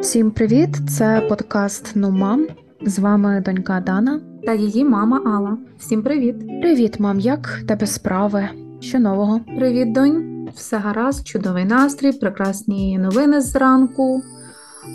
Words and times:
Всім 0.00 0.30
привіт! 0.30 0.90
Це 0.90 1.26
подкаст 1.28 1.92
Ну 1.94 2.10
мам. 2.10 2.46
З 2.82 2.98
вами 2.98 3.42
донька 3.46 3.80
Дана. 3.80 4.20
Та 4.46 4.54
її 4.54 4.84
мама 4.84 5.18
Алла. 5.18 5.58
Всім 5.78 6.02
привіт. 6.02 6.36
Привіт, 6.62 7.00
мам. 7.00 7.20
Як 7.20 7.62
тебе 7.68 7.86
справи? 7.86 8.48
Що 8.80 8.98
нового? 8.98 9.40
Привіт, 9.40 9.92
донь. 9.92 10.48
Все 10.54 10.76
гаразд, 10.76 11.26
чудовий 11.26 11.64
настрій, 11.64 12.12
прекрасні 12.12 12.98
новини 12.98 13.40
зранку. 13.40 14.22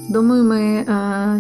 Думаю, 0.10 0.44
ми 0.44 0.62
е, 0.62 0.86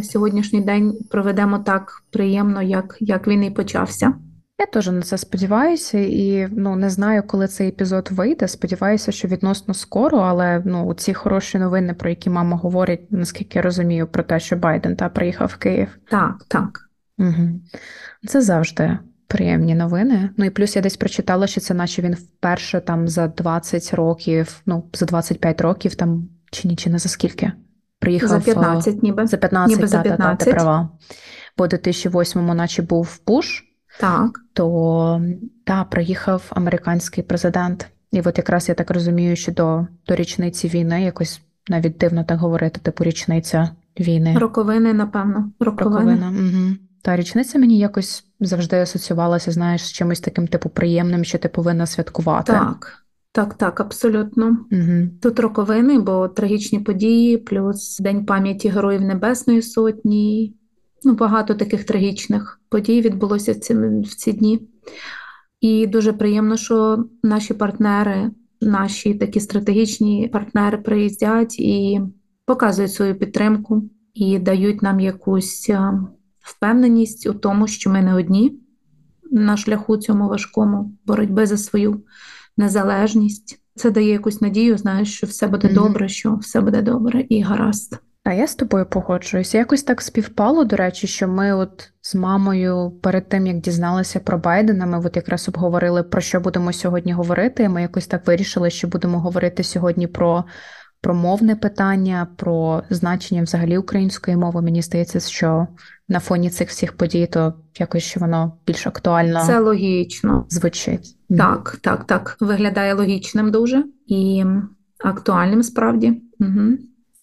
сьогоднішній 0.04 0.62
день 0.62 0.98
проведемо 1.10 1.60
так 1.60 2.04
приємно, 2.12 2.62
як, 2.62 2.98
як 3.00 3.28
він 3.28 3.44
і 3.44 3.52
почався. 3.52 4.14
Я 4.60 4.66
теж 4.66 4.88
на 4.88 5.02
це 5.02 5.18
сподіваюся, 5.18 5.98
і 5.98 6.48
ну 6.52 6.76
не 6.76 6.90
знаю, 6.90 7.24
коли 7.28 7.48
цей 7.48 7.68
епізод 7.68 8.10
вийде. 8.12 8.48
Сподіваюся, 8.48 9.12
що 9.12 9.28
відносно 9.28 9.74
скоро, 9.74 10.18
але 10.18 10.62
ну 10.66 10.94
ці 10.94 11.14
хороші 11.14 11.58
новини, 11.58 11.94
про 11.94 12.10
які 12.10 12.30
мама 12.30 12.58
говорить, 12.58 13.12
наскільки 13.12 13.60
я 13.60 13.62
розумію, 13.62 14.08
про 14.08 14.24
те, 14.24 14.40
що 14.40 14.56
Байден 14.56 14.96
та 14.96 15.10
приїхав 15.10 15.48
в 15.48 15.56
Київ. 15.56 15.98
Так, 16.12 16.36
так. 16.48 16.90
Угу. 17.18 17.50
Це 18.28 18.42
завжди 18.42 19.00
приємні 19.28 19.76
новини. 19.76 20.30
Ну 20.38 20.46
і 20.46 20.50
плюс 20.50 20.76
я 20.76 20.82
десь 20.82 20.98
прочитала, 20.98 21.48
що 21.48 21.62
це 21.62 21.74
наче 21.74 22.02
він 22.02 22.14
вперше 22.14 22.80
там 22.80 23.08
за 23.08 23.28
20 23.28 23.94
років, 23.94 24.62
ну 24.66 24.90
за 24.94 25.06
25 25.06 25.62
років 25.62 25.96
там 25.96 26.30
чи 26.52 26.68
ні, 26.68 26.76
чи 26.76 26.90
не 26.90 27.00
за 27.00 27.10
скільки 27.10 27.52
приїхав 28.00 28.30
за 28.30 28.40
15 28.40 29.04
ніби. 29.04 29.28
За 29.28 29.38
15, 29.38 29.70
ніби 29.70 29.82
та, 29.82 29.88
за 29.88 30.02
15. 30.02 30.40
Та, 30.40 30.46
та, 30.46 30.52
ти 30.52 30.52
права. 30.52 30.90
Бо 31.58 31.64
у 31.64 31.68
2008-му 31.68 32.54
наче 32.54 32.82
був 32.82 33.20
Буш, 33.28 33.64
Так. 34.00 34.40
то 34.54 35.22
та, 35.64 35.84
приїхав 35.84 36.44
американський 36.50 37.24
президент. 37.24 37.88
І 38.12 38.22
от 38.22 38.38
якраз 38.38 38.70
я 38.70 38.76
так 38.76 38.92
розумію, 38.92 39.36
що 39.36 39.52
до, 39.52 39.88
до 40.08 40.16
річниці 40.16 40.68
війни 40.68 41.04
якось 41.04 41.42
навіть 41.70 41.98
дивно 41.98 42.24
так 42.24 42.40
говорити, 42.40 42.80
типу 42.84 43.04
річниця 43.04 43.70
війни. 44.00 44.38
Роковини, 44.38 44.94
напевно. 44.94 45.52
Роковини. 45.60 45.96
Роковина. 45.96 46.30
Угу. 46.30 46.76
Та 47.02 47.16
річниця 47.16 47.60
мені 47.60 47.78
якось 47.78 48.26
завжди 48.40 48.82
асоціювалася, 48.82 49.52
знаєш, 49.52 49.82
з 49.82 49.92
чимось 49.92 50.20
таким 50.20 50.48
типу 50.48 50.70
приємним, 50.70 51.24
що 51.24 51.38
ти 51.38 51.50
повинна 51.50 51.86
святкувати. 51.86 52.52
Так, 52.52 53.06
так, 53.32 53.54
так, 53.54 53.80
абсолютно. 53.80 54.46
Угу. 54.72 55.08
Тут 55.22 55.40
роковини, 55.40 56.00
бо 56.00 56.28
трагічні 56.28 56.80
події, 56.80 57.38
плюс 57.38 58.00
День 58.00 58.26
пам'яті 58.26 58.70
Героїв 58.70 59.02
Небесної 59.02 59.62
Сотні. 59.62 60.56
Ну, 61.04 61.14
багато 61.14 61.54
таких 61.54 61.84
трагічних 61.84 62.62
подій 62.70 63.02
відбулося 63.02 63.52
в 63.52 63.56
ці, 63.56 63.74
в 64.02 64.16
ці 64.16 64.34
дні. 64.34 64.68
І 65.62 65.88
дуже 65.88 66.14
приємно, 66.14 66.58
що 66.58 67.06
наші 67.24 67.54
партнери, 67.54 68.32
наші 68.62 69.14
такі 69.14 69.40
стратегічні 69.40 70.30
партнери 70.34 70.78
приїздять 70.78 71.60
і 71.60 72.02
показують 72.46 72.94
свою 72.94 73.16
підтримку 73.16 73.90
і 74.14 74.40
дають 74.40 74.82
нам 74.82 75.00
якусь 75.00 75.72
впевненість 76.40 77.28
у 77.28 77.34
тому, 77.34 77.68
що 77.68 77.90
ми 77.90 78.02
не 78.02 78.16
одні 78.16 78.60
на 79.32 79.58
шляху 79.58 79.98
цьому 79.98 80.28
важкому 80.28 80.98
боротьби 81.06 81.46
за 81.46 81.58
свою 81.58 82.04
незалежність. 82.58 83.62
Це 83.76 83.92
дає 83.92 84.10
якусь 84.10 84.42
надію, 84.42 84.78
знаєш, 84.78 85.14
що 85.14 85.28
все 85.28 85.48
буде 85.48 85.68
Мгм. 85.68 85.76
добре, 85.76 86.10
що 86.10 86.36
все 86.36 86.62
буде 86.62 86.82
добре 86.82 87.26
і 87.30 87.42
гаразд. 87.42 88.00
А 88.28 88.34
я 88.34 88.48
з 88.48 88.56
тобою 88.56 88.86
погоджуюся. 88.86 89.58
Якось 89.58 89.84
так 89.84 90.02
співпало, 90.02 90.64
до 90.64 90.76
речі, 90.76 91.08
що 91.08 91.28
ми 91.28 91.54
от 91.54 91.90
з 92.02 92.16
мамою 92.16 92.92
перед 93.02 93.30
тим, 93.30 93.48
як 93.48 93.58
дізналися 93.58 94.20
про 94.20 94.38
Байдена, 94.38 94.86
ми 94.86 95.00
от 95.06 95.16
якраз 95.16 95.50
обговорили, 95.50 96.04
про 96.04 96.22
що 96.22 96.40
будемо 96.40 96.74
сьогодні 96.74 97.14
говорити. 97.14 97.64
І 97.64 97.70
ми 97.70 97.82
якось 97.82 98.08
так 98.08 98.28
вирішили, 98.28 98.70
що 98.70 98.88
будемо 98.88 99.20
говорити 99.20 99.64
сьогодні 99.64 100.08
про, 100.08 100.44
про 101.02 101.14
мовне 101.14 101.56
питання, 101.56 102.28
про 102.38 102.84
значення 102.90 103.44
взагалі 103.44 103.78
української 103.78 104.38
мови. 104.38 104.62
Мені 104.62 104.82
здається, 104.82 105.20
що 105.20 105.68
на 106.10 106.20
фоні 106.20 106.50
цих 106.50 106.70
всіх 106.70 106.98
подій, 106.98 107.28
то 107.28 107.54
якось 107.80 108.04
що 108.04 108.20
воно 108.20 108.58
більш 108.68 108.88
актуально 108.88 109.46
Це 109.46 109.60
логічно. 109.60 110.46
звучить. 110.50 111.16
Так, 111.38 111.78
так, 111.82 112.04
так. 112.04 112.38
Виглядає 112.40 112.94
логічним 112.94 113.52
дуже 113.52 113.84
і 114.08 114.46
актуальним 115.04 115.64
справді. 115.64 116.22
Угу. 116.40 116.78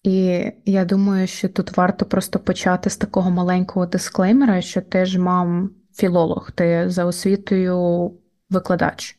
І 0.04 0.50
я 0.65 0.84
думаю, 0.84 1.26
що 1.26 1.48
тут 1.48 1.76
варто 1.76 2.04
просто 2.04 2.38
почати 2.38 2.91
з 2.91 2.97
такого 2.97 3.31
маленького 3.31 3.87
дисклеймера, 3.87 4.60
що 4.60 4.81
ти 4.81 5.04
ж 5.04 5.20
мам 5.20 5.70
філолог, 5.94 6.50
ти 6.50 6.84
за 6.91 7.04
освітою 7.04 8.10
викладач 8.50 9.19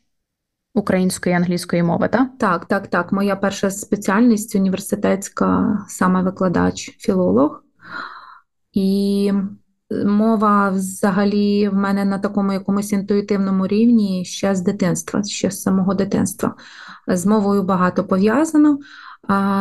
української 0.73 1.33
і 1.33 1.35
англійської 1.35 1.83
мови, 1.83 2.07
так? 2.07 2.29
Так, 2.39 2.65
так, 2.65 2.87
так. 2.87 3.11
Моя 3.11 3.35
перша 3.35 3.71
спеціальність 3.71 4.55
університетська, 4.55 5.79
саме 5.87 6.21
викладач, 6.21 6.97
філолог. 6.99 7.63
І 8.73 9.31
мова 10.05 10.69
взагалі 10.69 11.69
в 11.69 11.73
мене 11.73 12.05
на 12.05 12.19
такому 12.19 12.53
якомусь 12.53 12.91
інтуїтивному 12.91 13.67
рівні 13.67 14.25
ще 14.25 14.55
з 14.55 14.61
дитинства, 14.61 15.23
ще 15.23 15.51
з 15.51 15.61
самого 15.61 15.93
дитинства. 15.93 16.55
З 17.07 17.25
мовою 17.25 17.63
багато 17.63 18.03
пов'язано. 18.03 18.79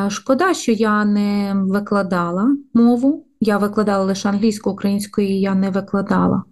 Шкода, 0.08 0.54
що 0.54 0.72
я 0.72 1.04
не 1.04 1.52
викладала 1.56 2.56
мову. 2.74 3.26
Я 3.40 3.58
викладала 3.58 4.04
лише 4.04 4.28
англійську, 4.28 4.70
української 4.70 5.40
я 5.40 5.54
не 5.54 5.70
викладала. 5.70 6.42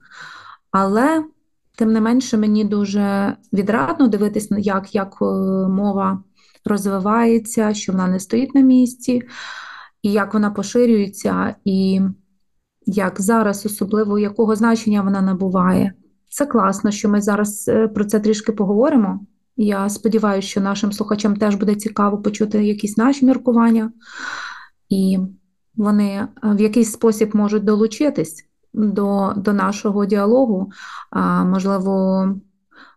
Але, 0.70 1.24
тим 1.78 1.92
не 1.92 2.00
менше, 2.00 2.36
мені 2.36 2.64
дуже 2.64 3.36
відрадно 3.52 4.08
дивитися, 4.08 4.56
як, 4.58 4.94
як 4.94 5.16
е, 5.22 5.24
мова 5.68 6.22
розвивається, 6.64 7.74
що 7.74 7.92
вона 7.92 8.08
не 8.08 8.20
стоїть 8.20 8.54
на 8.54 8.60
місці, 8.60 9.22
і 10.02 10.12
як 10.12 10.34
вона 10.34 10.50
поширюється, 10.50 11.54
і 11.64 12.00
як 12.86 13.20
зараз, 13.20 13.66
особливо 13.66 14.18
якого 14.18 14.56
значення 14.56 15.02
вона 15.02 15.20
набуває. 15.20 15.92
Це 16.28 16.46
класно, 16.46 16.90
що 16.90 17.08
ми 17.08 17.20
зараз 17.20 17.68
е, 17.68 17.88
про 17.88 18.04
це 18.04 18.20
трішки 18.20 18.52
поговоримо. 18.52 19.20
Я 19.56 19.88
сподіваюся, 19.88 20.48
що 20.48 20.60
нашим 20.60 20.92
слухачам 20.92 21.36
теж 21.36 21.54
буде 21.54 21.74
цікаво 21.74 22.18
почути 22.18 22.64
якісь 22.64 22.96
наші 22.96 23.26
міркування, 23.26 23.92
і 24.88 25.18
вони 25.74 26.08
е, 26.10 26.28
в 26.44 26.60
якийсь 26.60 26.92
спосіб 26.92 27.36
можуть 27.36 27.64
долучитись 27.64 28.48
до, 28.74 29.32
до 29.36 29.52
нашого 29.52 30.06
діалогу, 30.06 30.70
а, 31.10 31.44
можливо, 31.44 32.26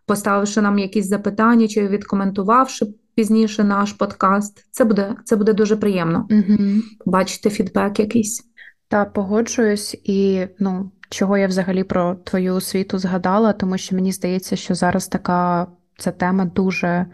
поставивши 0.06 0.60
нам 0.60 0.78
якісь 0.78 1.08
запитання 1.08 1.68
чи 1.68 1.88
відкоментувавши 1.88 2.86
пізніше 3.14 3.64
наш 3.64 3.92
подкаст. 3.92 4.66
Це 4.70 4.84
буде, 4.84 5.16
це 5.24 5.36
буде 5.36 5.52
дуже 5.52 5.76
приємно 5.76 6.28
Угу. 6.30 6.58
бачити 7.06 7.50
фідбек 7.50 8.00
якийсь. 8.00 8.42
Та 8.88 9.04
погоджуюсь, 9.04 9.96
і 10.04 10.46
ну, 10.58 10.90
чого 11.10 11.38
я 11.38 11.46
взагалі 11.46 11.84
про 11.84 12.14
твою 12.14 12.54
освіту 12.54 12.98
згадала, 12.98 13.52
тому 13.52 13.78
що 13.78 13.94
мені 13.94 14.12
здається, 14.12 14.56
що 14.56 14.74
зараз 14.74 15.08
така 15.08 15.66
ця 15.98 16.12
тема 16.12 16.44
дуже 16.44 17.06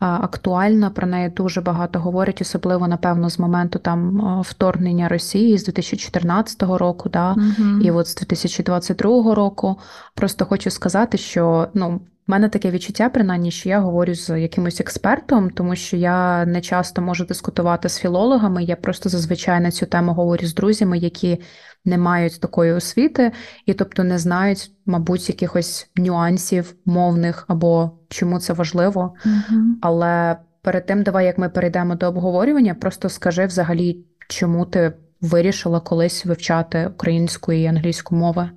актуальна, 0.00 0.90
про 0.90 1.06
неї 1.06 1.28
дуже 1.28 1.60
багато 1.60 2.00
говорять, 2.00 2.42
особливо, 2.42 2.88
напевно, 2.88 3.30
з 3.30 3.38
моменту 3.38 3.78
там 3.78 4.20
вторгнення 4.44 5.08
Росії 5.08 5.58
з 5.58 5.64
2014 5.64 6.62
року, 6.78 7.08
да, 7.08 7.34
Мгм. 7.34 7.80
і 7.84 7.90
от 7.90 8.06
з 8.08 8.14
2022 8.14 9.34
року. 9.34 9.76
Просто 10.14 10.44
хочу 10.44 10.70
сказати, 10.70 11.18
що 11.18 11.68
ну, 11.74 12.00
в 12.26 12.30
мене 12.30 12.48
таке 12.48 12.70
відчуття, 12.70 13.08
принаймні, 13.08 13.50
що 13.50 13.68
я 13.68 13.80
говорю 13.80 14.14
з 14.14 14.40
якимось 14.40 14.80
експертом, 14.80 15.50
тому 15.50 15.76
що 15.76 15.96
я 15.96 16.46
не 16.46 16.60
часто 16.60 17.02
можу 17.02 17.24
дискутувати 17.24 17.88
з 17.88 17.98
філологами. 17.98 18.64
Я 18.64 18.76
просто 18.76 19.08
зазвичай 19.08 19.60
на 19.60 19.70
цю 19.70 19.86
тему 19.86 20.12
говорю 20.12 20.46
з 20.46 20.54
друзями, 20.54 20.98
які 20.98 21.38
не 21.84 21.98
мають 21.98 22.40
такої 22.40 22.72
освіти, 22.72 23.32
і 23.66 23.74
тобто 23.74 24.04
не 24.04 24.18
знають, 24.18 24.72
мабуть, 24.86 25.28
якихось 25.28 25.90
нюансів 25.96 26.74
мовних 26.84 27.44
або 27.48 27.90
чому 28.08 28.40
це 28.40 28.52
важливо. 28.52 29.14
Мгм. 29.24 29.78
Але 29.82 30.36
перед 30.62 30.86
тим, 30.86 31.02
давай, 31.02 31.26
як 31.26 31.38
ми 31.38 31.48
перейдемо 31.48 31.94
до 31.94 32.06
обговорювання, 32.06 32.74
просто 32.74 33.08
скажи 33.08 33.46
взагалі, 33.46 34.04
чому 34.28 34.64
ти 34.64 34.92
вирішила 35.20 35.80
колись 35.80 36.26
вивчати 36.26 36.90
українську 36.94 37.52
і 37.52 37.66
англійську 37.66 38.16
мови. 38.16 38.50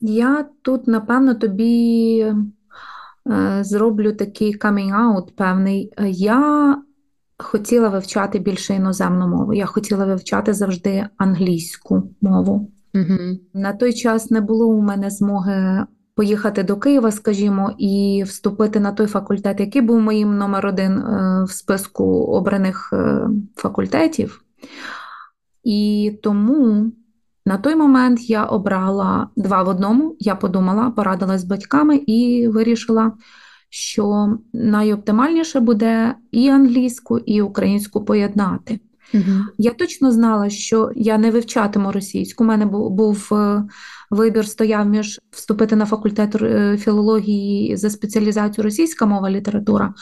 Я 0.00 0.46
тут, 0.62 0.86
напевно, 0.86 1.34
тобі 1.34 2.18
е, 2.20 3.64
зроблю 3.64 4.12
такий 4.12 4.58
камінг-аут 4.58 5.32
певний. 5.36 5.92
Я 6.10 6.76
хотіла 7.38 7.88
вивчати 7.88 8.38
більше 8.38 8.74
іноземну 8.74 9.28
мову. 9.28 9.54
Я 9.54 9.66
хотіла 9.66 10.06
вивчати 10.06 10.54
завжди 10.54 11.06
англійську 11.16 12.10
мову. 12.20 12.70
Угу. 12.94 13.38
На 13.54 13.72
той 13.72 13.92
час 13.92 14.30
не 14.30 14.40
було 14.40 14.66
у 14.66 14.80
мене 14.80 15.10
змоги 15.10 15.86
поїхати 16.14 16.62
до 16.62 16.76
Києва, 16.76 17.12
скажімо, 17.12 17.72
і 17.78 18.22
вступити 18.26 18.80
на 18.80 18.92
той 18.92 19.06
факультет, 19.06 19.60
який 19.60 19.82
був 19.82 20.00
моїм 20.00 20.38
номер 20.38 20.66
один 20.66 20.98
е, 20.98 21.44
в 21.44 21.50
списку 21.50 22.04
обраних 22.24 22.90
е, 22.92 23.28
факультетів. 23.56 24.44
І 25.64 26.12
тому 26.22 26.92
на 27.46 27.58
той 27.58 27.76
момент 27.76 28.30
я 28.30 28.44
обрала 28.44 29.28
два 29.36 29.62
в 29.62 29.68
одному. 29.68 30.16
Я 30.18 30.34
подумала, 30.34 30.90
порадилась 30.90 31.40
з 31.40 31.44
батьками 31.44 31.96
і 31.96 32.48
вирішила, 32.48 33.12
що 33.68 34.38
найоптимальніше 34.52 35.60
буде 35.60 36.14
і 36.30 36.48
англійську, 36.48 37.18
і 37.18 37.42
українську 37.42 38.04
поєднати. 38.04 38.80
Угу. 39.14 39.22
Я 39.58 39.70
точно 39.70 40.12
знала, 40.12 40.50
що 40.50 40.90
я 40.96 41.18
не 41.18 41.30
вивчатиму 41.30 41.92
російську. 41.92 42.44
У 42.44 42.46
мене 42.46 42.66
був, 42.66 42.90
був 42.90 43.28
е, 43.32 43.64
вибір, 44.10 44.48
стояв 44.48 44.86
між 44.86 45.20
вступити 45.30 45.76
на 45.76 45.86
факультет 45.86 46.34
е, 46.42 46.78
філології 46.78 47.76
за 47.76 47.90
спеціалізацію 47.90 48.64
російська 48.64 49.06
мова 49.06 49.30
література 49.30 49.94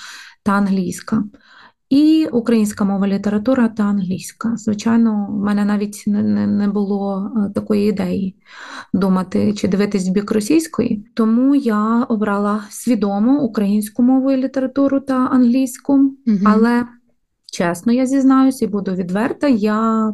та 0.43 0.53
англійська. 0.53 1.25
І 1.93 2.27
українська 2.33 2.85
мова 2.85 3.09
література 3.09 3.69
та 3.69 3.83
англійська. 3.83 4.57
Звичайно, 4.57 5.27
в 5.31 5.45
мене 5.45 5.65
навіть 5.65 6.05
не, 6.07 6.23
не, 6.23 6.47
не 6.47 6.69
було 6.69 7.31
е, 7.37 7.53
такої 7.55 7.89
ідеї 7.89 8.37
думати 8.93 9.55
чи 9.55 9.69
дивитись 9.69 10.09
в 10.09 10.13
бік 10.13 10.31
російської. 10.31 11.07
Тому 11.15 11.55
я 11.55 12.03
обрала 12.09 12.65
свідомо 12.71 13.43
українську 13.43 14.03
мову 14.03 14.33
і 14.33 14.37
літературу 14.37 15.01
та 15.01 15.15
англійську, 15.15 15.93
угу. 15.93 16.39
але 16.45 16.85
чесно, 17.53 17.93
я 17.93 18.07
зізнаюся 18.07 18.65
і 18.65 18.69
буду 18.69 18.93
відверта. 18.93 19.49
Я 19.49 20.13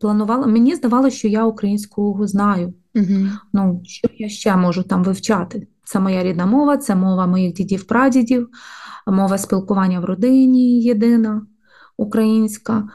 планувала, 0.00 0.46
мені 0.46 0.74
здавалося, 0.74 1.16
що 1.16 1.28
я 1.28 1.44
українську 1.44 2.20
знаю. 2.26 2.74
Угу. 2.94 3.28
Ну, 3.52 3.80
що 3.84 4.08
я 4.18 4.28
ще 4.28 4.56
можу 4.56 4.82
там 4.82 5.04
вивчати? 5.04 5.66
Це 5.84 6.00
моя 6.00 6.22
рідна 6.22 6.46
мова, 6.46 6.76
це 6.76 6.94
мова 6.94 7.26
моїх 7.26 7.54
дідів-прадідів 7.54 8.48
мова 9.06 9.38
спілкування 9.38 10.00
в 10.00 10.04
родині 10.04 10.82
єдина 10.82 11.46
українська. 11.96 12.88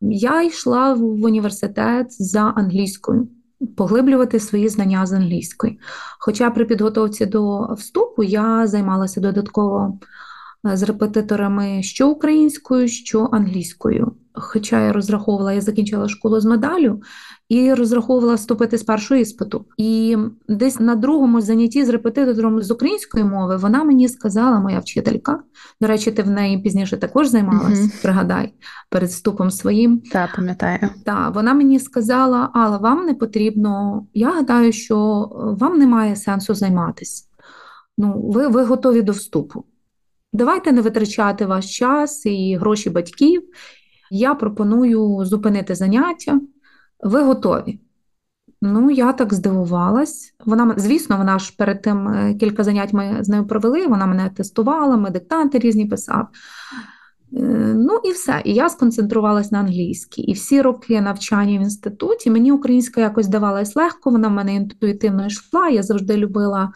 Я 0.00 0.42
йшла 0.42 0.94
в 0.94 1.02
університет 1.02 2.06
за 2.22 2.40
англійською, 2.40 3.28
поглиблювати 3.76 4.40
свої 4.40 4.68
знання 4.68 5.06
з 5.06 5.12
англійської. 5.12 5.80
Хоча 6.18 6.50
при 6.50 6.64
підготовці 6.64 7.26
до 7.26 7.74
вступу 7.74 8.22
я 8.22 8.66
займалася 8.66 9.20
додатково 9.20 9.98
з 10.64 10.82
репетиторами 10.82 11.82
що 11.82 12.08
українською, 12.08 12.88
що 12.88 13.28
англійською. 13.32 14.12
Хоча 14.32 14.86
я 14.86 14.92
розраховувала, 14.92 15.52
я 15.52 15.60
закінчила 15.60 16.08
школу 16.08 16.40
з 16.40 16.44
медаллю, 16.44 17.00
і 17.48 17.74
розраховувала 17.74 18.34
вступити 18.34 18.78
з 18.78 18.82
першого 18.82 19.20
іспиту. 19.20 19.64
І 19.76 20.16
десь 20.48 20.80
на 20.80 20.94
другому 20.94 21.40
занятті 21.40 21.84
з 21.84 21.88
репетитором 21.88 22.62
з 22.62 22.70
української 22.70 23.24
мови 23.24 23.56
вона 23.56 23.84
мені 23.84 24.08
сказала, 24.08 24.60
моя 24.60 24.78
вчителька. 24.78 25.42
До 25.80 25.86
речі, 25.86 26.12
ти 26.12 26.22
в 26.22 26.30
неї 26.30 26.58
пізніше 26.58 26.96
також 26.96 27.28
займалась, 27.28 27.80
угу. 27.80 27.90
пригадай, 28.02 28.54
перед 28.90 29.10
вступом 29.10 29.50
своїм. 29.50 30.02
Так, 30.12 30.30
пам'ятаю. 30.36 30.78
Так, 31.04 31.34
вона 31.34 31.54
мені 31.54 31.78
сказала, 31.78 32.50
але 32.54 32.78
вам 32.78 33.06
не 33.06 33.14
потрібно. 33.14 34.02
Я 34.14 34.30
гадаю, 34.30 34.72
що 34.72 35.28
вам 35.60 35.78
немає 35.78 36.16
сенсу 36.16 36.54
займатися. 36.54 37.24
Ну, 37.98 38.30
ви, 38.30 38.48
ви 38.48 38.64
готові 38.64 39.02
до 39.02 39.12
вступу. 39.12 39.64
Давайте 40.34 40.72
не 40.72 40.80
витрачати 40.80 41.46
ваш 41.46 41.78
час 41.78 42.26
і 42.26 42.56
гроші 42.56 42.90
батьків. 42.90 43.42
Я 44.10 44.34
пропоную 44.34 45.24
зупинити 45.24 45.74
заняття. 45.74 46.40
Ви 47.00 47.22
готові? 47.22 47.80
Ну, 48.62 48.90
я 48.90 49.12
так 49.12 49.34
здивувалась. 49.34 50.34
Вона, 50.46 50.74
звісно, 50.76 51.16
вона 51.16 51.38
ж 51.38 51.54
перед 51.58 51.82
тим 51.82 52.08
е, 52.08 52.34
кілька 52.34 52.64
занять 52.64 52.92
ми 52.92 53.16
з 53.20 53.28
нею 53.28 53.46
провели, 53.46 53.86
вона 53.86 54.06
мене 54.06 54.30
тестувала, 54.36 54.96
ми 54.96 55.10
диктанти 55.10 55.58
різні 55.58 55.86
писав. 55.86 56.28
Е, 57.32 57.38
ну 57.76 58.00
і 58.04 58.10
все. 58.10 58.42
І 58.44 58.54
я 58.54 58.68
сконцентрувалась 58.68 59.52
на 59.52 59.58
англійській. 59.58 60.22
І 60.22 60.32
всі 60.32 60.62
роки 60.62 61.00
навчання 61.00 61.58
в 61.58 61.62
інституті 61.62 62.30
мені 62.30 62.52
українська 62.52 63.00
якось 63.00 63.28
давалась 63.28 63.76
легко, 63.76 64.10
вона 64.10 64.28
в 64.28 64.32
мене 64.32 64.54
інтуїтивно 64.54 65.26
йшла. 65.26 65.68
Я 65.68 65.82
завжди 65.82 66.16
любила 66.16 66.72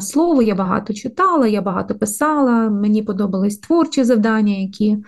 слово, 0.00 0.42
я 0.42 0.54
багато 0.54 0.94
читала, 0.94 1.46
я 1.46 1.62
багато 1.62 1.94
писала, 1.94 2.70
мені 2.70 3.02
подобались 3.02 3.58
творчі 3.58 4.04
завдання, 4.04 4.54
які 4.54 4.98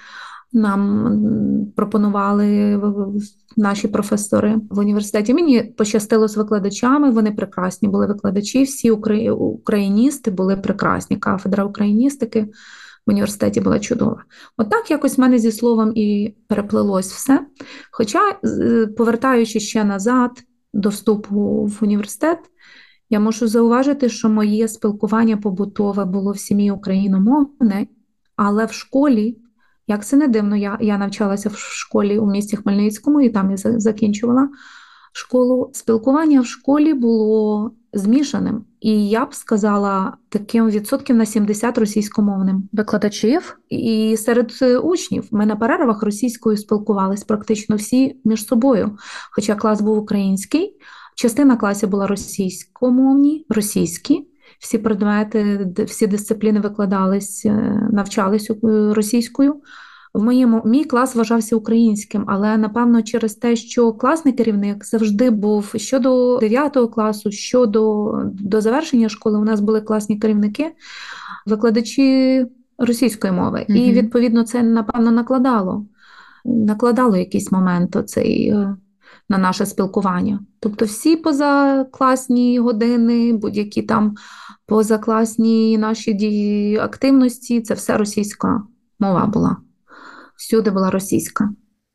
нам 0.52 1.66
пропонували 1.76 2.80
наші 3.56 3.88
професори 3.88 4.60
в 4.70 4.78
університеті. 4.78 5.34
Мені 5.34 5.62
пощастило 5.62 6.28
з 6.28 6.36
викладачами, 6.36 7.10
вони 7.10 7.32
прекрасні 7.32 7.88
були 7.88 8.06
викладачі, 8.06 8.62
всі 8.62 8.90
україністи 8.90 10.30
були 10.30 10.56
прекрасні. 10.56 11.16
Кафедра 11.16 11.64
україністики 11.64 12.48
в 13.06 13.10
університеті 13.10 13.60
була 13.60 13.80
чудова. 13.80 14.24
Отак 14.56 14.82
От 14.84 14.90
якось 14.90 15.18
в 15.18 15.20
мене 15.20 15.38
зі 15.38 15.52
словом 15.52 15.92
і 15.94 16.34
переплилось 16.48 17.12
все. 17.12 17.46
Хоча, 17.90 18.20
повертаючись 18.96 19.62
ще 19.62 19.84
назад 19.84 20.30
до 20.74 20.88
вступу 20.88 21.64
в 21.64 21.78
університет, 21.82 22.38
я 23.12 23.20
можу 23.20 23.48
зауважити, 23.48 24.08
що 24.08 24.28
моє 24.28 24.68
спілкування 24.68 25.36
побутове 25.36 26.04
було 26.04 26.32
в 26.32 26.38
сім'ї 26.38 26.70
україномовне, 26.70 27.86
але 28.36 28.64
в 28.64 28.72
школі. 28.72 29.38
Як 29.86 30.04
це 30.06 30.16
не 30.16 30.28
дивно, 30.28 30.56
я 30.56 30.78
я 30.80 30.98
навчалася 30.98 31.48
в 31.48 31.56
школі 31.56 32.18
у 32.18 32.26
місті 32.26 32.56
Хмельницькому 32.56 33.20
і 33.20 33.28
там 33.28 33.50
я 33.50 33.56
закінчувала 33.56 34.48
школу. 35.12 35.70
Спілкування 35.72 36.40
в 36.40 36.46
школі 36.46 36.94
було 36.94 37.70
змішаним, 37.92 38.64
і 38.80 39.08
я 39.08 39.24
б 39.24 39.34
сказала 39.34 40.16
таким 40.28 40.70
відсотків 40.70 41.16
на 41.16 41.26
70 41.26 41.78
російськомовним 41.78 42.68
викладачів 42.72 43.58
і 43.68 44.16
серед 44.16 44.58
е, 44.62 44.78
учнів. 44.78 45.28
Ми 45.30 45.46
на 45.46 45.56
перервах 45.56 46.02
російською 46.02 46.56
спілкувались 46.56 47.24
практично 47.24 47.76
всі 47.76 48.16
між 48.24 48.46
собою. 48.46 48.98
Хоча 49.30 49.54
клас 49.54 49.80
був 49.80 49.98
український, 49.98 50.76
частина 51.14 51.56
класів 51.56 51.88
була 51.88 52.06
російськомовні, 52.06 53.46
російські 53.48 54.26
всі 54.62 54.78
предмети, 54.78 55.68
всі 55.86 56.06
дисципліни 56.06 56.60
викладались, 56.60 57.46
е, 57.46 57.88
навчались 57.92 58.50
е, 58.50 58.56
російською. 58.94 59.54
В 60.14 60.22
моєму 60.22 60.62
мій 60.64 60.84
клас 60.84 61.14
вважався 61.14 61.56
українським, 61.56 62.24
але 62.26 62.56
напевно 62.56 63.02
через 63.02 63.34
те, 63.34 63.56
що 63.56 63.92
класний 63.92 64.34
керівник 64.34 64.84
завжди 64.84 65.30
був 65.30 65.72
щодо 65.76 66.38
9 66.38 66.78
класу, 66.94 67.30
щодо 67.30 68.12
до 68.24 68.60
завершення 68.60 69.08
школи, 69.08 69.38
у 69.38 69.44
нас 69.44 69.60
були 69.60 69.80
класні 69.80 70.18
керівники, 70.18 70.72
викладачі 71.46 72.46
російської 72.78 73.32
мови. 73.32 73.66
Mm-hmm. 73.68 73.76
І 73.76 73.92
відповідно 73.92 74.42
це 74.42 74.62
напевно 74.62 75.10
накладало, 75.10 75.86
накладало 76.44 77.16
якийсь 77.16 77.52
момент 77.52 77.96
оцей 77.96 78.48
е, 78.48 78.76
на 79.28 79.38
наше 79.38 79.66
спілкування. 79.66 80.40
Тобто, 80.60 80.84
всі 80.84 81.16
позакласні 81.16 82.58
години, 82.58 83.32
будь-які 83.32 83.82
там 83.82 84.14
позакласні 84.66 85.78
наші 85.78 86.12
дії 86.12 86.78
активності, 86.78 87.60
це 87.60 87.74
все 87.74 87.96
російська 87.96 88.62
мова 88.98 89.26
була. 89.26 89.56
Всюди 90.36 90.70
була 90.70 90.90
російська. 90.90 91.50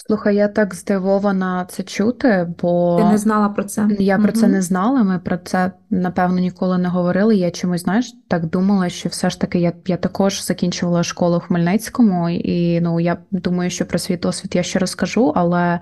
Слухай, 0.08 0.36
я 0.36 0.48
так 0.48 0.76
здивована 0.76 1.66
це 1.70 1.84
чути, 1.84 2.54
бо 2.62 2.98
ти 2.98 3.04
не 3.04 3.18
знала 3.18 3.50
про 3.50 3.64
це. 3.64 3.88
Я 4.00 4.16
угу. 4.16 4.24
про 4.24 4.32
це 4.32 4.48
не 4.48 4.62
знала. 4.62 5.04
Ми 5.04 5.20
про 5.20 5.38
це 5.38 5.72
напевно 5.90 6.40
ніколи 6.40 6.78
не 6.78 6.90
говорили. 6.90 7.36
Я 7.36 7.52
чомусь 7.52 7.82
знаєш 7.82 8.14
так 8.28 8.46
думала, 8.46 8.90
що 8.90 9.10
все 9.10 9.30
ж 9.30 9.40
таки 9.40 9.60
я 9.60 9.74
я 9.86 9.98
також 9.98 10.46
закінчувала 10.46 11.04
школу 11.04 11.38
в 11.38 11.42
Хмельницькому, 11.42 12.30
і 12.30 12.82
ну 12.82 13.00
я 13.00 13.18
думаю, 13.32 13.70
що 13.70 13.86
про 13.86 14.00
свій 14.00 14.18
досвід 14.18 14.56
я 14.56 14.64
ще 14.64 14.80
розкажу, 14.80 15.34
але 15.36 15.80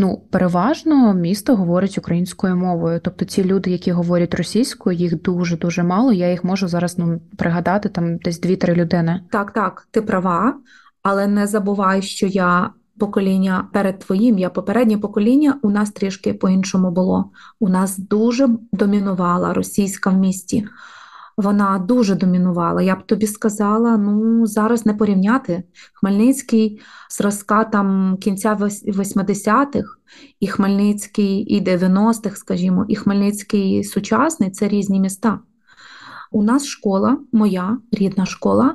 Ну, 0.00 0.22
переважно 0.30 1.14
місто 1.14 1.56
говорить 1.56 1.98
українською 1.98 2.56
мовою. 2.56 3.00
Тобто 3.04 3.24
ці 3.24 3.44
люди, 3.44 3.70
які 3.70 3.92
говорять 3.92 4.34
російською, 4.34 4.96
їх 4.96 5.22
дуже 5.22 5.56
дуже 5.56 5.82
мало. 5.82 6.12
Я 6.12 6.30
їх 6.30 6.44
можу 6.44 6.68
зараз 6.68 6.98
ну 6.98 7.20
пригадати 7.36 7.88
там 7.88 8.16
десь 8.16 8.40
дві-три 8.40 8.74
людини. 8.74 9.20
Так, 9.30 9.52
так, 9.52 9.88
ти 9.90 10.02
права, 10.02 10.56
але 11.02 11.26
не 11.26 11.46
забувай, 11.46 12.02
що 12.02 12.26
я 12.26 12.70
покоління 12.98 13.68
перед 13.72 13.98
твоїм, 13.98 14.38
я 14.38 14.50
попереднє 14.50 14.98
покоління. 14.98 15.58
У 15.62 15.70
нас 15.70 15.90
трішки 15.90 16.34
по-іншому 16.34 16.90
було. 16.90 17.30
У 17.60 17.68
нас 17.68 17.98
дуже 17.98 18.48
домінувала 18.72 19.54
російська 19.54 20.10
в 20.10 20.18
місті 20.18 20.66
вона 21.38 21.78
дуже 21.78 22.14
домінувала. 22.14 22.82
Я 22.82 22.96
б 22.96 23.06
тобі 23.06 23.26
сказала, 23.26 23.96
ну 23.96 24.46
зараз 24.46 24.86
не 24.86 24.94
порівняти. 24.94 25.62
Хмельницький 25.92 26.80
зразка 27.10 27.64
там 27.64 28.16
кінця 28.20 28.54
80-х, 28.54 29.98
і 30.40 30.46
Хмельницький 30.46 31.38
і 31.40 31.64
90-х, 31.64 32.36
скажімо, 32.36 32.84
і 32.88 32.96
Хмельницький 32.96 33.84
сучасний 33.84 34.50
це 34.50 34.68
різні 34.68 35.00
міста. 35.00 35.38
У 36.30 36.42
нас 36.42 36.66
школа, 36.66 37.18
моя 37.32 37.78
рідна 37.92 38.26
школа, 38.26 38.74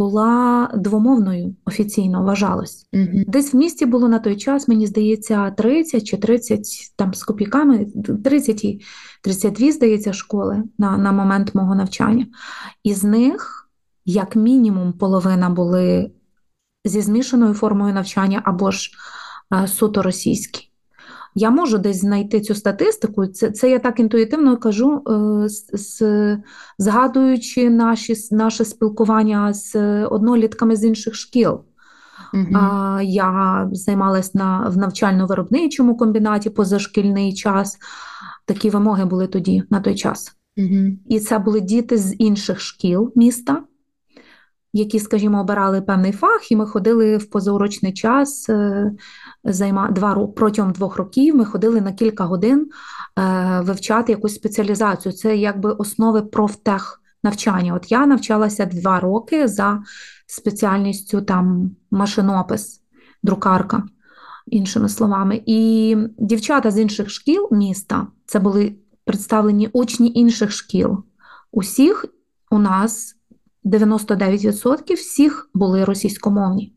була 0.00 0.70
двомовною 0.74 1.56
офіційно 1.64 2.22
вважалось. 2.22 2.86
Угу. 2.92 3.24
Десь 3.26 3.54
в 3.54 3.56
місті 3.56 3.86
було 3.86 4.08
на 4.08 4.18
той 4.18 4.36
час, 4.36 4.68
мені 4.68 4.86
здається, 4.86 5.50
30 5.50 6.04
чи 6.04 6.16
30 6.16 6.66
там 6.96 7.14
з 7.14 7.24
копійками, 7.24 7.86
30 8.24 8.64
і 8.64 8.80
32, 9.22 9.72
здається, 9.72 10.12
школи 10.12 10.62
на, 10.78 10.98
на 10.98 11.12
момент 11.12 11.54
мого 11.54 11.74
навчання. 11.74 12.26
Із 12.82 13.04
них, 13.04 13.70
як 14.04 14.36
мінімум, 14.36 14.92
половина 14.92 15.50
були 15.50 16.10
зі 16.84 17.00
змішаною 17.00 17.54
формою 17.54 17.94
навчання 17.94 18.42
або 18.44 18.70
ж 18.70 18.90
суто 19.66 20.02
російські. 20.02 20.69
Я 21.34 21.50
можу 21.50 21.78
десь 21.78 22.00
знайти 22.00 22.40
цю 22.40 22.54
статистику. 22.54 23.26
Це 23.26 23.50
це 23.50 23.70
я 23.70 23.78
так 23.78 24.00
інтуїтивно 24.00 24.56
кажу, 24.56 25.02
е, 25.08 25.48
з, 25.78 26.02
згадуючи 26.78 27.70
наші, 27.70 28.14
наше 28.30 28.64
спілкування 28.64 29.52
з 29.52 29.76
однолітками 30.04 30.76
з 30.76 30.84
інших 30.84 31.14
шкіл. 31.14 31.60
Uh-huh. 32.34 33.02
Я 33.02 33.68
займалась 33.72 34.34
на 34.34 34.68
в 34.68 34.76
навчально-виробничому 34.76 35.96
комбінаті 35.96 36.50
позашкільний 36.50 37.34
час. 37.34 37.78
Такі 38.46 38.70
вимоги 38.70 39.04
були 39.04 39.26
тоді 39.26 39.62
на 39.70 39.80
той 39.80 39.94
час. 39.94 40.36
Uh-huh. 40.58 40.96
І 41.08 41.20
це 41.20 41.38
були 41.38 41.60
діти 41.60 41.98
з 41.98 42.14
інших 42.18 42.60
шкіл 42.60 43.12
міста, 43.16 43.62
які, 44.72 45.00
скажімо, 45.00 45.40
обирали 45.40 45.82
певний 45.82 46.12
фах, 46.12 46.52
і 46.52 46.56
ми 46.56 46.66
ходили 46.66 47.16
в 47.16 47.30
позаурочний 47.30 47.92
час 47.92 48.48
е, 48.48 48.92
займа 49.44 49.90
два 49.90 50.26
протягом 50.26 50.72
двох 50.72 50.96
років. 50.96 51.36
Ми 51.36 51.44
ходили 51.44 51.80
на 51.80 51.92
кілька 51.92 52.24
годин 52.24 52.70
е, 53.18 53.60
вивчати 53.60 54.12
якусь 54.12 54.34
спеціалізацію. 54.34 55.12
Це 55.12 55.36
якби 55.36 55.70
основи 55.70 56.22
профтех 56.22 57.02
навчання. 57.22 57.74
От 57.74 57.92
я 57.92 58.06
навчалася 58.06 58.66
два 58.66 59.00
роки 59.00 59.48
за 59.48 59.82
спеціальністю 60.26 61.22
там 61.22 61.70
машинопис, 61.90 62.80
друкарка, 63.22 63.82
іншими 64.46 64.88
словами. 64.88 65.42
І 65.46 65.96
дівчата 66.18 66.70
з 66.70 66.78
інших 66.78 67.10
шкіл 67.10 67.48
міста 67.50 68.06
це 68.26 68.38
були 68.38 68.74
представлені 69.04 69.68
учні 69.72 70.12
інших 70.14 70.50
шкіл. 70.50 71.04
Усіх 71.52 72.04
у 72.50 72.58
нас 72.58 73.16
99% 73.64 74.94
всіх 74.94 75.50
були 75.54 75.84
російськомовні. 75.84 76.74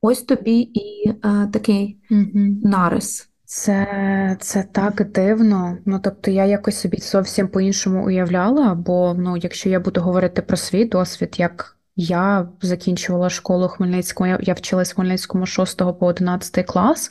Ось 0.00 0.22
тобі 0.22 0.58
і 0.60 1.08
е, 1.08 1.48
такий 1.52 2.00
угу. 2.10 2.46
нарис. 2.64 3.28
Це 3.44 4.36
це 4.40 4.64
так 4.72 5.10
дивно. 5.10 5.78
Ну 5.86 6.00
тобто 6.04 6.30
я 6.30 6.44
якось 6.44 6.80
собі 6.80 6.96
зовсім 6.96 7.48
по-іншому 7.48 8.06
уявляла, 8.06 8.74
бо 8.74 9.14
ну, 9.18 9.36
якщо 9.36 9.68
я 9.68 9.80
буду 9.80 10.00
говорити 10.00 10.42
про 10.42 10.56
свій 10.56 10.84
досвід, 10.84 11.34
як 11.38 11.76
я 11.96 12.48
закінчувала 12.62 13.30
школу 13.30 13.68
Хмельницького, 13.68 14.28
я, 14.28 14.38
я 14.42 14.54
вчилась 14.54 14.92
в 14.92 14.94
Хмельницькому 14.94 15.46
6 15.46 15.78
по 15.78 16.06
11 16.06 16.66
клас, 16.66 17.10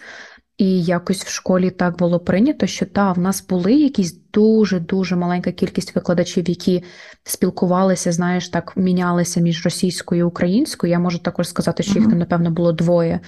і 0.62 0.84
якось 0.84 1.24
в 1.24 1.30
школі 1.30 1.70
так 1.70 1.98
було 1.98 2.20
прийнято, 2.20 2.68
що 2.68 2.86
та 2.86 3.12
в 3.12 3.20
нас 3.20 3.48
були 3.48 3.74
якісь 3.74 4.18
дуже-дуже 4.34 5.16
маленька 5.16 5.52
кількість 5.52 5.96
викладачів, 5.96 6.50
які 6.50 6.84
спілкувалися, 7.24 8.12
знаєш, 8.12 8.50
так 8.50 8.78
мінялися 8.78 9.42
між 9.42 9.66
російською 9.66 10.20
і 10.22 10.24
українською. 10.24 10.92
Я 10.92 11.00
можу 11.00 11.20
також 11.20 11.48
сказати, 11.48 11.84
що 11.84 12.00
їх 12.00 12.10
там, 12.10 12.18
напевно, 12.18 12.52
було 12.52 12.74
двоє. 12.74 13.20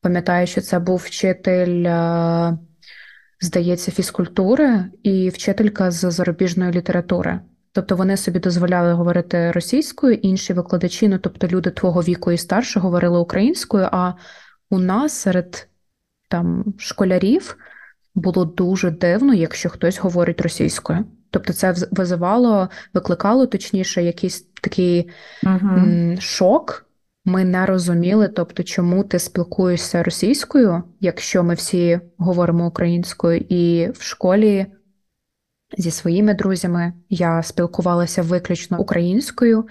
Пам'ятаю, 0.00 0.46
що 0.46 0.60
це 0.60 0.78
був 0.78 0.96
вчитель, 0.96 1.84
е, 1.84 2.58
здається, 3.40 3.90
фізкультури 3.90 4.84
і 5.02 5.28
вчителька 5.28 5.90
з 5.90 6.10
зарубіжної 6.10 6.72
літератури. 6.72 7.40
Тобто 7.72 7.96
вони 7.96 8.16
собі 8.16 8.38
дозволяли 8.38 8.92
говорити 8.92 9.50
російською, 9.50 10.14
інші 10.14 10.52
викладачі, 10.52 11.08
ну 11.08 11.18
тобто 11.18 11.46
люди 11.46 11.70
твого 11.70 12.02
віку 12.02 12.32
і 12.32 12.38
старше, 12.38 12.80
говорили 12.80 13.18
українською. 13.18 13.88
А 13.92 14.12
у 14.70 14.78
нас 14.78 15.12
серед 15.12 15.68
там 16.28 16.74
школярів 16.78 17.56
було 18.14 18.44
дуже 18.44 18.90
дивно, 18.90 19.34
якщо 19.34 19.68
хтось 19.68 19.98
говорить 19.98 20.40
російською. 20.40 21.04
Тобто, 21.30 21.52
це 21.52 21.74
визивало, 21.90 22.68
викликало 22.94 23.46
точніше 23.46 24.02
якийсь 24.02 24.40
такий 24.40 25.10
uh-huh. 25.42 26.20
шок. 26.20 26.82
Ми 27.24 27.44
не 27.44 27.66
розуміли, 27.66 28.28
тобто, 28.28 28.62
чому 28.62 29.04
ти 29.04 29.18
спілкуєшся 29.18 30.02
російською, 30.02 30.82
якщо 31.00 31.44
ми 31.44 31.54
всі 31.54 32.00
говоримо 32.18 32.66
українською, 32.66 33.44
і 33.48 33.90
в 33.94 34.02
школі 34.02 34.66
зі 35.78 35.90
своїми 35.90 36.34
друзями 36.34 36.92
я 37.08 37.42
спілкувалася 37.42 38.22
виключно 38.22 38.80
українською, 38.80 39.66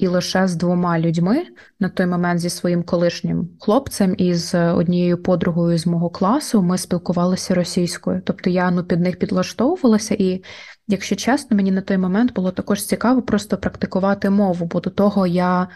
і 0.00 0.08
лише 0.08 0.48
з 0.48 0.56
двома 0.56 0.98
людьми 0.98 1.42
на 1.80 1.88
той 1.88 2.06
момент 2.06 2.40
зі 2.40 2.50
своїм 2.50 2.82
колишнім 2.82 3.48
хлопцем 3.60 4.14
і 4.18 4.34
з 4.34 4.72
однією 4.72 5.22
подругою 5.22 5.78
з 5.78 5.86
мого 5.86 6.10
класу 6.10 6.62
ми 6.62 6.78
спілкувалися 6.78 7.54
російською. 7.54 8.22
Тобто 8.24 8.50
я 8.50 8.70
ну 8.70 8.84
під 8.84 9.00
них 9.00 9.18
підлаштовувалася, 9.18 10.16
і 10.18 10.44
якщо 10.88 11.16
чесно, 11.16 11.56
мені 11.56 11.70
на 11.72 11.80
той 11.80 11.98
момент 11.98 12.34
було 12.34 12.50
також 12.50 12.84
цікаво 12.84 13.22
просто 13.22 13.56
практикувати 13.56 14.30
мову, 14.30 14.66
бо 14.66 14.80
до 14.80 14.90
того 14.90 15.26
я 15.26 15.68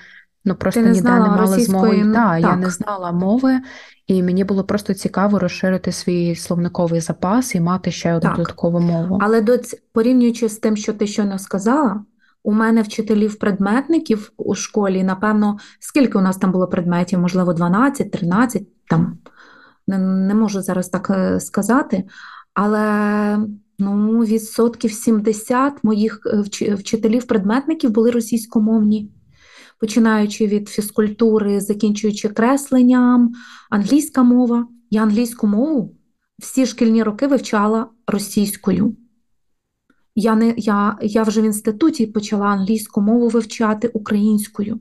ну 0.44 0.54
просто 0.54 0.80
не 0.80 0.90
ніде 0.90 1.10
не 1.10 1.18
мала 1.18 1.58
змоги. 1.58 2.04
Ну, 2.04 2.14
та, 2.14 2.38
я 2.38 2.56
не 2.56 2.70
знала 2.70 3.12
мови. 3.12 3.60
І 4.06 4.22
мені 4.22 4.44
було 4.44 4.64
просто 4.64 4.94
цікаво 4.94 5.38
розширити 5.38 5.92
свій 5.92 6.36
словниковий 6.36 7.00
запас 7.00 7.54
і 7.54 7.60
мати 7.60 7.90
ще 7.90 8.14
одну 8.14 8.28
так. 8.28 8.36
додаткову 8.36 8.80
мову. 8.80 9.18
Але 9.22 9.40
до 9.40 9.58
порівнюючи 9.92 10.48
з 10.48 10.58
тим, 10.58 10.76
що 10.76 10.92
ти 10.92 11.06
щойно 11.06 11.38
сказала, 11.38 12.04
у 12.44 12.52
мене 12.52 12.82
вчителів-предметників 12.82 14.32
у 14.36 14.54
школі, 14.54 15.04
напевно, 15.04 15.58
скільки 15.80 16.18
у 16.18 16.20
нас 16.20 16.36
там 16.36 16.52
було 16.52 16.68
предметів, 16.68 17.18
можливо, 17.18 17.52
12, 17.52 18.10
13, 18.10 18.62
там 18.90 19.18
не, 19.86 19.98
не 19.98 20.34
можу 20.34 20.62
зараз 20.62 20.88
так 20.88 21.10
е, 21.10 21.40
сказати, 21.40 22.04
але 22.54 23.38
ну, 23.78 24.18
відсотків 24.18 24.92
70 24.92 25.84
моїх 25.84 26.20
е, 26.26 26.74
вчителів-предметників 26.74 27.90
були 27.90 28.10
російськомовні. 28.10 29.10
Починаючи 29.80 30.46
від 30.46 30.68
фізкультури, 30.68 31.60
закінчуючи 31.60 32.28
кресленням, 32.28 33.32
англійська 33.70 34.22
мова. 34.22 34.68
Я 34.90 35.02
англійську 35.02 35.46
мову 35.46 35.96
всі 36.38 36.66
шкільні 36.66 37.02
роки 37.02 37.26
вивчала 37.26 37.86
російською. 38.06 38.96
Я 40.14 40.34
не, 40.34 40.54
я, 40.56 40.98
я 41.00 41.22
вже 41.22 41.40
в 41.40 41.44
інституті 41.44 42.06
почала 42.06 42.46
англійську 42.46 43.00
мову 43.00 43.28
вивчати 43.28 43.88
українською. 43.88 44.80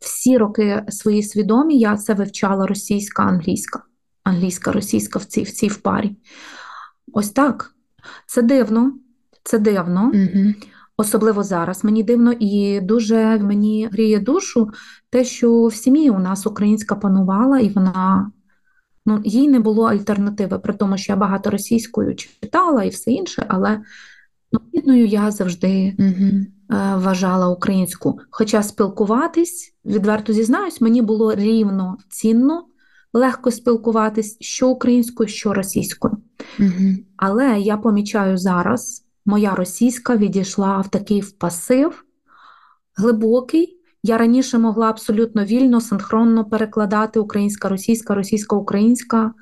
Всі 0.00 0.38
роки 0.38 0.84
свої 0.88 1.22
свідомі 1.22 1.78
я 1.78 1.96
це 1.96 2.14
вивчала 2.14 2.66
російська, 2.66 3.22
англійська, 3.22 3.82
англійська, 4.24 4.72
російська 4.72 5.18
в 5.18 5.24
цій 5.24 5.42
в 5.42 5.50
цій 5.50 5.68
в 5.68 5.76
парі. 5.76 6.16
Ось 7.12 7.30
так. 7.30 7.74
Це 8.26 8.42
дивно, 8.42 8.92
це 9.42 9.58
дивно. 9.58 10.12
Угу. 10.14 10.54
Особливо 10.96 11.42
зараз 11.42 11.84
мені 11.84 12.02
дивно 12.02 12.32
і 12.32 12.80
дуже 12.80 13.38
мені 13.38 13.88
гріє 13.92 14.20
душу 14.20 14.70
те, 15.10 15.24
що 15.24 15.66
в 15.66 15.74
сім'ї 15.74 16.10
у 16.10 16.18
нас 16.18 16.46
українська 16.46 16.94
панувала, 16.94 17.58
і 17.58 17.68
вона 17.68 18.30
ну, 19.06 19.20
їй 19.24 19.48
не 19.48 19.60
було 19.60 19.84
альтернативи, 19.84 20.58
при 20.58 20.74
тому, 20.74 20.98
що 20.98 21.12
я 21.12 21.16
багато 21.16 21.50
російською 21.50 22.14
читала 22.14 22.84
і 22.84 22.88
все 22.88 23.10
інше, 23.10 23.46
але 23.48 23.80
Ну, 24.54 24.60
рідною 24.72 25.06
я 25.06 25.30
завжди 25.30 25.96
угу. 25.98 26.46
вважала 26.96 27.48
українську. 27.48 28.20
Хоча 28.30 28.62
спілкуватись, 28.62 29.74
відверто 29.84 30.32
зізнаюсь, 30.32 30.80
мені 30.80 31.02
було 31.02 31.34
рівно 31.34 31.96
цінно, 32.08 32.64
легко 33.12 33.50
спілкуватись 33.50 34.36
що 34.40 34.68
українською, 34.68 35.28
що 35.28 35.54
російською. 35.54 36.16
Угу. 36.60 36.96
Але 37.16 37.60
я 37.60 37.76
помічаю 37.76 38.38
зараз, 38.38 39.04
моя 39.26 39.54
російська 39.54 40.16
відійшла 40.16 40.80
в 40.80 40.88
такий 40.88 41.20
в 41.20 41.32
пасив 41.32 42.04
глибокий. 42.96 43.80
Я 44.02 44.18
раніше 44.18 44.58
могла 44.58 44.90
абсолютно 44.90 45.44
вільно, 45.44 45.80
синхронно 45.80 46.44
перекладати 46.44 47.20
українська, 47.20 47.68
російська, 47.68 48.14
російська, 48.14 48.56
українська 48.56 49.32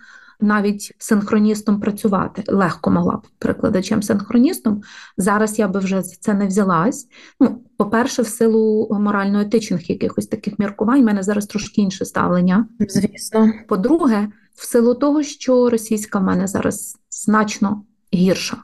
навіть 0.43 0.95
синхроністом 0.99 1.81
працювати. 1.81 2.45
Легко 2.49 2.91
могла 2.91 3.17
б 3.17 3.27
перекладачем-синхроністом. 3.39 4.81
Зараз 5.17 5.59
я 5.59 5.69
би 5.69 5.81
вже 5.81 6.03
за 6.03 6.17
це 6.21 6.35
не 6.35 6.47
взялась. 6.47 7.07
Ну, 7.41 7.65
По-перше, 7.77 8.23
в 8.23 8.27
силу 8.27 8.89
морально-етичних 9.01 9.91
якихось 9.91 10.27
таких 10.27 10.59
міркувань, 10.59 11.03
в 11.03 11.05
мене 11.05 11.23
зараз 11.23 11.47
трошки 11.47 11.81
інше 11.81 12.05
ставлення. 12.05 12.67
Звісно. 12.89 13.53
По-друге, 13.69 14.29
в 14.55 14.67
силу 14.67 14.95
того, 14.95 15.23
що 15.23 15.71
російська 15.71 16.19
в 16.19 16.23
мене 16.23 16.47
зараз 16.47 16.99
значно 17.11 17.83
гірша, 18.15 18.57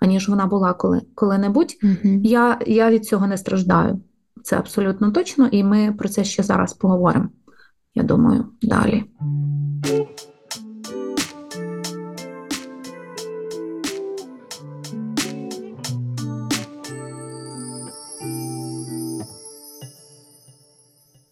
аніж 0.00 0.28
вона 0.28 0.46
була 0.46 0.72
коли, 0.72 1.02
коли-небудь, 1.14 1.76
угу. 1.82 2.20
я, 2.22 2.58
я 2.66 2.90
від 2.90 3.04
цього 3.04 3.26
не 3.26 3.36
страждаю. 3.38 4.00
Це 4.42 4.58
абсолютно 4.58 5.10
точно, 5.10 5.46
і 5.46 5.64
ми 5.64 5.94
про 5.98 6.08
це 6.08 6.24
ще 6.24 6.42
зараз 6.42 6.74
поговоримо. 6.74 7.28
Я 7.94 8.02
думаю, 8.02 8.44
далі. 8.62 9.04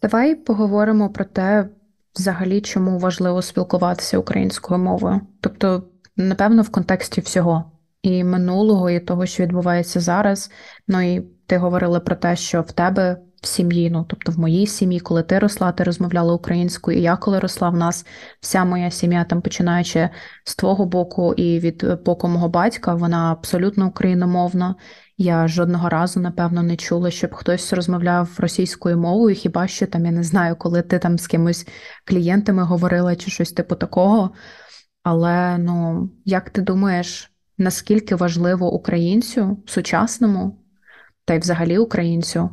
Давай 0.01 0.35
поговоримо 0.35 1.09
про 1.09 1.25
те, 1.25 1.69
взагалі, 2.15 2.61
чому 2.61 2.99
важливо 2.99 3.41
спілкуватися 3.41 4.17
українською 4.17 4.79
мовою. 4.79 5.21
Тобто, 5.41 5.83
напевно, 6.17 6.61
в 6.61 6.69
контексті 6.69 7.21
всього 7.21 7.71
і 8.01 8.23
минулого, 8.23 8.89
і 8.89 8.99
того, 8.99 9.25
що 9.25 9.43
відбувається 9.43 9.99
зараз. 9.99 10.51
Ну 10.87 11.01
і 11.01 11.21
ти 11.45 11.57
говорила 11.57 11.99
про 11.99 12.15
те, 12.15 12.35
що 12.35 12.61
в 12.61 12.71
тебе 12.71 13.17
в 13.41 13.47
сім'ї. 13.47 13.89
Ну, 13.89 14.05
тобто 14.09 14.31
в 14.31 14.39
моїй 14.39 14.67
сім'ї, 14.67 14.99
коли 14.99 15.23
ти 15.23 15.39
росла, 15.39 15.71
ти 15.71 15.83
розмовляла 15.83 16.33
українською, 16.33 16.97
і 16.97 17.01
я 17.01 17.17
коли 17.17 17.39
росла, 17.39 17.69
в 17.69 17.75
нас 17.75 18.05
вся 18.41 18.65
моя 18.65 18.91
сім'я, 18.91 19.23
там 19.23 19.41
починаючи 19.41 20.09
з 20.43 20.55
твого 20.55 20.85
боку 20.85 21.33
і 21.33 21.59
від 21.59 21.85
боку 22.05 22.27
мого 22.27 22.49
батька, 22.49 22.95
вона 22.95 23.31
абсолютно 23.31 23.87
україномовна. 23.87 24.75
Я 25.17 25.47
жодного 25.47 25.89
разу, 25.89 26.19
напевно, 26.19 26.63
не 26.63 26.75
чула, 26.75 27.11
щоб 27.11 27.33
хтось 27.33 27.73
розмовляв 27.73 28.29
російською 28.37 28.97
мовою, 28.97 29.35
хіба 29.35 29.67
що 29.67 29.87
там 29.87 30.05
я 30.05 30.11
не 30.11 30.23
знаю, 30.23 30.55
коли 30.55 30.81
ти 30.81 30.99
там 30.99 31.17
з 31.17 31.27
кимось 31.27 31.67
клієнтами 32.05 32.63
говорила 32.63 33.15
чи 33.15 33.31
щось 33.31 33.51
типу 33.51 33.75
такого. 33.75 34.31
Але 35.03 35.57
ну, 35.57 36.09
як 36.25 36.49
ти 36.49 36.61
думаєш, 36.61 37.31
наскільки 37.57 38.15
важливо 38.15 38.73
українцю 38.73 39.63
сучасному, 39.65 40.59
та 41.25 41.33
й 41.33 41.39
взагалі 41.39 41.77
українцю, 41.77 42.49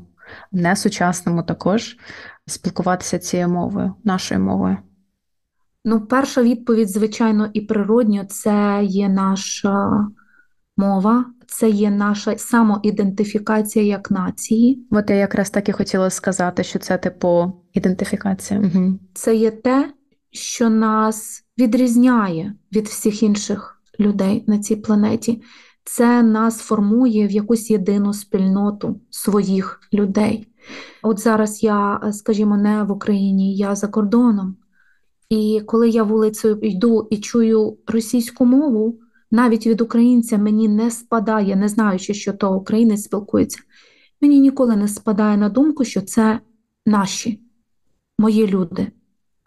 не 0.53 0.77
сучасному 0.77 1.43
також 1.43 1.97
спілкуватися 2.47 3.19
цією 3.19 3.49
мовою, 3.49 3.95
нашою 4.05 4.41
мовою? 4.41 4.77
Ну, 5.85 6.01
перша 6.01 6.43
відповідь, 6.43 6.91
звичайно, 6.91 7.51
і 7.53 7.61
природньо, 7.61 8.25
це 8.25 8.81
є 8.83 9.09
наша 9.09 10.07
мова, 10.77 11.25
це 11.47 11.71
є 11.71 11.91
наша 11.91 12.39
самоідентифікація 12.39 13.85
як 13.85 14.11
нації. 14.11 14.87
От 14.91 15.11
я 15.11 15.17
якраз 15.17 15.51
так 15.51 15.69
і 15.69 15.73
хотіла 15.73 16.11
сказати, 16.11 16.65
що 16.65 16.79
це 16.79 16.99
типу 16.99 17.53
ідентифікація. 17.73 18.61
Угу. 18.61 18.99
Це 19.15 19.35
є 19.35 19.51
те, 19.51 19.93
що 20.31 20.71
нас 20.71 21.45
відрізняє 21.59 22.55
від 22.73 22.87
всіх 22.87 23.23
інших 23.23 23.83
людей 24.01 24.45
на 24.47 24.59
цій 24.59 24.77
планеті. 24.77 25.43
Це 25.85 26.23
нас 26.23 26.59
формує 26.59 27.27
в 27.27 27.31
якусь 27.31 27.71
єдину 27.71 28.13
спільноту 28.13 29.01
своїх 29.11 29.81
людей. 29.93 30.47
От 31.03 31.21
зараз 31.21 31.63
я, 31.63 32.01
скажімо, 32.13 32.57
не 32.57 32.83
в 32.83 32.93
Україні, 32.93 33.57
я 33.57 33.75
за 33.75 33.89
кордоном. 33.89 34.57
І 35.29 35.63
коли 35.67 35.89
я 35.89 36.03
вулицею 36.03 36.59
йду 36.63 37.09
і 37.11 37.19
чую 37.19 37.79
російську 37.87 38.45
мову, 38.45 38.99
навіть 39.31 39.67
від 39.67 39.81
українця 39.81 40.39
мені 40.39 40.69
не 40.69 40.91
спадає, 40.91 41.57
не 41.57 41.69
знаючи, 41.69 42.15
що 42.15 42.33
то 42.33 42.57
українець 42.57 43.05
спілкується, 43.05 43.59
мені 44.21 44.41
ніколи 44.41 44.77
не 44.77 44.89
спадає 44.89 45.37
на 45.37 45.49
думку, 45.49 45.85
що 45.85 46.01
це 46.01 46.41
наші, 46.87 47.41
мої 48.19 48.47
люди, 48.47 48.93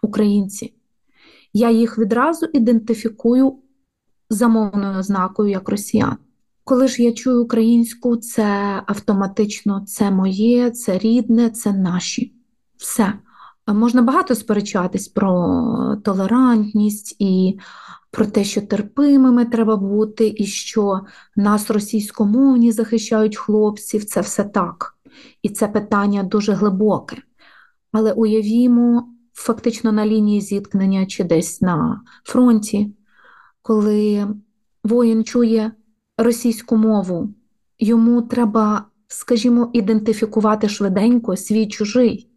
українці. 0.02 0.74
Я 1.54 1.72
їх 1.72 1.98
відразу 1.98 2.46
ідентифікую 2.46 3.58
замовною 4.30 5.00
ознакою 5.00 5.50
як 5.50 5.70
росіян. 5.70 6.18
Коли 6.68 6.88
ж 6.88 7.04
я 7.04 7.12
чую 7.12 7.44
українську, 7.44 8.16
це 8.16 8.44
автоматично 8.86 9.84
це 9.88 10.12
моє, 10.12 10.72
це 10.72 10.98
рідне, 10.98 11.50
це 11.50 11.74
наші. 11.74 12.34
Все. 12.78 13.14
Можна 13.68 14.02
багато 14.02 14.36
сперечатись 14.36 15.08
про 15.08 15.98
толерантність 16.04 17.16
і 17.20 17.60
про 18.12 18.26
те, 18.26 18.44
що 18.44 18.62
терпимими 18.62 19.46
треба 19.46 19.76
бути, 19.78 20.34
і 20.38 20.46
що 20.46 21.02
нас 21.36 21.72
російськомовні 21.72 22.72
захищають 22.72 23.38
хлопців, 23.38 24.06
це 24.06 24.22
все 24.22 24.44
так. 24.44 24.96
І 25.42 25.50
це 25.50 25.68
питання 25.68 26.24
дуже 26.24 26.54
глибоке. 26.54 27.18
Але 27.92 28.14
уявімо, 28.14 29.08
фактично 29.34 29.92
на 29.92 30.06
лінії 30.06 30.42
зіткнення 30.42 31.06
чи 31.06 31.24
десь 31.24 31.62
на 31.62 32.02
фронті, 32.24 32.94
коли 33.62 34.28
воїн 34.84 35.24
чує 35.24 35.72
російську 36.18 36.78
мову, 36.78 37.30
йому 37.80 38.22
треба, 38.22 38.86
скажімо, 39.08 39.70
ідентифікувати 39.74 40.70
швиденько 40.70 41.38
свій 41.38 41.68
чужий. 41.68 42.30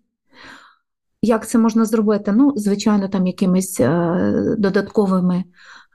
Як 1.22 1.48
це 1.48 1.58
можна 1.58 1.84
зробити? 1.84 2.32
Ну, 2.32 2.52
звичайно, 2.56 3.08
там 3.08 3.26
якимись 3.26 3.80
е, 3.80 4.56
додатковими 4.58 5.44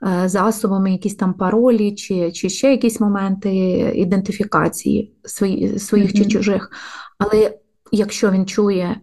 е, 0.06 0.28
засобами, 0.28 0.92
якісь 0.92 1.16
там 1.16 1.34
паролі, 1.34 1.94
чи 1.94 2.32
чи 2.32 2.48
ще 2.48 2.70
якісь 2.70 3.00
моменти 3.00 3.56
ідентифікації 3.96 5.16
свої, 5.24 5.78
своїх 5.78 6.10
mm-hmm. 6.10 6.16
чи 6.16 6.24
чужих. 6.24 6.70
Але 7.18 7.58
якщо 7.92 8.30
він 8.30 8.46
чує 8.46 9.00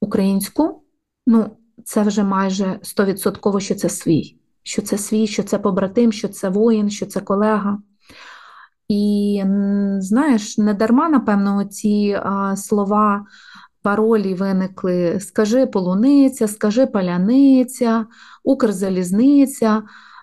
українську, 0.00 0.82
ну 1.26 1.50
це 1.84 2.02
вже 2.02 2.22
майже 2.24 2.78
стовідсотково, 2.82 3.60
що 3.60 3.74
це 3.74 3.88
свій, 3.88 4.36
що 4.62 4.82
це 4.82 4.98
свій, 4.98 5.26
що 5.26 5.42
це 5.42 5.58
побратим, 5.58 6.12
що 6.12 6.28
це 6.28 6.48
воїн, 6.48 6.90
що 6.90 7.06
це 7.06 7.20
колега. 7.20 7.78
І 8.88 9.42
знаєш, 9.98 10.58
не 10.58 10.74
дарма, 10.74 11.08
напевно, 11.08 11.64
ці 11.64 12.18
а, 12.22 12.56
слова 12.56 13.24
паролі 13.82 14.34
виникли: 14.34 15.20
скажи 15.20 15.66
полуниця, 15.66 16.48
скажи 16.48 16.86
паляниця, 16.86 18.06
Укрзалізниця. 18.44 19.82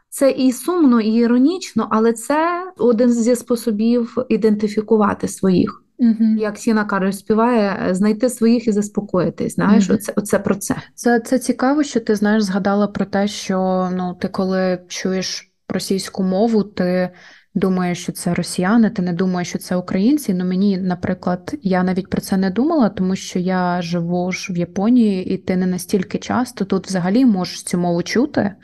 Це 0.09 0.31
і 0.31 0.51
сумно, 0.51 1.01
і 1.01 1.13
іронічно, 1.13 1.87
але 1.91 2.13
це 2.13 2.63
один 2.77 3.09
зі 3.09 3.35
способів 3.35 4.17
ідентифікувати 4.29 5.27
своїх. 5.27 5.83
Угу. 5.97 6.25
Як 6.37 6.57
Сіна 6.57 6.85
Кароль 6.85 7.11
співає, 7.11 7.89
знайти 7.91 8.29
своїх 8.29 8.67
і 8.67 8.71
заспокоїтись. 8.71 9.55
Знаєш, 9.55 9.89
угу. 9.89 9.95
оце, 9.95 10.13
оце 10.15 10.39
про 10.39 10.55
це. 10.55 10.75
Це 10.95 11.19
це 11.19 11.39
цікаво, 11.39 11.83
що 11.83 11.99
ти 11.99 12.15
знаєш, 12.15 12.43
згадала 12.43 12.87
про 12.87 13.05
те, 13.05 13.27
що 13.27 13.89
ну 13.95 14.17
ти 14.21 14.27
коли 14.27 14.79
чуєш 14.87 15.51
російську 15.69 16.23
мову, 16.23 16.63
ти 16.63 17.09
думаєш, 17.55 18.03
що 18.03 18.11
це 18.11 18.33
росіяни, 18.33 18.89
ти 18.89 19.01
не 19.01 19.13
думаєш, 19.13 19.49
що 19.49 19.59
це 19.59 19.75
українці. 19.75 20.33
Ну 20.33 20.45
мені, 20.45 20.77
наприклад, 20.77 21.55
я 21.61 21.83
навіть 21.83 22.09
про 22.09 22.21
це 22.21 22.37
не 22.37 22.49
думала, 22.49 22.89
тому 22.89 23.15
що 23.15 23.39
я 23.39 23.81
живу 23.81 24.31
ж 24.31 24.53
в 24.53 24.57
Японії, 24.57 25.25
і 25.33 25.37
ти 25.37 25.55
не 25.55 25.65
настільки 25.65 26.17
часто 26.17 26.65
тут 26.65 26.87
взагалі 26.87 27.25
можеш 27.25 27.63
цю 27.63 27.77
мову 27.77 28.03
чути. 28.03 28.55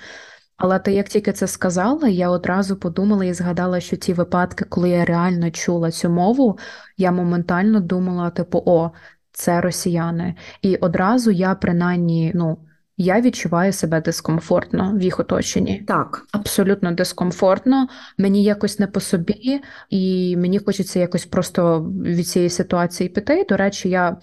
Але 0.58 0.80
ти 0.80 0.94
як 0.94 1.08
тільки 1.08 1.32
це 1.32 1.48
сказала, 1.48 2.08
я 2.08 2.30
одразу 2.30 2.76
подумала 2.76 3.26
і 3.26 3.34
згадала, 3.34 3.80
що 3.80 3.96
ті 3.96 4.14
випадки, 4.14 4.66
коли 4.66 4.90
я 4.90 5.06
реально 5.06 5.52
чула 5.52 5.92
цю 5.92 6.10
мову, 6.10 6.58
я 6.98 7.12
моментально 7.12 7.80
думала, 7.80 8.30
типу, 8.30 8.64
о, 8.66 8.92
це 9.32 9.62
росіяни. 9.62 10.36
І 10.62 10.76
одразу 10.76 11.32
я 11.32 11.56
принаймні, 11.56 12.32
ну 12.36 12.58
я 13.02 13.22
відчуваю 13.22 13.74
себе 13.74 14.02
дискомфортно 14.02 14.94
в 14.96 15.02
їх 15.02 15.20
оточенні. 15.20 15.84
Так, 15.88 16.26
абсолютно 16.32 16.92
дискомфортно. 16.92 17.88
Мені 18.18 18.44
якось 18.44 18.80
не 18.80 18.88
по 18.88 19.00
собі, 19.00 19.62
і 19.90 20.36
мені 20.38 20.60
хочеться 20.60 21.00
якось 21.00 21.26
просто 21.26 21.82
від 22.04 22.28
цієї 22.28 22.50
ситуації 22.50 23.10
піти. 23.10 23.46
До 23.50 23.58
речі, 23.58 23.90
я. 23.90 24.18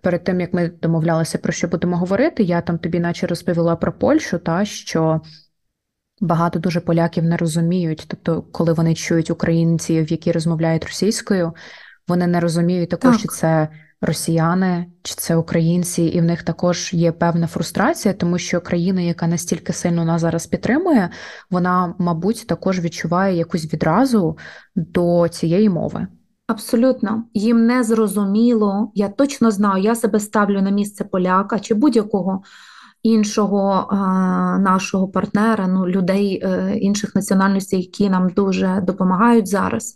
Перед 0.00 0.24
тим 0.24 0.40
як 0.40 0.52
ми 0.52 0.68
домовлялися 0.82 1.38
про 1.38 1.52
що 1.52 1.68
будемо 1.68 1.96
говорити, 1.96 2.42
я 2.42 2.60
там 2.60 2.78
тобі, 2.78 3.00
наче 3.00 3.26
розповіла 3.26 3.76
про 3.76 3.92
Польщу, 3.92 4.38
та 4.38 4.64
що 4.64 5.20
багато 6.20 6.58
дуже 6.58 6.80
поляків 6.80 7.24
не 7.24 7.36
розуміють. 7.36 8.04
Тобто, 8.08 8.42
коли 8.42 8.72
вони 8.72 8.94
чують 8.94 9.30
українців, 9.30 10.12
які 10.12 10.32
розмовляють 10.32 10.84
російською, 10.84 11.52
вони 12.08 12.26
не 12.26 12.40
розуміють 12.40 12.90
також, 12.90 13.10
так. 13.10 13.20
що 13.20 13.28
це 13.28 13.68
росіяни 14.02 14.86
чи 15.02 15.14
це 15.14 15.36
українці, 15.36 16.02
і 16.02 16.20
в 16.20 16.24
них 16.24 16.42
також 16.42 16.92
є 16.92 17.12
певна 17.12 17.46
фрустрація, 17.46 18.14
тому 18.14 18.38
що 18.38 18.60
країна, 18.60 19.00
яка 19.00 19.26
настільки 19.26 19.72
сильно 19.72 20.04
нас 20.04 20.20
зараз 20.20 20.46
підтримує, 20.46 21.10
вона, 21.50 21.94
мабуть, 21.98 22.46
також 22.46 22.80
відчуває 22.80 23.36
якусь 23.36 23.72
відразу 23.72 24.38
до 24.76 25.28
цієї 25.28 25.68
мови. 25.68 26.06
Абсолютно, 26.46 27.24
їм 27.34 27.66
не 27.66 27.84
зрозуміло. 27.84 28.92
Я 28.94 29.08
точно 29.08 29.50
знаю, 29.50 29.82
я 29.82 29.94
себе 29.94 30.20
ставлю 30.20 30.62
на 30.62 30.70
місце 30.70 31.04
поляка 31.04 31.58
чи 31.58 31.74
будь-якого 31.74 32.42
іншого 33.02 33.88
а, 33.90 33.96
нашого 34.58 35.08
партнера, 35.08 35.66
ну 35.66 35.86
людей 35.86 36.42
е, 36.44 36.76
інших 36.78 37.14
національностей, 37.14 37.80
які 37.80 38.10
нам 38.10 38.28
дуже 38.28 38.82
допомагають 38.86 39.48
зараз, 39.48 39.92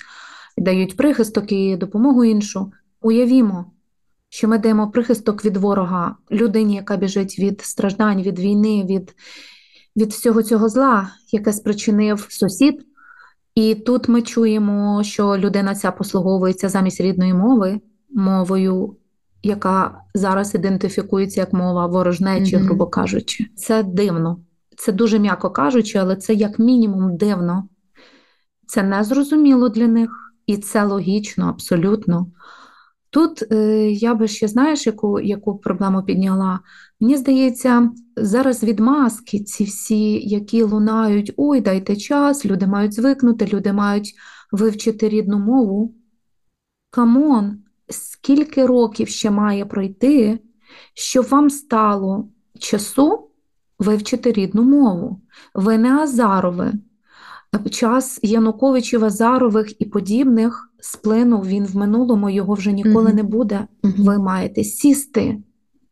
дають 0.59 0.97
прихисток 0.97 1.53
і 1.53 1.77
допомогу 1.77 2.25
іншу. 2.25 2.73
Уявімо, 3.01 3.65
що 4.29 4.49
ми 4.49 4.59
даємо 4.59 4.91
прихисток 4.91 5.45
від 5.45 5.57
ворога 5.57 6.17
людині, 6.31 6.75
яка 6.75 6.97
біжить 6.97 7.39
від 7.39 7.61
страждань, 7.61 8.23
від 8.23 8.39
війни, 8.39 8.85
від 8.85 9.15
від 9.97 10.11
всього 10.11 10.43
цього 10.43 10.69
зла, 10.69 11.11
яке 11.33 11.53
спричинив 11.53 12.27
сусід. 12.29 12.87
І 13.55 13.75
тут 13.75 14.09
ми 14.09 14.23
чуємо, 14.23 15.03
що 15.05 15.37
людина 15.37 15.75
ця 15.75 15.91
послуговується 15.91 16.69
замість 16.69 17.01
рідної 17.01 17.35
мови, 17.35 17.81
мовою, 18.11 18.97
яка 19.43 20.01
зараз 20.15 20.55
ідентифікується 20.55 21.41
як 21.41 21.53
мова 21.53 21.87
ворожнечі, 21.87 22.57
mm-hmm. 22.57 22.63
грубо 22.63 22.87
кажучи. 22.87 23.47
Це 23.57 23.83
дивно. 23.83 24.41
Це 24.77 24.93
дуже 24.93 25.19
м'яко 25.19 25.51
кажучи, 25.51 25.99
але 25.99 26.17
це 26.17 26.35
як 26.35 26.59
мінімум 26.59 27.17
дивно. 27.17 27.69
Це 28.67 28.83
незрозуміло 28.83 29.69
для 29.69 29.87
них, 29.87 30.11
і 30.47 30.57
це 30.57 30.85
логічно, 30.85 31.49
абсолютно. 31.49 32.27
Тут 33.11 33.53
е, 33.53 33.91
я 33.91 34.15
би 34.15 34.29
ще 34.29 34.49
знаєш, 34.49 34.87
яку 34.87 35.21
яку 35.21 35.59
проблему 35.59 36.03
підняла. 36.03 36.61
Мені 37.01 37.17
здається, 37.17 37.91
зараз 38.17 38.65
відмазки, 38.65 39.41
ці 39.41 39.65
всі, 39.65 40.29
які 40.29 40.63
лунають, 40.63 41.33
ой, 41.37 41.61
дайте 41.61 41.97
час, 41.97 42.47
люди 42.47 42.67
мають 42.67 42.95
звикнути, 42.95 43.47
люди 43.47 43.73
мають 43.73 44.15
вивчити 44.53 45.09
рідну 45.09 45.39
мову. 45.39 45.95
Come 46.91 47.30
on, 47.30 47.59
скільки 47.89 48.67
років 48.67 49.09
ще 49.09 49.31
має 49.31 49.67
пройти, 49.67 50.39
щоб 50.95 51.29
вам 51.29 51.51
стало 51.51 52.29
часу 52.59 53.31
вивчити 53.79 54.33
рідну 54.33 54.63
мову. 54.63 55.21
Ви 55.55 55.79
не 55.79 55.93
Азарови. 55.93 56.73
Час 57.71 58.21
Януковичів, 58.23 59.05
Азарових 59.05 59.81
і 59.81 59.85
подібних 59.85 60.71
сплинув 60.87 61.47
він 61.47 61.65
в 61.67 61.77
минулому, 61.77 62.31
його 62.31 62.55
вже 62.55 62.73
ніколи 62.73 63.07
Мгм. 63.09 63.17
не 63.17 63.23
буде. 63.23 63.67
Мгм. 63.83 63.95
Ви 63.99 64.19
маєте 64.19 64.65
сісти. 64.65 65.39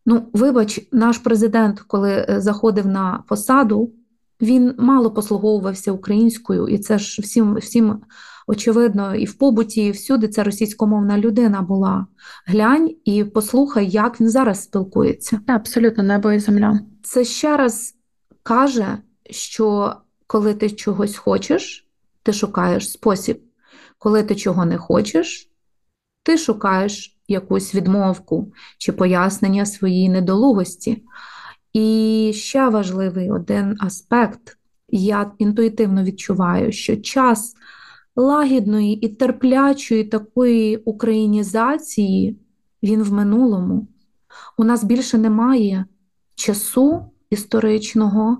Ну, 0.06 0.22
вибач, 0.32 0.88
наш 0.92 1.18
президент, 1.18 1.80
коли 1.80 2.26
е, 2.28 2.40
заходив 2.40 2.86
на 2.86 3.24
посаду, 3.28 3.92
він 4.40 4.74
мало 4.78 5.10
послуговувався 5.10 5.92
українською, 5.92 6.68
і 6.68 6.78
це 6.78 6.98
ж 6.98 7.22
всім, 7.22 7.54
всім 7.54 8.00
очевидно, 8.46 9.14
і 9.14 9.24
в 9.24 9.34
побуті, 9.34 9.86
і 9.86 9.90
всюди 9.90 10.28
це 10.28 10.42
російськомовна 10.42 11.18
людина 11.18 11.62
була. 11.62 12.06
Глянь 12.46 12.90
і 13.04 13.24
послухай, 13.24 13.88
як 13.88 14.20
він 14.20 14.28
зараз 14.28 14.62
спілкується. 14.62 15.40
Абсолютно 15.46 16.02
небо 16.04 16.32
і 16.32 16.38
земля. 16.38 16.80
Це 17.02 17.24
ще 17.24 17.56
раз 17.56 17.94
каже, 18.42 18.98
що 19.30 19.94
коли 20.26 20.54
ти 20.54 20.70
чогось 20.70 21.16
хочеш, 21.16 21.88
ти 22.22 22.32
шукаєш 22.32 22.90
спосіб. 22.90 23.40
Коли 24.04 24.22
ти 24.22 24.34
чого 24.34 24.64
не 24.64 24.78
хочеш, 24.78 25.50
ти 26.22 26.38
шукаєш 26.38 27.18
якусь 27.28 27.74
відмовку 27.74 28.52
чи 28.78 28.92
пояснення 28.92 29.66
своїй 29.66 30.08
недолугості. 30.08 31.02
І 31.72 32.32
ще 32.34 32.68
важливий 32.68 33.30
один 33.30 33.76
аспект, 33.80 34.58
я 34.88 35.32
інтуїтивно 35.38 36.04
відчуваю, 36.04 36.72
що 36.72 36.96
час 36.96 37.54
лагідної 38.16 38.94
і 38.94 39.08
терплячої 39.08 40.04
такої 40.04 40.76
українізації 40.76 42.38
він 42.82 43.02
в 43.02 43.12
минулому. 43.12 43.86
У 44.58 44.64
нас 44.64 44.84
більше 44.84 45.18
немає 45.18 45.84
часу 46.34 47.10
історичного 47.30 48.38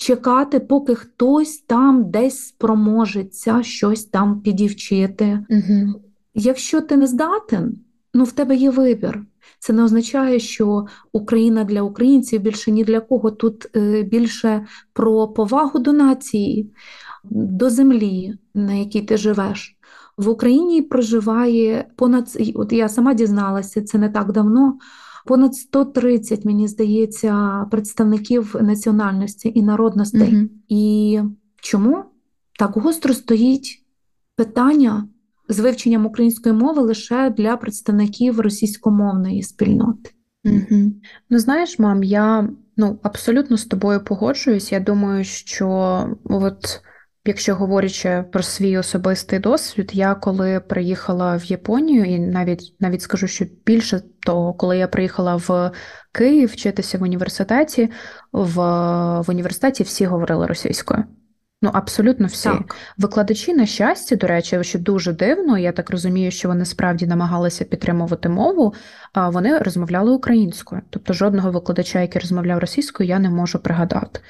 чекати, 0.00 0.60
поки 0.60 0.94
хтось 0.94 1.58
там 1.58 2.10
десь 2.10 2.46
спроможеться 2.46 3.62
щось 3.62 4.04
там 4.04 4.40
підівчити. 4.40 5.44
Угу. 5.50 6.02
Якщо 6.34 6.80
ти 6.80 6.96
не 6.96 7.06
здатен, 7.06 7.78
ну 8.14 8.24
в 8.24 8.32
тебе 8.32 8.56
є 8.56 8.70
вибір. 8.70 9.22
Це 9.58 9.72
не 9.72 9.84
означає, 9.84 10.38
що 10.38 10.86
Україна 11.12 11.64
для 11.64 11.82
українців 11.82 12.42
більше 12.42 12.70
ні 12.70 12.84
для 12.84 13.00
кого. 13.00 13.30
Тут 13.30 13.76
е, 13.76 14.02
більше 14.02 14.66
про 14.92 15.28
повагу 15.28 15.78
до 15.78 15.92
нації, 15.92 16.72
до 17.24 17.70
землі, 17.70 18.34
на 18.54 18.72
якій 18.72 19.02
ти 19.02 19.16
живеш. 19.16 19.76
В 20.16 20.28
Україні 20.28 20.82
проживає 20.82 21.88
понад 21.96 22.38
от 22.54 22.72
я 22.72 22.88
сама 22.88 23.14
дізналася, 23.14 23.82
це 23.82 23.98
не 23.98 24.08
так 24.08 24.32
давно. 24.32 24.78
Понад 25.26 25.54
130, 25.54 26.44
мені 26.44 26.68
здається, 26.68 27.64
представників 27.70 28.56
національності 28.60 29.52
і 29.54 29.62
народностей. 29.62 30.36
Угу. 30.36 30.48
І 30.68 31.20
чому 31.62 32.04
так 32.58 32.70
гостро 32.70 33.14
стоїть 33.14 33.84
питання 34.36 35.08
з 35.48 35.60
вивченням 35.60 36.06
української 36.06 36.54
мови 36.54 36.82
лише 36.82 37.30
для 37.30 37.56
представників 37.56 38.40
російськомовної 38.40 39.42
спільноти? 39.42 40.10
Угу. 40.44 40.92
Ну, 41.30 41.38
знаєш, 41.38 41.78
мам, 41.78 42.02
я 42.02 42.48
ну, 42.76 42.98
абсолютно 43.02 43.56
з 43.56 43.64
тобою 43.64 44.04
погоджуюсь. 44.04 44.72
Я 44.72 44.80
думаю, 44.80 45.24
що 45.24 45.68
от. 46.24 46.80
Якщо 47.24 47.54
говорячи 47.54 48.24
про 48.32 48.42
свій 48.42 48.78
особистий 48.78 49.38
досвід, 49.38 49.90
я 49.94 50.14
коли 50.14 50.60
приїхала 50.60 51.36
в 51.36 51.44
Японію, 51.44 52.04
і 52.04 52.18
навіть 52.18 52.76
навіть 52.80 53.02
скажу, 53.02 53.26
що 53.26 53.44
більше 53.66 54.02
того, 54.20 54.54
коли 54.54 54.78
я 54.78 54.88
приїхала 54.88 55.36
в 55.36 55.70
Київ 56.12 56.48
вчитися 56.48 56.98
в 56.98 57.02
університеті, 57.02 57.90
в, 58.32 58.54
в 59.20 59.30
університеті 59.30 59.82
всі 59.82 60.06
говорили 60.06 60.46
російською. 60.46 61.04
Ну, 61.62 61.70
абсолютно 61.72 62.26
всі. 62.26 62.48
Так. 62.48 62.76
Викладачі, 62.98 63.54
на 63.54 63.66
щастя, 63.66 64.16
до 64.16 64.26
речі, 64.26 64.64
що 64.64 64.78
дуже 64.78 65.12
дивно, 65.12 65.58
я 65.58 65.72
так 65.72 65.90
розумію, 65.90 66.30
що 66.30 66.48
вони 66.48 66.64
справді 66.64 67.06
намагалися 67.06 67.64
підтримувати 67.64 68.28
мову, 68.28 68.74
а 69.12 69.28
вони 69.28 69.58
розмовляли 69.58 70.12
українською. 70.12 70.82
Тобто 70.90 71.12
жодного 71.12 71.50
викладача, 71.50 72.00
який 72.00 72.20
розмовляв 72.20 72.58
російською, 72.58 73.08
я 73.08 73.18
не 73.18 73.30
можу 73.30 73.58
пригадати. 73.58 74.20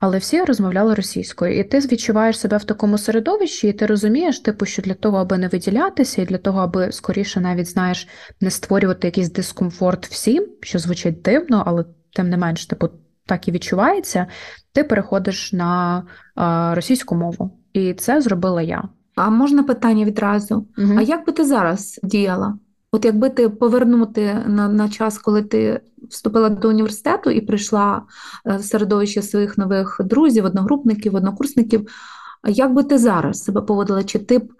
Але 0.00 0.18
всі 0.18 0.42
розмовляли 0.42 0.94
російською, 0.94 1.58
і 1.58 1.64
ти 1.64 1.78
відчуваєш 1.78 2.38
себе 2.38 2.56
в 2.56 2.64
такому 2.64 2.98
середовищі, 2.98 3.68
і 3.68 3.72
ти 3.72 3.86
розумієш, 3.86 4.40
типу, 4.40 4.66
що 4.66 4.82
для 4.82 4.94
того, 4.94 5.18
аби 5.18 5.38
не 5.38 5.48
виділятися, 5.48 6.22
і 6.22 6.24
для 6.24 6.38
того, 6.38 6.60
аби 6.60 6.92
скоріше 6.92 7.40
навіть 7.40 7.68
знаєш, 7.68 8.08
не 8.40 8.50
створювати 8.50 9.06
якийсь 9.06 9.32
дискомфорт 9.32 10.06
всім, 10.06 10.46
що 10.60 10.78
звучить 10.78 11.22
дивно, 11.22 11.62
але 11.66 11.84
тим 12.12 12.28
не 12.28 12.36
менш, 12.36 12.66
типу, 12.66 12.88
так 13.26 13.48
і 13.48 13.52
відчувається, 13.52 14.26
ти 14.72 14.84
переходиш 14.84 15.52
на 15.52 16.02
а, 16.34 16.74
російську 16.74 17.14
мову. 17.14 17.58
І 17.72 17.94
це 17.94 18.20
зробила 18.20 18.62
я. 18.62 18.88
А 19.14 19.30
можна 19.30 19.62
питання 19.62 20.04
відразу? 20.04 20.66
Угу. 20.78 20.94
А 20.98 21.02
як 21.02 21.26
би 21.26 21.32
ти 21.32 21.44
зараз 21.44 22.00
діяла? 22.02 22.58
От 22.92 23.04
якби 23.04 23.30
ти 23.30 23.48
повернути 23.48 24.44
на, 24.46 24.68
на 24.68 24.88
час, 24.88 25.18
коли 25.18 25.42
ти 25.42 25.80
вступила 26.08 26.48
до 26.48 26.68
університету 26.68 27.30
і 27.30 27.40
прийшла 27.40 28.02
в 28.44 28.62
середовище 28.62 29.22
своїх 29.22 29.58
нових 29.58 30.00
друзів, 30.04 30.44
одногрупників, 30.44 31.14
однокурсників, 31.14 31.88
як 32.48 32.74
би 32.74 32.82
ти 32.82 32.98
зараз 32.98 33.44
себе 33.44 33.60
поводила? 33.62 34.04
Чи 34.04 34.18
ти 34.18 34.38
б 34.38 34.52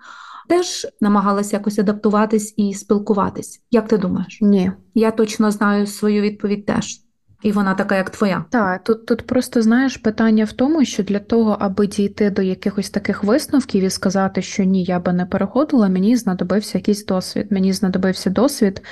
теж 0.48 0.86
намагалася 1.00 1.56
якось 1.56 1.78
адаптуватись 1.78 2.54
і 2.56 2.74
спілкуватись? 2.74 3.62
Як 3.70 3.88
ти 3.88 3.98
думаєш? 3.98 4.38
Ні. 4.40 4.72
Я 4.94 5.10
точно 5.10 5.50
знаю 5.50 5.86
свою 5.86 6.22
відповідь 6.22 6.66
теж. 6.66 7.00
І 7.42 7.52
вона 7.52 7.74
така, 7.74 7.96
як 7.96 8.10
твоя. 8.10 8.44
Так, 8.50 8.84
тут 8.84 9.06
тут 9.06 9.26
просто 9.26 9.62
знаєш 9.62 9.96
питання 9.96 10.44
в 10.44 10.52
тому, 10.52 10.84
що 10.84 11.02
для 11.02 11.18
того, 11.18 11.56
аби 11.60 11.86
дійти 11.86 12.30
до 12.30 12.42
якихось 12.42 12.90
таких 12.90 13.24
висновків 13.24 13.84
і 13.84 13.90
сказати, 13.90 14.42
що 14.42 14.64
ні, 14.64 14.84
я 14.84 15.00
би 15.00 15.12
не 15.12 15.26
переходила, 15.26 15.88
мені 15.88 16.16
знадобився 16.16 16.78
якийсь 16.78 17.06
досвід. 17.06 17.46
Мені 17.50 17.72
знадобився 17.72 18.30
досвід, 18.30 18.82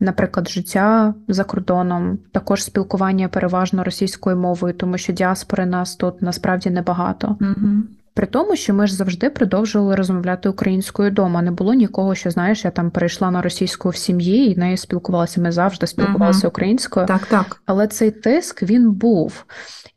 наприклад, 0.00 0.48
життя 0.48 1.14
за 1.28 1.44
кордоном, 1.44 2.18
також 2.32 2.64
спілкування 2.64 3.28
переважно 3.28 3.84
російською 3.84 4.36
мовою, 4.36 4.74
тому 4.74 4.98
що 4.98 5.12
діаспори 5.12 5.66
нас 5.66 5.96
тут 5.96 6.22
насправді 6.22 6.70
небагато. 6.70 7.36
Угу. 7.40 7.70
При 8.14 8.26
тому, 8.26 8.56
що 8.56 8.74
ми 8.74 8.86
ж 8.86 8.94
завжди 8.94 9.30
продовжували 9.30 9.94
розмовляти 9.94 10.48
українською 10.48 11.10
вдома. 11.10 11.42
Не 11.42 11.50
було 11.50 11.74
нікого, 11.74 12.14
що 12.14 12.30
знаєш, 12.30 12.64
я 12.64 12.70
там 12.70 12.90
перейшла 12.90 13.30
на 13.30 13.42
російську 13.42 13.88
в 13.88 13.96
сім'ї 13.96 14.52
і 14.52 14.56
нею 14.56 14.76
спілкувалася. 14.76 15.40
Ми 15.40 15.52
завжди 15.52 15.86
спілкувалися 15.86 16.46
Угу. 16.46 16.48
українською. 16.48 17.06
Так, 17.06 17.26
так. 17.26 17.62
Але 17.66 17.86
цей 17.86 18.10
тиск 18.10 18.62
він 18.62 18.92
був. 18.92 19.44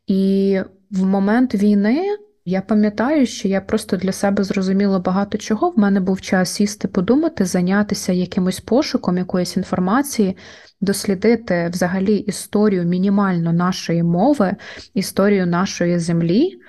І 0.08 0.60
в 0.92 1.06
момент 1.06 1.56
війни 1.56 2.18
я 2.46 2.62
пам'ятаю, 2.62 3.26
що 3.26 3.48
я 3.48 3.62
просто 3.62 3.98
для 3.98 4.12
себе 4.12 4.44
зрозуміла 4.44 5.00
багато 5.00 5.38
чого. 5.38 5.70
В 5.70 5.80
мене 5.80 6.00
був 6.00 6.22
час 6.22 6.50
сісти, 6.50 6.88
подумати, 6.88 7.46
зайнятися 7.46 8.14
якимось 8.14 8.60
пошуком 8.60 9.18
якоїсь 9.18 9.58
інформації, 9.58 10.38
дослідити 10.82 11.70
взагалі 11.74 12.16
історію 12.16 12.84
мінімально 12.84 13.54
нашої 13.54 14.04
мови, 14.04 14.56
історію 14.94 15.48
нашої 15.48 16.00
землі. 16.00 16.60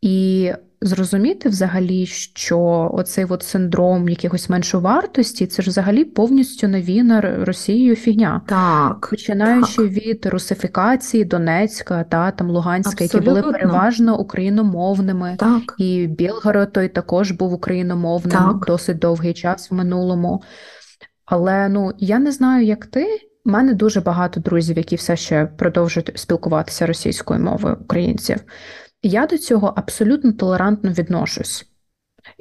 І 0.00 0.52
зрозуміти 0.80 1.48
взагалі, 1.48 2.06
що 2.06 2.90
оцей 2.94 3.24
от 3.28 3.42
синдром 3.42 4.08
якихось 4.08 4.48
меншовартості, 4.48 5.46
це 5.46 5.62
ж 5.62 5.70
взагалі 5.70 6.04
повністю 6.04 6.68
навіяна 6.68 7.20
Росією 7.20 7.96
фігня. 7.96 8.42
Так. 8.46 9.08
Починаючи 9.10 9.76
так. 9.76 9.90
від 9.90 10.26
русифікації 10.26 11.24
Донецька 11.24 12.04
та 12.04 12.30
там 12.30 12.50
Луганська, 12.50 13.04
які 13.04 13.20
були 13.20 13.42
переважно 13.42 14.18
україномовними, 14.18 15.36
Так. 15.38 15.74
і 15.78 16.06
Білгород 16.06 16.72
той 16.72 16.88
також 16.88 17.30
був 17.30 17.52
україномовним 17.52 18.38
Так. 18.38 18.64
досить 18.66 18.98
довгий 18.98 19.34
час 19.34 19.70
в 19.70 19.74
минулому. 19.74 20.42
Але 21.24 21.68
ну 21.68 21.92
я 21.98 22.18
не 22.18 22.32
знаю, 22.32 22.66
як 22.66 22.86
ти. 22.86 23.06
У 23.46 23.50
мене 23.50 23.74
дуже 23.74 24.00
багато 24.00 24.40
друзів, 24.40 24.76
які 24.76 24.96
все 24.96 25.16
ще 25.16 25.46
продовжують 25.46 26.12
спілкуватися 26.14 26.86
російською 26.86 27.40
мовою 27.40 27.76
українців. 27.80 28.36
Я 29.06 29.26
до 29.26 29.38
цього 29.38 29.72
абсолютно 29.76 30.32
толерантно 30.32 30.90
відношусь. 30.90 31.66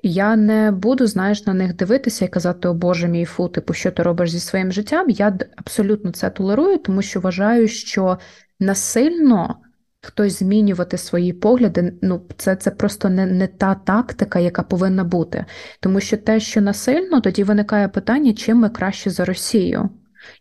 Я 0.03 0.35
не 0.35 0.71
буду, 0.71 1.07
знаєш, 1.07 1.45
на 1.45 1.53
них 1.53 1.75
дивитися 1.75 2.25
і 2.25 2.27
казати, 2.27 2.67
о 2.67 2.73
Боже 2.73 3.07
мій 3.07 3.25
фу, 3.25 3.47
типу, 3.49 3.73
що 3.73 3.91
ти 3.91 4.03
робиш 4.03 4.31
зі 4.31 4.39
своїм 4.39 4.71
життям. 4.71 5.09
Я 5.09 5.37
абсолютно 5.55 6.11
це 6.11 6.29
толерую, 6.29 6.77
тому 6.77 7.01
що 7.01 7.19
вважаю, 7.19 7.67
що 7.67 8.17
насильно 8.59 9.55
хтось 10.01 10.39
змінювати 10.39 10.97
свої 10.97 11.33
погляди, 11.33 11.93
ну, 12.01 12.21
це, 12.37 12.55
це 12.55 12.71
просто 12.71 13.09
не, 13.09 13.25
не 13.25 13.47
та 13.47 13.75
тактика, 13.75 14.39
яка 14.39 14.63
повинна 14.63 15.03
бути. 15.03 15.45
Тому 15.79 15.99
що 15.99 16.17
те, 16.17 16.39
що 16.39 16.61
насильно, 16.61 17.21
тоді 17.21 17.43
виникає 17.43 17.87
питання, 17.87 18.33
чим 18.33 18.57
ми 18.57 18.69
краще 18.69 19.09
за 19.09 19.25
Росію, 19.25 19.89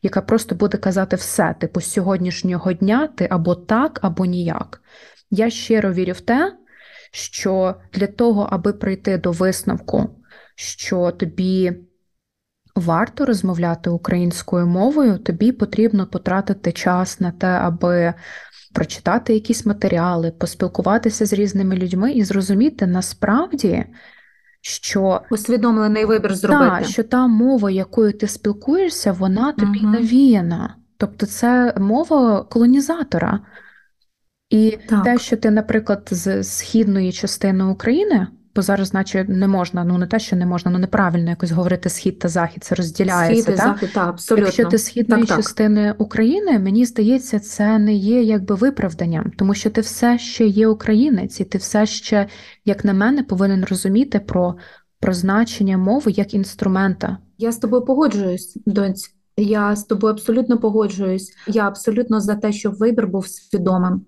яка 0.02 0.20
просто 0.22 0.54
буде 0.54 0.78
казати 0.78 1.16
все, 1.16 1.54
типу, 1.60 1.80
з 1.80 1.92
сьогоднішнього 1.92 2.72
дня 2.72 3.06
ти 3.06 3.28
або 3.30 3.54
так, 3.54 3.98
або 4.02 4.24
ніяк. 4.24 4.82
Я 5.34 5.50
щиро 5.50 5.92
вірю 5.92 6.12
в 6.12 6.20
те, 6.20 6.56
що 7.12 7.74
для 7.92 8.06
того, 8.06 8.48
аби 8.50 8.72
прийти 8.72 9.18
до 9.18 9.32
висновку, 9.32 10.10
що 10.54 11.10
тобі 11.10 11.72
варто 12.74 13.26
розмовляти 13.26 13.90
українською 13.90 14.66
мовою, 14.66 15.18
тобі 15.18 15.52
потрібно 15.52 16.06
потратити 16.06 16.72
час 16.72 17.20
на 17.20 17.30
те, 17.30 17.46
аби 17.46 18.14
прочитати 18.74 19.34
якісь 19.34 19.66
матеріали, 19.66 20.30
поспілкуватися 20.30 21.26
з 21.26 21.32
різними 21.32 21.76
людьми 21.76 22.12
і 22.12 22.24
зрозуміти 22.24 22.86
насправді. 22.86 23.84
Що 24.60 25.20
усвідомлений 25.30 26.04
вибір 26.04 26.34
зробити. 26.34 26.70
Так, 26.70 26.84
що 26.84 27.02
та 27.02 27.26
мова, 27.26 27.70
якою 27.70 28.12
ти 28.12 28.28
спілкуєшся, 28.28 29.12
вона 29.12 29.52
тобі 29.52 29.78
угу. 29.78 29.88
навіяна. 29.88 30.76
Тобто 30.96 31.26
це 31.26 31.74
мова 31.78 32.42
колонізатора. 32.42 33.40
І 34.52 34.78
так. 34.88 35.04
те, 35.04 35.18
що 35.18 35.36
ти, 35.36 35.50
наприклад, 35.50 36.08
з 36.10 36.44
східної 36.44 37.12
частини 37.12 37.64
України 37.64 38.26
бо 38.56 38.62
зараз, 38.62 38.94
наче, 38.94 39.24
не 39.28 39.48
можна, 39.48 39.84
ну 39.84 39.98
не 39.98 40.06
те, 40.06 40.18
що 40.18 40.36
не 40.36 40.46
можна, 40.46 40.70
ну 40.70 40.78
неправильно 40.78 41.30
якось 41.30 41.50
говорити 41.50 41.88
схід 41.88 42.18
та 42.18 42.28
захід, 42.28 42.64
це 42.64 42.74
розділяється. 42.74 43.42
Схід 43.42 43.54
і 43.54 43.56
захід, 43.56 43.90
так, 43.94 44.08
абсолютно. 44.08 44.46
Якщо 44.46 44.64
ти 44.64 44.78
східної 44.78 45.24
так, 45.24 45.36
частини 45.36 45.86
так. 45.86 46.00
України, 46.00 46.58
мені 46.58 46.84
здається, 46.84 47.40
це 47.40 47.78
не 47.78 47.94
є 47.94 48.22
якби 48.22 48.54
виправданням, 48.54 49.32
тому 49.38 49.54
що 49.54 49.70
ти 49.70 49.80
все 49.80 50.18
ще 50.18 50.46
є 50.46 50.68
українець, 50.68 51.40
і 51.40 51.44
ти 51.44 51.58
все 51.58 51.86
ще, 51.86 52.26
як 52.64 52.84
на 52.84 52.92
мене, 52.92 53.22
повинен 53.22 53.64
розуміти 53.64 54.20
про, 54.20 54.54
про 55.00 55.12
значення 55.12 55.78
мови 55.78 56.10
як 56.10 56.34
інструмента. 56.34 57.18
Я 57.38 57.52
з 57.52 57.58
тобою 57.58 57.84
погоджуюсь, 57.84 58.58
доньць. 58.66 59.14
Я 59.36 59.76
з 59.76 59.84
тобою 59.84 60.12
абсолютно 60.12 60.58
погоджуюсь. 60.58 61.32
Я 61.46 61.68
абсолютно 61.68 62.20
за 62.20 62.34
те, 62.34 62.52
щоб 62.52 62.74
вибір 62.74 63.06
був 63.06 63.28
свідомим 63.28 64.04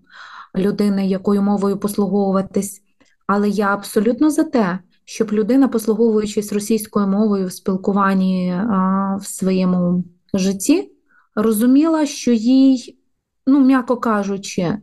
людини, 0.56 1.06
якою 1.06 1.42
мовою 1.42 1.76
послуговуватись. 1.78 2.82
Але 3.26 3.48
я 3.48 3.74
абсолютно 3.74 4.30
за 4.30 4.44
те, 4.44 4.78
щоб 5.04 5.32
людина, 5.32 5.68
послуговуючись 5.68 6.52
російською 6.52 7.06
мовою 7.06 7.46
в 7.46 7.52
спілкуванні 7.52 8.50
а, 8.50 9.16
в 9.20 9.26
своєму 9.26 10.04
житті, 10.34 10.92
розуміла, 11.34 12.06
що 12.06 12.32
їй, 12.32 12.98
ну 13.46 13.60
м'яко 13.60 13.96
кажучи, 13.96 14.78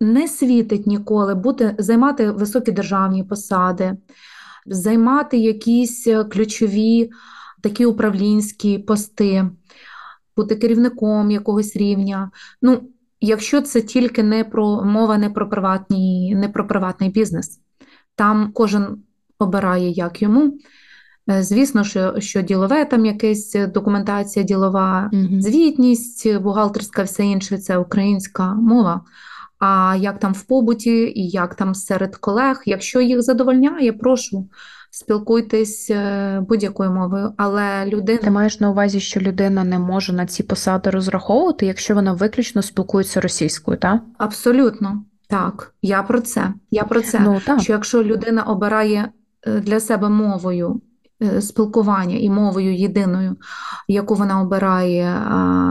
не 0.00 0.28
світить 0.28 0.86
ніколи 0.86 1.34
бути 1.34 1.74
займати 1.78 2.30
високі 2.30 2.72
державні 2.72 3.24
посади, 3.24 3.96
займати 4.66 5.38
якісь 5.38 6.08
ключові 6.30 7.10
такі 7.62 7.86
управлінські 7.86 8.78
пости, 8.78 9.50
бути 10.36 10.56
керівником 10.56 11.30
якогось 11.30 11.76
рівня. 11.76 12.30
Ну, 12.62 12.82
Якщо 13.20 13.60
це 13.62 13.80
тільки 13.80 14.22
не 14.22 14.44
про 14.44 14.84
мова 14.84 15.18
не 15.18 15.30
про 15.30 15.48
приватний, 15.48 16.34
не 16.34 16.48
про 16.48 16.66
приватний 16.66 17.10
бізнес. 17.10 17.60
Там 18.14 18.50
кожен 18.54 19.02
обирає 19.38 19.90
як 19.90 20.22
йому. 20.22 20.58
Е, 21.30 21.42
звісно, 21.42 21.84
що 21.84 22.20
що 22.20 22.42
ділове 22.42 22.84
там 22.84 23.06
якась 23.06 23.56
документація, 23.74 24.44
ділова 24.44 25.10
mm 25.12 25.40
звітність, 25.40 26.38
бухгалтерська, 26.38 27.02
все 27.02 27.24
інше 27.24 27.58
це 27.58 27.78
українська 27.78 28.54
мова. 28.54 29.00
А 29.58 29.96
як 30.00 30.18
там 30.18 30.32
в 30.32 30.42
побуті, 30.42 31.12
і 31.16 31.28
як 31.28 31.54
там 31.54 31.74
серед 31.74 32.16
колег, 32.16 32.62
якщо 32.66 33.00
їх 33.00 33.22
задовольняє, 33.22 33.92
прошу 33.92 34.48
спілкуйтесь 34.90 35.90
е, 35.90 36.40
будь-якою 36.48 36.90
мовою. 36.90 37.32
Але 37.36 37.86
людина 37.86 38.18
ти 38.18 38.30
маєш 38.30 38.60
на 38.60 38.70
увазі, 38.70 39.00
що 39.00 39.20
людина 39.20 39.64
не 39.64 39.78
може 39.78 40.12
на 40.12 40.26
ці 40.26 40.42
посади 40.42 40.90
розраховувати, 40.90 41.66
якщо 41.66 41.94
вона 41.94 42.12
виключно 42.12 42.62
спілкується 42.62 43.20
російською, 43.20 43.76
так? 43.76 44.02
Абсолютно. 44.18 45.04
Так, 45.28 45.74
я 45.82 46.02
про 46.02 46.20
це. 46.20 46.52
Я 46.70 46.84
про 46.84 47.00
це. 47.00 47.20
Ну, 47.20 47.40
так. 47.46 47.60
Що 47.60 47.72
якщо 47.72 48.04
людина 48.04 48.42
обирає 48.42 49.08
е, 49.46 49.60
для 49.60 49.80
себе 49.80 50.08
мовою 50.08 50.80
спілкування 51.40 52.16
і 52.16 52.30
мовою 52.30 52.74
єдиною, 52.74 53.36
яку 53.88 54.14
вона 54.14 54.40
обирає 54.40 55.26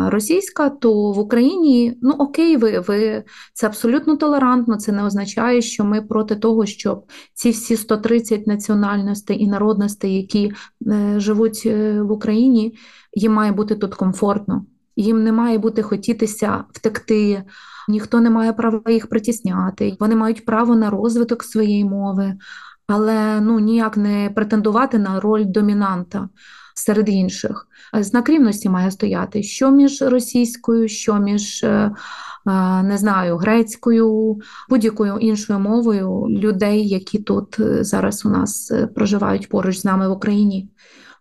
російська, 0.10 0.70
то 0.70 1.12
в 1.12 1.20
Україні 1.20 1.98
ну 2.02 2.12
окей, 2.12 2.58
ви 2.58 2.80
ви 2.80 3.24
це 3.54 3.68
абсолютно 3.68 4.18
толерантно. 4.18 4.78
Це 4.78 4.92
не 4.92 5.06
означає, 5.06 5.62
що 5.62 5.84
ми 5.84 6.02
проти 6.02 6.36
того, 6.36 6.66
щоб 6.66 7.06
ці 7.34 7.50
всі 7.50 7.78
130 7.78 8.48
національностей 8.48 9.44
і 9.44 9.48
народностей, 9.48 10.16
які 10.16 10.52
е, 10.88 11.20
живуть 11.20 11.66
в 12.00 12.12
Україні, 12.12 12.76
їм 13.14 13.34
має 13.34 13.52
бути 13.52 13.76
тут 13.76 13.96
комфортно. 13.96 14.66
Їм 14.96 15.24
не 15.24 15.32
має 15.32 15.58
бути 15.58 15.82
хотітися 15.82 16.64
втекти 16.74 17.44
ніхто 17.90 18.20
не 18.20 18.30
має 18.30 18.54
права 18.54 18.92
їх 18.92 19.08
притісняти. 19.08 19.98
Вони 20.00 20.16
мають 20.16 20.46
право 20.46 20.76
на 20.76 20.90
розвиток 20.90 21.44
своєї 21.44 21.86
мови, 21.86 22.38
але 22.90 23.42
ну 23.42 23.60
ніяк 23.60 23.98
не 23.98 24.32
претендувати 24.36 25.00
на 25.00 25.20
роль 25.20 25.46
домінанта 25.46 26.30
серед 26.76 27.10
інших. 27.10 27.68
Знак 27.94 28.30
рівності 28.30 28.70
має 28.70 28.92
стояти 28.92 29.44
що 29.44 29.72
між 29.72 30.02
російською, 30.02 30.88
що 30.88 31.16
між. 31.16 31.64
Е, 31.64 31.68
е, 31.68 31.92
не 32.84 32.98
знаю, 32.98 33.38
грецькою, 33.38 34.40
будь-якою 34.70 35.18
іншою 35.18 35.60
мовою 35.60 36.26
людей, 36.30 36.88
які 36.88 37.20
тут 37.20 37.60
е, 37.60 37.84
зараз 37.84 38.26
у 38.26 38.30
нас 38.30 38.74
проживають 38.96 39.50
поруч 39.50 39.78
з 39.78 39.86
нами 39.86 40.10
в 40.10 40.12
Україні. 40.12 40.70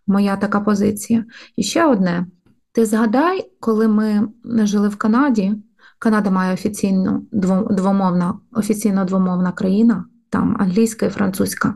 Моя 0.07 0.35
така 0.35 0.59
позиція. 0.59 1.25
І 1.55 1.63
ще 1.63 1.85
одне: 1.85 2.25
ти 2.71 2.85
згадай, 2.85 3.51
коли 3.59 3.87
ми 3.87 4.27
жили 4.43 4.89
в 4.89 4.95
Канаді, 4.95 5.55
Канада 5.99 6.29
має 6.29 6.53
офіційну 6.53 7.27
двомовна, 7.71 8.39
офіційно 8.51 9.05
двомовна 9.05 9.51
країна, 9.51 10.05
там 10.29 10.55
англійська 10.59 11.05
і 11.05 11.09
французька. 11.09 11.75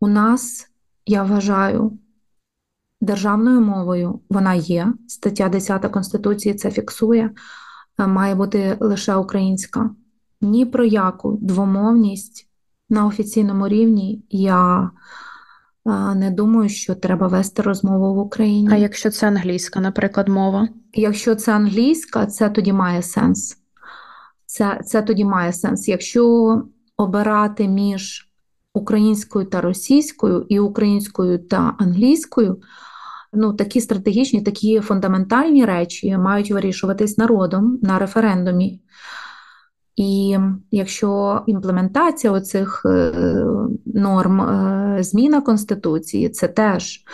У 0.00 0.08
нас, 0.08 0.70
я 1.06 1.22
вважаю, 1.22 1.98
державною 3.00 3.60
мовою 3.60 4.20
вона 4.30 4.54
є. 4.54 4.92
Стаття 5.08 5.48
10 5.48 5.86
Конституції 5.86 6.54
це 6.54 6.70
фіксує, 6.70 7.30
е, 7.98 8.06
має 8.06 8.34
бути 8.34 8.76
лише 8.80 9.14
українська. 9.14 9.90
Ні 10.40 10.66
про 10.66 10.84
яку 10.84 11.38
двомовність 11.40 12.48
на 12.90 13.06
офіційному 13.06 13.68
рівні 13.68 14.24
я 14.30 14.90
е, 15.86 16.14
не 16.14 16.30
думаю, 16.30 16.68
що 16.68 16.94
треба 16.94 17.26
вести 17.26 17.62
розмову 17.62 18.14
в 18.14 18.18
Україні. 18.18 18.68
А 18.72 18.76
якщо 18.76 19.10
це 19.10 19.28
англійська, 19.28 19.80
наприклад, 19.80 20.28
мова? 20.28 20.68
Якщо 20.92 21.34
це 21.34 21.52
англійська, 21.52 22.26
це 22.26 22.50
тоді 22.50 22.72
має 22.72 23.02
сенс. 23.02 23.56
Це, 24.46 24.80
Це 24.84 25.02
тоді 25.02 25.24
має 25.24 25.52
сенс. 25.52 25.88
Якщо 25.88 26.62
обирати 26.98 27.68
між 27.68 28.30
українською 28.74 29.46
та 29.46 29.60
російською 29.60 30.46
і 30.48 30.60
українською 30.60 31.38
та 31.38 31.74
англійською, 31.78 32.60
ну 33.32 33.52
такі 33.52 33.80
стратегічні, 33.80 34.42
такі 34.42 34.80
фундаментальні 34.80 35.64
речі 35.64 36.16
мають 36.16 36.50
вирішуватись 36.50 37.18
народом 37.18 37.78
на 37.82 37.98
референдумі. 37.98 38.80
І 39.96 40.38
якщо 40.70 41.42
імплементація 41.46 42.32
оцих 42.32 42.82
е, 42.86 43.12
норм, 43.86 44.40
е, 44.40 44.98
зміна 45.02 45.40
Конституції, 45.40 46.28
це 46.28 46.48
теж 46.48 47.04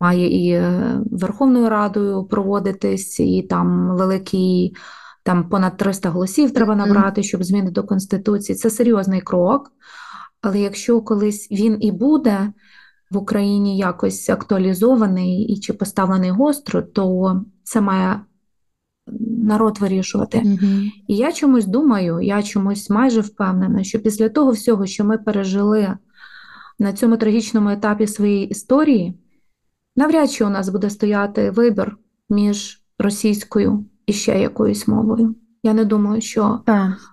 має 0.00 0.46
і 0.46 0.50
е, 0.50 1.00
Верховною 1.10 1.68
Радою 1.68 2.24
проводитись, 2.24 3.20
і 3.20 3.42
там 3.42 3.96
великий 3.96 4.76
там 5.22 5.48
понад 5.48 5.76
300 5.76 6.08
голосів 6.10 6.54
треба 6.54 6.76
набрати, 6.76 7.22
щоб 7.22 7.44
зміни 7.44 7.70
до 7.70 7.84
Конституції. 7.84 8.56
Це 8.56 8.70
серйозний 8.70 9.20
крок. 9.20 9.72
Але 10.42 10.60
якщо 10.60 11.00
колись 11.00 11.48
він 11.50 11.78
і 11.80 11.92
буде 11.92 12.52
в 13.10 13.16
Україні 13.16 13.78
якось 13.78 14.28
актуалізований 14.28 15.42
і 15.42 15.60
чи 15.60 15.72
поставлений 15.72 16.30
гостро, 16.30 16.82
то 16.82 17.40
це 17.62 17.80
має 17.80 18.20
народ 19.42 19.78
вирішувати. 19.78 20.38
Mm-hmm. 20.38 20.90
І 21.08 21.16
я 21.16 21.32
чомусь 21.32 21.66
думаю, 21.66 22.20
я 22.20 22.42
чомусь 22.42 22.90
майже 22.90 23.20
впевнена, 23.20 23.84
що 23.84 23.98
після 23.98 24.28
того 24.28 24.50
всього, 24.50 24.86
що 24.86 25.04
ми 25.04 25.18
пережили 25.18 25.96
на 26.78 26.92
цьому 26.92 27.16
трагічному 27.16 27.70
етапі 27.70 28.06
своєї 28.06 28.48
історії, 28.48 29.18
навряд 29.96 30.30
чи 30.30 30.44
у 30.44 30.48
нас 30.48 30.68
буде 30.68 30.90
стояти 30.90 31.50
вибір 31.50 31.96
між 32.30 32.82
російською 32.98 33.84
і 34.08 34.12
ще 34.12 34.40
якоюсь 34.40 34.88
мовою. 34.88 35.34
Я 35.62 35.72
не 35.72 35.84
думаю, 35.84 36.20
що 36.20 36.60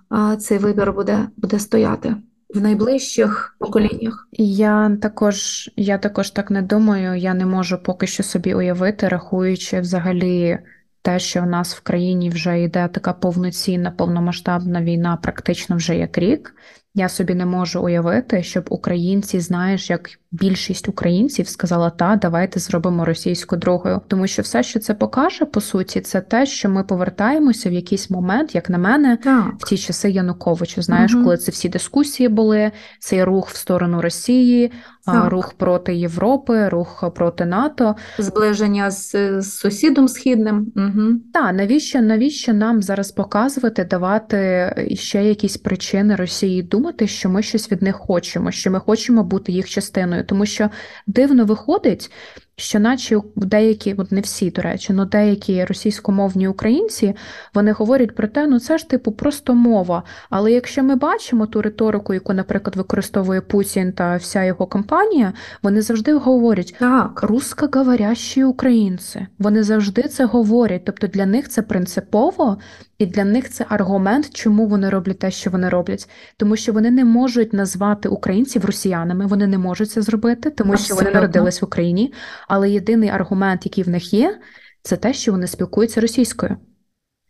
а, 0.08 0.36
цей 0.36 0.58
вибір 0.58 0.92
буде, 0.92 1.28
буде 1.36 1.58
стояти. 1.58 2.16
В 2.54 2.60
найближчих 2.60 3.56
поколіннях 3.58 4.28
я 4.32 4.96
також 5.02 5.70
я 5.76 5.98
також 5.98 6.30
так 6.30 6.50
не 6.50 6.62
думаю. 6.62 7.18
Я 7.18 7.34
не 7.34 7.46
можу 7.46 7.78
поки 7.82 8.06
що 8.06 8.22
собі 8.22 8.54
уявити, 8.54 9.08
рахуючи 9.08 9.80
взагалі 9.80 10.58
те, 11.02 11.18
що 11.18 11.42
у 11.42 11.46
нас 11.46 11.74
в 11.74 11.80
країні 11.80 12.30
вже 12.30 12.62
йде 12.62 12.88
така 12.88 13.12
повноцінна, 13.12 13.90
повномасштабна 13.90 14.82
війна, 14.82 15.16
практично 15.16 15.76
вже 15.76 15.96
як 15.96 16.18
рік. 16.18 16.54
Я 16.98 17.08
собі 17.08 17.34
не 17.34 17.46
можу 17.46 17.82
уявити, 17.82 18.42
щоб 18.42 18.64
українці, 18.68 19.40
знаєш, 19.40 19.90
як 19.90 20.10
більшість 20.30 20.88
українців 20.88 21.48
сказала, 21.48 21.90
та 21.90 22.16
давайте 22.16 22.60
зробимо 22.60 23.04
російську 23.04 23.56
другою. 23.56 24.00
Тому 24.08 24.26
що 24.26 24.42
все, 24.42 24.62
що 24.62 24.80
це 24.80 24.94
покаже, 24.94 25.44
по 25.44 25.60
суті, 25.60 26.00
це 26.00 26.20
те, 26.20 26.46
що 26.46 26.68
ми 26.68 26.84
повертаємося 26.84 27.70
в 27.70 27.72
якийсь 27.72 28.10
момент, 28.10 28.54
як 28.54 28.70
на 28.70 28.78
мене, 28.78 29.18
так. 29.24 29.54
в 29.58 29.68
ті 29.68 29.78
часи 29.78 30.10
Януковича. 30.10 30.82
Знаєш, 30.82 31.14
угу. 31.14 31.24
коли 31.24 31.36
це 31.36 31.52
всі 31.52 31.68
дискусії 31.68 32.28
були, 32.28 32.72
цей 32.98 33.24
рух 33.24 33.48
в 33.48 33.56
сторону 33.56 34.00
Росії, 34.00 34.72
так. 35.06 35.32
рух 35.32 35.52
проти 35.52 35.94
Європи, 35.94 36.68
рух 36.68 37.04
проти 37.14 37.44
НАТО, 37.44 37.96
зближення 38.18 38.90
з, 38.90 39.40
з 39.40 39.58
сусідом 39.58 40.08
східним. 40.08 40.72
Угу. 40.76 41.02
Так, 41.32 41.54
навіщо 41.54 42.00
навіщо 42.00 42.52
нам 42.52 42.82
зараз 42.82 43.12
показувати, 43.12 43.84
давати 43.84 44.72
ще 44.94 45.24
якісь 45.24 45.56
причини 45.56 46.16
Росії 46.16 46.62
думати, 46.62 46.85
що 47.06 47.28
ми 47.28 47.42
щось 47.42 47.72
від 47.72 47.82
них 47.82 47.96
хочемо, 47.96 48.50
що 48.50 48.70
ми 48.70 48.80
хочемо 48.80 49.24
бути 49.24 49.52
їх 49.52 49.68
частиною, 49.68 50.24
тому 50.24 50.46
що 50.46 50.70
дивно 51.06 51.44
виходить, 51.44 52.10
що 52.58 52.80
наче 52.80 53.20
деякі, 53.36 53.94
от 53.98 54.12
не 54.12 54.20
всі, 54.20 54.50
до 54.50 54.62
речі, 54.62 54.92
ну 54.92 55.04
деякі 55.04 55.64
російськомовні 55.64 56.48
українці 56.48 57.14
вони 57.54 57.72
говорять 57.72 58.14
про 58.14 58.28
те, 58.28 58.46
ну 58.46 58.60
це 58.60 58.78
ж 58.78 58.88
типу 58.88 59.12
просто 59.12 59.54
мова. 59.54 60.02
Але 60.30 60.52
якщо 60.52 60.82
ми 60.82 60.96
бачимо 60.96 61.46
ту 61.46 61.62
риторику, 61.62 62.14
яку, 62.14 62.32
наприклад, 62.32 62.76
використовує 62.76 63.40
Путін 63.40 63.92
та 63.92 64.16
вся 64.16 64.44
його 64.44 64.66
компанія, 64.66 65.32
вони 65.62 65.82
завжди 65.82 66.14
говорять 66.14 66.74
так, 66.78 67.22
русскоговорящі 67.22 68.44
українці. 68.44 69.26
Вони 69.38 69.62
завжди 69.62 70.02
це 70.02 70.24
говорять. 70.24 70.84
Тобто 70.84 71.06
для 71.06 71.26
них 71.26 71.48
це 71.48 71.62
принципово, 71.62 72.58
і 72.98 73.06
для 73.06 73.24
них 73.24 73.50
це 73.50 73.66
аргумент, 73.68 74.30
чому 74.34 74.66
вони 74.66 74.90
роблять 74.90 75.18
те, 75.18 75.30
що 75.30 75.50
вони 75.50 75.68
роблять, 75.68 76.08
тому 76.36 76.56
що 76.56 76.72
вони 76.72 76.90
не 76.90 77.04
можуть 77.04 77.52
назвати 77.52 78.08
українців 78.08 78.64
росіянами, 78.64 79.26
вони 79.26 79.46
не 79.46 79.58
можуть 79.58 79.90
це 79.90 80.02
зробити, 80.02 80.50
тому 80.50 80.72
Абсолютно. 80.72 80.96
що 80.96 81.04
вони 81.04 81.14
народились 81.14 81.62
в 81.62 81.64
Україні. 81.64 82.12
Але 82.48 82.70
єдиний 82.70 83.08
аргумент, 83.08 83.66
який 83.66 83.84
в 83.84 83.88
них 83.88 84.14
є, 84.14 84.40
це 84.82 84.96
те, 84.96 85.12
що 85.12 85.32
вони 85.32 85.46
спілкуються 85.46 86.00
російською. 86.00 86.56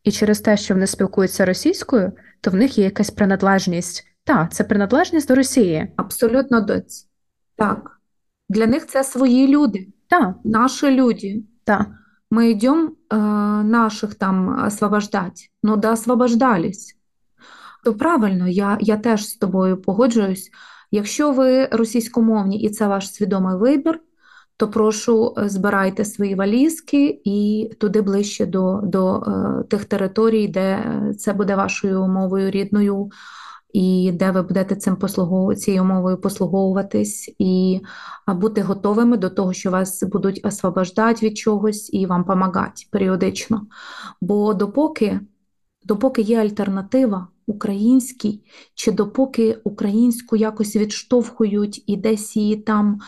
І 0.04 0.12
через 0.12 0.40
те, 0.40 0.56
що 0.56 0.74
вони 0.74 0.86
спілкуються 0.86 1.44
російською, 1.44 2.12
то 2.40 2.50
в 2.50 2.54
них 2.54 2.78
є 2.78 2.84
якась 2.84 3.10
приналежність. 3.10 4.06
Так, 4.24 4.52
це 4.52 4.64
приналежність 4.64 5.28
до 5.28 5.34
Росії. 5.34 5.92
Абсолютно 5.96 6.60
доць. 6.60 7.08
Так. 7.56 8.00
Для 8.48 8.66
них 8.66 8.86
це 8.86 9.04
свої 9.04 9.48
люди. 9.48 9.88
Так. 10.08 10.36
Наші 10.44 10.90
люди. 10.90 11.44
Так. 11.64 11.86
Мы 12.30 12.52
идем 12.52 12.96
э, 13.10 13.16
наших 13.62 14.14
там 14.14 14.66
освобождать. 14.66 15.50
Ну 15.62 15.76
да, 15.76 15.92
освобождались. 15.92 16.96
То 17.84 17.94
правильно, 17.94 18.48
я, 18.48 18.78
я 18.80 18.96
теж 18.96 19.26
з 19.26 19.36
тобою 19.36 19.82
погоджуюсь. 19.82 20.50
Якщо 20.90 21.32
ви 21.32 21.66
російськомовні 21.66 22.60
і 22.60 22.70
це 22.70 22.86
ваш 22.86 23.14
свідомий 23.14 23.56
вибір, 23.56 24.00
то 24.56 24.68
прошу 24.68 25.34
збирайте 25.36 26.04
свої 26.04 26.34
валізки 26.34 27.20
і 27.24 27.70
туди 27.80 28.02
ближче 28.02 28.46
до, 28.46 28.80
до 28.82 29.16
е, 29.16 29.64
тих 29.64 29.84
територій, 29.84 30.48
де 30.48 30.84
це 31.18 31.32
буде 31.32 31.56
вашою 31.56 32.06
мовою 32.06 32.50
рідною, 32.50 33.10
і 33.72 34.12
де 34.14 34.30
ви 34.30 34.42
будете 34.42 34.76
цим 34.76 34.96
послугов... 34.96 35.56
цією 35.56 35.84
мовою 35.84 36.20
послуговуватись, 36.20 37.34
і 37.38 37.80
бути 38.28 38.62
готовими 38.62 39.16
до 39.16 39.30
того, 39.30 39.52
що 39.52 39.70
вас 39.70 40.02
будуть 40.02 40.40
освобождати 40.44 41.26
від 41.26 41.38
чогось 41.38 41.94
і 41.94 42.06
вам 42.06 42.20
допомагати 42.20 42.82
періодично. 42.90 43.66
Бо 44.20 44.54
допоки, 44.54 45.20
допоки 45.84 46.22
є 46.22 46.40
альтернатива 46.40 47.28
українській, 47.46 48.42
чи 48.74 48.92
допоки 48.92 49.58
українську 49.64 50.36
якось 50.36 50.76
відштовхують 50.76 51.84
і 51.86 51.96
десь 51.96 52.36
її 52.36 52.56
там 52.56 53.00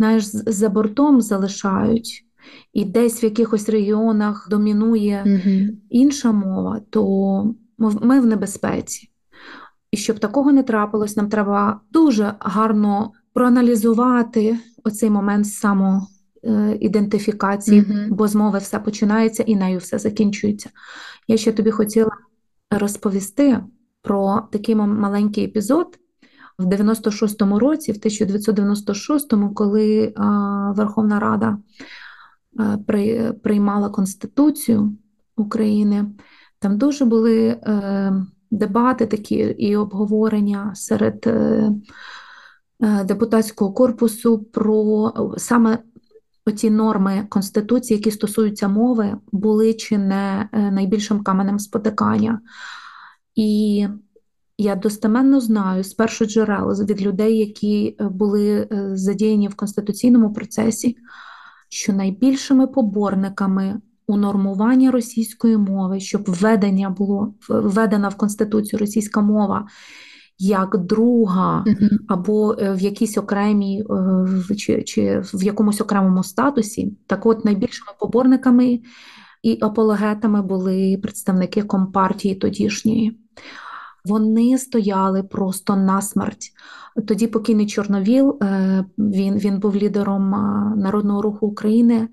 знаєш, 0.00 0.24
за 0.32 0.68
бортом 0.68 1.20
залишають, 1.20 2.24
і 2.72 2.84
десь 2.84 3.22
в 3.22 3.24
якихось 3.24 3.68
регіонах 3.68 4.48
домінує 4.50 5.22
угу. 5.26 5.78
інша 5.90 6.32
мова, 6.32 6.80
то 6.90 7.54
ми 7.78 8.20
в 8.20 8.26
небезпеці. 8.26 9.10
І 9.90 9.96
щоб 9.96 10.18
такого 10.18 10.52
не 10.52 10.62
трапилось, 10.62 11.16
нам 11.16 11.28
треба 11.28 11.80
дуже 11.92 12.34
гарно 12.40 13.12
проаналізувати 13.32 14.58
оцей 14.84 15.10
момент 15.10 15.46
самоідентифікації, 15.46 17.80
Мгм. 17.80 18.06
бо 18.10 18.28
з 18.28 18.34
мови 18.34 18.58
все 18.58 18.78
починається 18.78 19.42
і 19.42 19.56
нею 19.56 19.78
все 19.78 19.98
закінчується. 19.98 20.70
Я 21.28 21.36
ще 21.36 21.52
тобі 21.52 21.70
хотіла 21.70 22.10
розповісти 22.70 23.60
про 24.02 24.42
такий 24.52 24.74
маленький 24.74 25.44
епізод 25.44 25.98
в 26.60 26.66
96-му 26.66 27.58
році, 27.58 27.92
в 27.92 27.96
1996-му, 27.96 29.54
коли 29.54 30.14
Верховна 30.76 31.20
Рада 31.20 31.58
приймала 33.42 33.88
Конституцію 33.88 34.92
України, 35.36 36.06
там 36.60 36.78
дуже 36.78 37.04
були 37.04 37.46
е, 37.48 38.12
дебати 38.50 39.06
такі 39.06 39.34
і 39.34 39.76
обговорення 39.76 40.74
серед 40.74 41.26
е, 41.26 41.72
е, 42.82 43.04
депутатського 43.04 43.72
корпусу 43.72 44.38
про 44.38 45.12
саме 45.36 45.78
оці 46.46 46.70
норми 46.70 47.26
Конституції, 47.28 47.96
які 47.96 48.10
стосуються 48.10 48.68
мови, 48.68 49.16
були 49.32 49.74
чи 49.74 49.98
не 49.98 50.48
найбільшим 50.52 51.22
каменем 51.22 51.58
спотикання. 51.58 52.40
І 53.34 53.86
я 54.60 54.76
достеменно 54.76 55.40
знаю 55.40 55.84
з 55.84 55.94
перших 55.94 56.28
джерел 56.28 56.72
від 56.72 57.02
людей, 57.02 57.38
які 57.38 57.96
е, 58.00 58.08
були 58.08 58.68
е, 58.72 58.90
задіяні 58.96 59.48
в 59.48 59.54
конституційному 59.54 60.32
процесі, 60.32 60.96
що 61.68 61.92
найбільшими 61.92 62.66
поборниками 62.66 63.80
у 64.06 64.16
нормування 64.16 64.90
російської 64.90 65.56
мови, 65.56 66.00
щоб 66.00 66.24
введення 66.26 66.90
було 66.90 67.34
введена 67.48 68.08
в 68.08 68.16
конституцію 68.16 68.80
російська 68.80 69.20
мова 69.20 69.66
як 70.38 70.78
друга 70.78 71.64
або 72.08 72.56
е, 72.58 72.74
в 72.74 72.80
якійсь 72.80 73.18
окремій 73.18 73.84
чи, 74.56 74.82
чи 74.82 75.22
в 75.34 75.42
якомусь 75.42 75.80
окремому 75.80 76.22
статусі, 76.22 76.96
так 77.06 77.26
от 77.26 77.44
найбільшими 77.44 77.90
поборниками 78.00 78.80
і 79.42 79.58
апологетами 79.60 80.42
були 80.42 80.98
представники 81.02 81.62
компартії 81.62 82.34
тодішньої. 82.34 83.18
Вони 84.04 84.58
стояли 84.58 85.22
просто 85.22 85.76
насмерть. 85.76 86.52
Тоді 87.08 87.26
покійний 87.26 87.66
Чорновіл, 87.66 88.38
е, 88.42 88.84
він, 88.98 89.38
він 89.38 89.58
був 89.58 89.76
лідером 89.76 90.30
Народного 90.76 91.22
руху 91.22 91.46
України. 91.46 92.08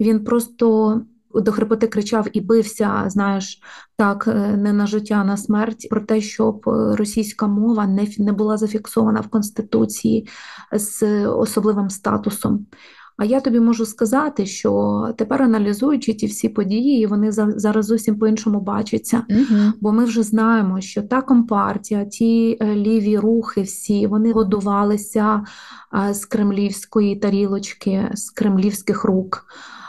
Він 0.00 0.24
просто 0.24 1.00
до 1.34 1.52
хрипоти 1.52 1.86
кричав 1.86 2.26
і 2.32 2.40
бився, 2.40 3.04
знаєш, 3.06 3.60
так, 3.96 4.28
е, 4.28 4.56
не 4.56 4.72
на 4.72 4.86
життя, 4.86 5.14
а 5.14 5.24
на 5.24 5.36
смерть, 5.36 5.88
про 5.90 6.00
те, 6.00 6.20
щоб 6.20 6.68
е, 6.68 6.96
російська 6.96 7.46
мова 7.46 7.86
не, 7.86 8.06
не 8.18 8.32
була 8.32 8.56
зафіксована 8.56 9.20
в 9.20 9.28
Конституції 9.28 10.28
з 10.72 11.26
особливим 11.26 11.90
статусом. 11.90 12.66
А 13.18 13.24
я 13.24 13.40
тобі 13.40 13.60
можу 13.60 13.86
сказати, 13.86 14.46
що 14.46 15.14
тепер 15.16 15.42
аналізуючи 15.42 16.14
ті 16.14 16.26
всі 16.26 16.48
події, 16.48 17.06
вони 17.06 17.32
зараз 17.32 17.86
зовсім 17.86 18.18
по-іншому 18.18 18.60
бачаться. 18.60 19.22
Мгм. 19.30 19.74
Бо 19.80 19.92
ми 19.92 20.04
вже 20.04 20.22
знаємо, 20.22 20.80
що 20.80 21.02
та 21.02 21.22
компартія, 21.22 22.04
ті 22.04 22.58
е, 22.60 22.74
ліві 22.74 23.18
рухи, 23.18 23.62
всі 23.62 24.06
вони 24.06 24.32
годувалися 24.32 25.44
е, 26.08 26.14
з 26.14 26.24
кремлівської 26.24 27.16
тарілочки, 27.16 28.10
з 28.14 28.30
кремлівських 28.30 29.04
рук, 29.04 29.46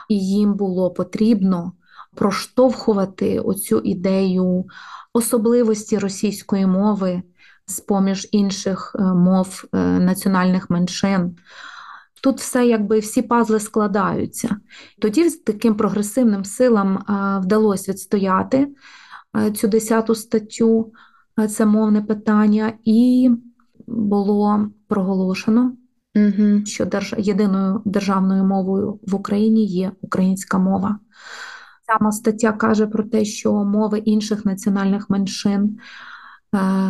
і 0.09 0.19
їм 0.19 0.53
було 0.53 0.91
потрібно 0.91 1.71
проштовхувати 2.15 3.39
оцю 3.39 3.79
ідею 3.79 4.65
особливості 5.13 5.97
російської 5.97 6.65
мови 6.65 7.21
з 7.65 7.79
поміж 7.79 8.27
інших 8.31 8.95
е, 8.99 9.03
мов 9.03 9.63
національних 9.99 10.69
меншин. 10.69 11.35
Тут 12.23 12.39
все 12.39 12.67
якби 12.67 12.99
всі 12.99 13.21
пазли 13.21 13.59
складаються. 13.59 14.57
Тоді 15.01 15.29
з 15.29 15.37
таким 15.37 15.75
прогресивним 15.75 16.45
силам 16.45 17.05
вдалося 17.43 17.91
відстояти 17.91 18.67
е, 19.37 19.51
цю 19.51 19.67
десяту 19.67 20.15
статтю, 20.15 20.91
е, 21.39 21.47
це 21.47 21.65
мовне 21.65 22.01
питання, 22.01 22.73
і 22.83 23.29
було 23.87 24.69
проголошено, 24.87 25.73
Мгм. 26.15 26.65
що 26.65 26.85
держ... 26.85 27.15
єдиною 27.17 27.81
державною 27.85 28.43
мовою 28.43 28.99
в 29.07 29.15
Україні 29.15 29.65
є 29.65 29.91
українська 30.01 30.57
мова. 30.57 30.99
Сама 31.87 32.11
стаття 32.11 32.51
каже 32.51 32.87
про 32.87 33.03
те, 33.03 33.25
що 33.25 33.53
мови 33.53 33.97
інших 33.97 34.45
національних 34.45 35.09
меншин 35.09 35.77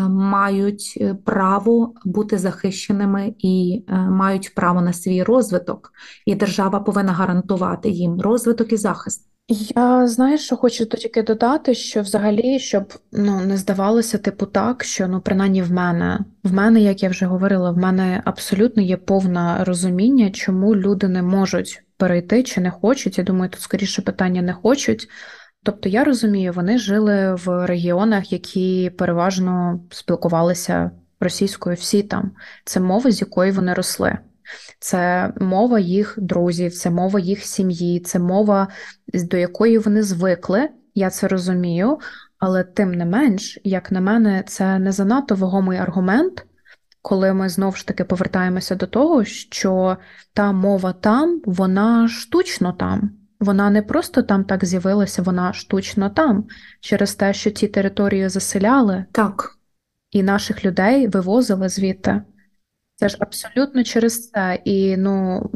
мають 0.09 0.97
е, 1.01 1.13
право 1.13 1.93
бути 2.05 2.37
захищеними 2.37 3.33
і 3.39 3.83
е, 3.87 3.95
мають 3.95 4.55
право 4.55 4.81
на 4.81 4.93
свій 4.93 5.23
розвиток, 5.23 5.91
і 6.25 6.35
держава 6.35 6.79
повинна 6.79 7.11
гарантувати 7.11 7.89
їм 7.89 8.21
розвиток 8.21 8.73
і 8.73 8.77
захист. 8.77 9.29
Я 9.75 10.07
знаєш, 10.07 10.41
що 10.41 10.57
хочу 10.57 10.85
тільки 10.85 11.23
додати, 11.23 11.75
що 11.75 12.01
взагалі, 12.01 12.59
щоб 12.59 12.93
ну 13.11 13.41
не 13.41 13.57
здавалося, 13.57 14.17
типу, 14.17 14.45
так, 14.45 14.83
що 14.83 15.07
ну 15.07 15.21
принаймні 15.21 15.61
в 15.61 15.71
мене, 15.71 16.19
в 16.43 16.53
мене, 16.53 16.81
як 16.81 17.03
я 17.03 17.09
вже 17.09 17.25
говорила, 17.25 17.71
в 17.71 17.77
мене 17.77 18.21
абсолютно 18.25 18.83
є 18.83 18.97
повне 18.97 19.63
розуміння, 19.63 20.31
чому 20.31 20.75
люди 20.75 21.07
не 21.07 21.21
можуть 21.21 21.83
перейти 21.97 22.43
чи 22.43 22.61
не 22.61 22.71
хочуть. 22.71 23.17
Я 23.17 23.23
думаю, 23.23 23.49
тут 23.49 23.61
скоріше 23.61 24.01
питання 24.01 24.41
не 24.41 24.53
хочуть. 24.53 25.09
Тобто 25.63 25.89
я 25.89 26.03
розумію, 26.03 26.53
вони 26.53 26.77
жили 26.77 27.35
в 27.35 27.67
регіонах, 27.67 28.31
які 28.33 28.89
переважно 28.97 29.79
спілкувалися 29.91 30.91
російською 31.19 31.75
всі 31.75 32.03
там. 32.03 32.31
Це 32.65 32.79
мова, 32.79 33.11
з 33.11 33.21
якої 33.21 33.51
вони 33.51 33.73
росли. 33.73 34.17
Це 34.79 35.33
мова 35.39 35.79
їх 35.79 36.15
друзів, 36.17 36.73
це 36.73 36.89
мова 36.89 37.19
їх 37.19 37.43
сім'ї, 37.43 37.99
це 37.99 38.19
мова, 38.19 38.67
до 39.13 39.37
якої 39.37 39.77
вони 39.77 40.03
звикли. 40.03 40.69
Я 40.95 41.09
це 41.09 41.27
розумію, 41.27 41.99
але 42.37 42.63
тим 42.63 42.91
не 42.91 43.05
менш, 43.05 43.59
як 43.63 43.91
на 43.91 44.01
мене, 44.01 44.43
це 44.47 44.79
не 44.79 44.91
занадто 44.91 45.35
вагомий 45.35 45.77
аргумент, 45.77 46.45
коли 47.01 47.33
ми 47.33 47.49
знову 47.49 47.75
ж 47.75 47.87
таки 47.87 48.03
повертаємося 48.03 48.75
до 48.75 48.87
того, 48.87 49.23
що 49.25 49.97
та 50.33 50.51
мова 50.51 50.93
там, 50.93 51.41
вона 51.45 52.07
штучно 52.07 52.73
там. 52.73 53.18
Вона 53.39 53.69
не 53.69 53.81
просто 53.81 54.21
там 54.21 54.43
так 54.43 54.65
з'явилася, 54.65 55.21
вона 55.21 55.53
штучно 55.53 56.09
там, 56.09 56.47
через 56.79 57.15
те, 57.15 57.33
що 57.33 57.51
ці 57.51 57.67
території 57.67 58.29
заселяли 58.29 59.05
так. 59.11 59.57
і 60.11 60.23
наших 60.23 60.65
людей 60.65 61.07
вивозили 61.07 61.69
звідти. 61.69 62.21
Це 62.95 63.09
ж 63.09 63.17
абсолютно 63.19 63.83
через 63.83 64.29
це. 64.29 64.59
І 64.65 64.97
ну 64.97 65.49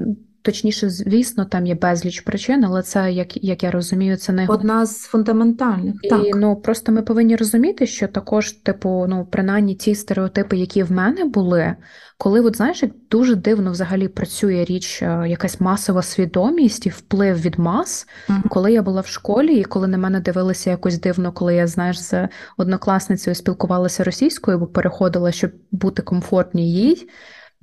точніше, 0.43 0.89
звісно, 0.89 1.45
там 1.45 1.67
є 1.67 1.75
безліч 1.75 2.21
причин, 2.21 2.65
але 2.65 2.81
це, 2.81 3.11
як 3.11 3.43
як 3.43 3.63
я 3.63 3.71
розумію, 3.71 4.17
це 4.17 4.33
не 4.33 4.45
одна 4.47 4.85
з 4.85 5.01
фундаментальних. 5.01 5.95
І 6.01 6.09
так. 6.09 6.21
ну 6.35 6.55
просто 6.55 6.91
ми 6.91 7.01
повинні 7.01 7.35
розуміти, 7.35 7.87
що 7.87 8.07
також, 8.07 8.51
типу, 8.51 9.05
ну 9.09 9.27
принаймні 9.31 9.75
ті 9.75 9.95
стереотипи, 9.95 10.57
які 10.57 10.83
в 10.83 10.91
мене 10.91 11.25
були, 11.25 11.75
коли 12.17 12.41
от 12.41 12.55
знаєш, 12.55 12.83
як 12.83 12.91
дуже 13.11 13.35
дивно 13.35 13.71
взагалі 13.71 14.07
працює 14.07 14.65
річ, 14.65 15.01
е, 15.01 15.25
якась 15.27 15.61
масова 15.61 16.01
свідомість 16.01 16.85
і 16.85 16.89
вплив 16.89 17.41
від 17.41 17.59
мас. 17.59 18.07
Mm-hmm. 18.29 18.47
Коли 18.49 18.71
я 18.71 18.81
була 18.81 19.01
в 19.01 19.07
школі, 19.07 19.55
і 19.55 19.63
коли 19.63 19.87
на 19.87 19.97
мене 19.97 20.19
дивилися 20.19 20.69
якось 20.69 20.99
дивно, 20.99 21.31
коли 21.31 21.55
я 21.55 21.67
знаєш 21.67 22.01
з 22.01 22.27
однокласницею 22.57 23.35
спілкувалася 23.35 24.03
російською, 24.03 24.59
бо 24.59 24.67
переходила, 24.67 25.31
щоб 25.31 25.51
бути 25.71 26.01
комфортній 26.01 26.73
їй. 26.73 27.09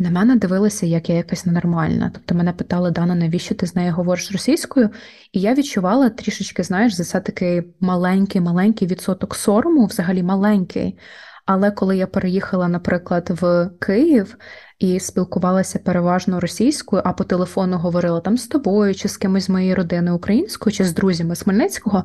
На 0.00 0.10
мене 0.10 0.36
дивилися, 0.36 0.86
як 0.86 1.10
я 1.10 1.16
якась 1.16 1.46
ненормальна. 1.46 2.10
Тобто 2.14 2.34
мене 2.34 2.52
питали, 2.52 2.90
Дана, 2.90 3.14
навіщо 3.14 3.54
ти 3.54 3.66
з 3.66 3.76
нею 3.76 3.92
говориш 3.92 4.32
російською? 4.32 4.90
І 5.32 5.40
я 5.40 5.54
відчувала 5.54 6.10
трішечки, 6.10 6.62
знаєш, 6.62 6.92
за 6.92 7.04
це 7.04 7.20
такий 7.20 7.62
маленький-маленький 7.80 8.88
відсоток 8.88 9.34
сорому, 9.34 9.86
взагалі 9.86 10.22
маленький. 10.22 10.98
Але 11.46 11.70
коли 11.70 11.96
я 11.96 12.06
переїхала, 12.06 12.68
наприклад, 12.68 13.30
в 13.40 13.70
Київ 13.80 14.36
і 14.78 15.00
спілкувалася 15.00 15.78
переважно 15.78 16.40
російською, 16.40 17.02
а 17.04 17.12
по 17.12 17.24
телефону 17.24 17.78
говорила 17.78 18.20
там 18.20 18.38
з 18.38 18.46
тобою, 18.46 18.94
чи 18.94 19.08
з 19.08 19.16
кимось 19.16 19.44
з 19.44 19.48
моєї 19.48 19.74
родини 19.74 20.12
українською, 20.12 20.74
чи 20.76 20.84
з 20.84 20.94
друзями 20.94 21.34
з 21.36 21.42
Хмельницького, 21.42 22.04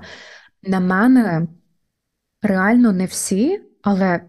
на 0.64 0.80
мене 0.80 1.48
реально 2.42 2.92
не 2.92 3.06
всі, 3.06 3.62
але 3.82 4.22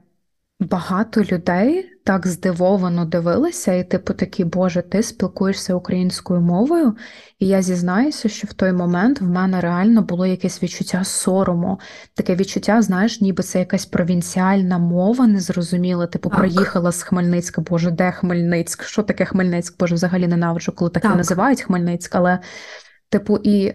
багато 0.60 1.22
людей 1.22 1.90
так 2.04 2.26
здивовано 2.26 3.04
дивилися, 3.04 3.72
і 3.72 3.84
типу 3.84 4.14
такі, 4.14 4.44
Боже, 4.44 4.82
ти 4.82 5.02
спілкуєшся 5.02 5.74
українською 5.74 6.40
мовою. 6.40 6.96
І 7.38 7.46
я 7.46 7.62
зізнаюся, 7.62 8.28
що 8.28 8.48
в 8.50 8.52
той 8.52 8.72
момент 8.72 9.20
в 9.20 9.28
мене 9.28 9.60
реально 9.60 10.02
було 10.02 10.26
якесь 10.26 10.62
відчуття 10.62 11.04
сорому, 11.04 11.80
таке 12.14 12.36
відчуття, 12.36 12.82
знаєш, 12.82 13.20
ніби 13.20 13.42
це 13.42 13.58
якась 13.58 13.86
провінціальна 13.86 14.78
мова, 14.78 15.26
незрозуміла. 15.26 16.06
Типу, 16.06 16.28
так. 16.28 16.38
приїхала 16.38 16.92
з 16.92 17.02
Хмельницька, 17.02 17.60
Боже, 17.60 17.90
де 17.90 18.12
Хмельницьк? 18.12 18.82
Що 18.82 19.02
таке 19.02 19.24
Хмельницьк? 19.24 19.78
Боже, 19.78 19.94
взагалі 19.94 20.28
ненавиджу, 20.28 20.72
коли 20.72 20.90
таке 20.90 21.08
так. 21.08 21.16
називають 21.16 21.62
Хмельницьк, 21.62 22.14
але, 22.14 22.38
типу, 23.10 23.38
і. 23.42 23.74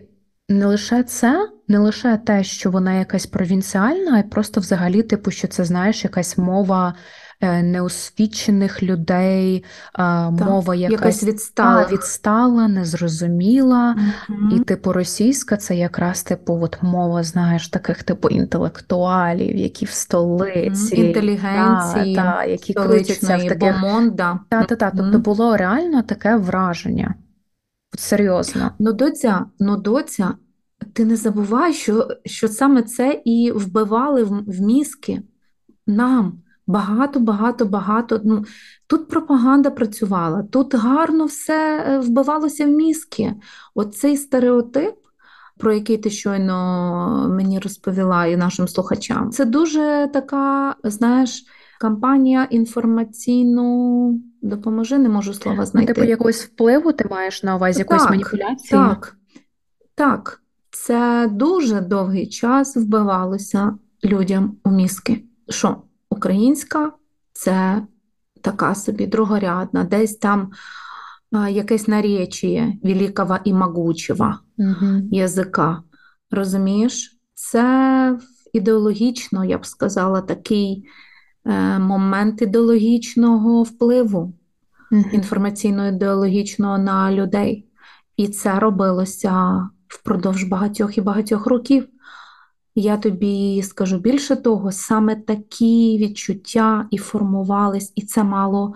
Не 0.50 0.66
лише 0.66 1.04
це, 1.04 1.50
не 1.68 1.80
лише 1.80 2.18
те, 2.18 2.44
що 2.44 2.72
вона 2.72 2.94
якась 2.94 3.26
провінціальна, 3.26 4.20
а 4.20 4.30
просто 4.30 4.62
взагалі, 4.62 5.04
типу, 5.04 5.32
що 5.32 5.48
це 5.48 5.66
знаєш, 5.66 6.04
якась 6.04 6.38
мова 6.38 6.96
Е, 7.44 7.64
неосвічених 7.64 8.84
людей, 8.84 9.64
так, 9.96 10.32
мова 10.32 10.76
якась, 10.76 10.92
якась 10.92 11.24
відстала, 11.24 11.88
відстала, 11.92 12.68
незрозуміла. 12.68 13.96
Угу. 14.30 14.56
І 14.56 14.60
типу 14.60 14.94
російська 14.94 15.58
це 15.58 15.76
якраз 15.76 16.24
типу 16.24 16.60
от 16.62 16.78
мова, 16.82 17.24
знаєш, 17.24 17.70
таких 17.70 18.04
типу 18.04 18.30
інтелектуалів, 18.30 19.56
які 19.56 19.86
в 19.86 19.90
столиці, 19.90 20.96
інтелігенції, 20.96 22.16
та, 22.16 22.34
та, 22.34 22.46
які 22.46 22.74
крутяться 22.74 23.38
в 23.38 23.44
таких... 23.44 23.60
бомонда. 23.60 24.40
Та, 24.50 24.64
та, 24.64 24.76
та. 24.76 24.92
Тобто 24.98 25.20
було 25.20 25.58
реально 25.58 26.02
таке 26.02 26.36
враження. 26.36 27.16
От 27.94 28.00
Серйозно. 28.00 28.72
Ну, 28.80 28.94
доця, 28.94 29.46
ну, 29.60 29.78
доця, 29.78 30.36
ти 30.94 31.06
не 31.06 31.16
забувай, 31.16 31.74
що 31.74 32.08
що 32.26 32.48
саме 32.48 32.84
це 32.84 33.22
і 33.26 33.52
вбивали 33.56 34.24
в, 34.24 34.44
в 34.48 34.62
мізки 34.62 35.22
нам. 35.88 36.42
Багато, 36.68 37.20
багато, 37.20 37.66
багато. 37.66 38.22
Ну, 38.24 38.46
Тут 38.88 39.08
пропаганда 39.08 39.70
працювала, 39.70 40.44
тут 40.44 40.76
гарно 40.76 41.26
все 41.26 41.86
е, 41.88 42.00
вбивалося 42.00 42.66
в 42.66 42.70
мізки. 42.70 43.34
Оцей 43.76 44.18
стереотип, 44.18 44.96
про 45.58 45.74
який 45.74 45.98
ти 45.98 46.10
щойно 46.10 47.28
мені 47.30 47.60
розповіла 47.60 48.26
і 48.26 48.38
нашим 48.38 48.68
слухачам, 48.68 49.32
це 49.32 49.46
дуже 49.46 50.10
така, 50.14 50.76
знаєш, 50.84 51.46
кампанія 51.82 52.44
інформаційну 52.44 54.20
допоможи, 54.42 54.98
не 54.98 55.10
можу 55.10 55.34
слова 55.34 55.58
ну, 55.58 55.66
знайти. 55.66 55.94
Типу 55.94 56.08
якогось 56.08 56.44
впливу 56.44 56.92
ти 56.92 57.08
маєш 57.12 57.44
на 57.44 57.56
увазі 57.56 57.80
якоїсь 57.80 58.10
маніпуляції? 58.10 58.70
Так, 58.72 59.16
так. 59.96 60.42
Це 60.72 61.30
дуже 61.32 61.82
довгий 61.82 62.28
час 62.28 62.78
вбивалося 62.78 63.76
людям 64.04 64.58
у 64.64 64.72
мізки. 64.72 65.24
Що? 65.50 65.82
українська 66.22 66.92
це 67.34 67.82
така 68.42 68.76
собі 68.76 69.08
другорядна, 69.08 69.84
десь 69.84 70.16
там 70.16 70.52
а, 71.32 71.50
якесь 71.50 71.88
наречіє 71.88 72.78
великого 72.84 73.38
і 73.44 73.54
могучого 73.54 74.36
угу. 74.58 75.02
язика. 75.12 75.84
Розумієш? 76.32 77.20
Це 77.34 78.20
ідеологічно, 78.54 79.46
я 79.46 79.58
б 79.58 79.66
сказала, 79.66 80.22
такий 80.22 80.86
момент 81.80 82.42
ідеологічного 82.42 83.64
впливу, 83.64 84.34
угу. 84.92 85.04
інформаційно-ідеологічного 85.14 86.78
на 86.78 87.12
людей. 87.12 87.68
І 88.18 88.28
це 88.28 88.60
робилося 88.60 89.68
впродовж 89.88 90.44
багатьох 90.44 90.98
і 90.98 91.02
багатьох 91.02 91.46
років. 91.48 91.88
Я 92.76 92.98
тобі 92.98 93.64
скажу 93.64 93.98
більше 93.98 94.36
того, 94.36 94.72
саме 94.72 95.16
такі 95.16 95.98
відчуття 95.98 96.88
і 96.92 96.98
формувались, 96.98 97.94
і 97.96 98.02
це 98.02 98.24
мало 98.24 98.74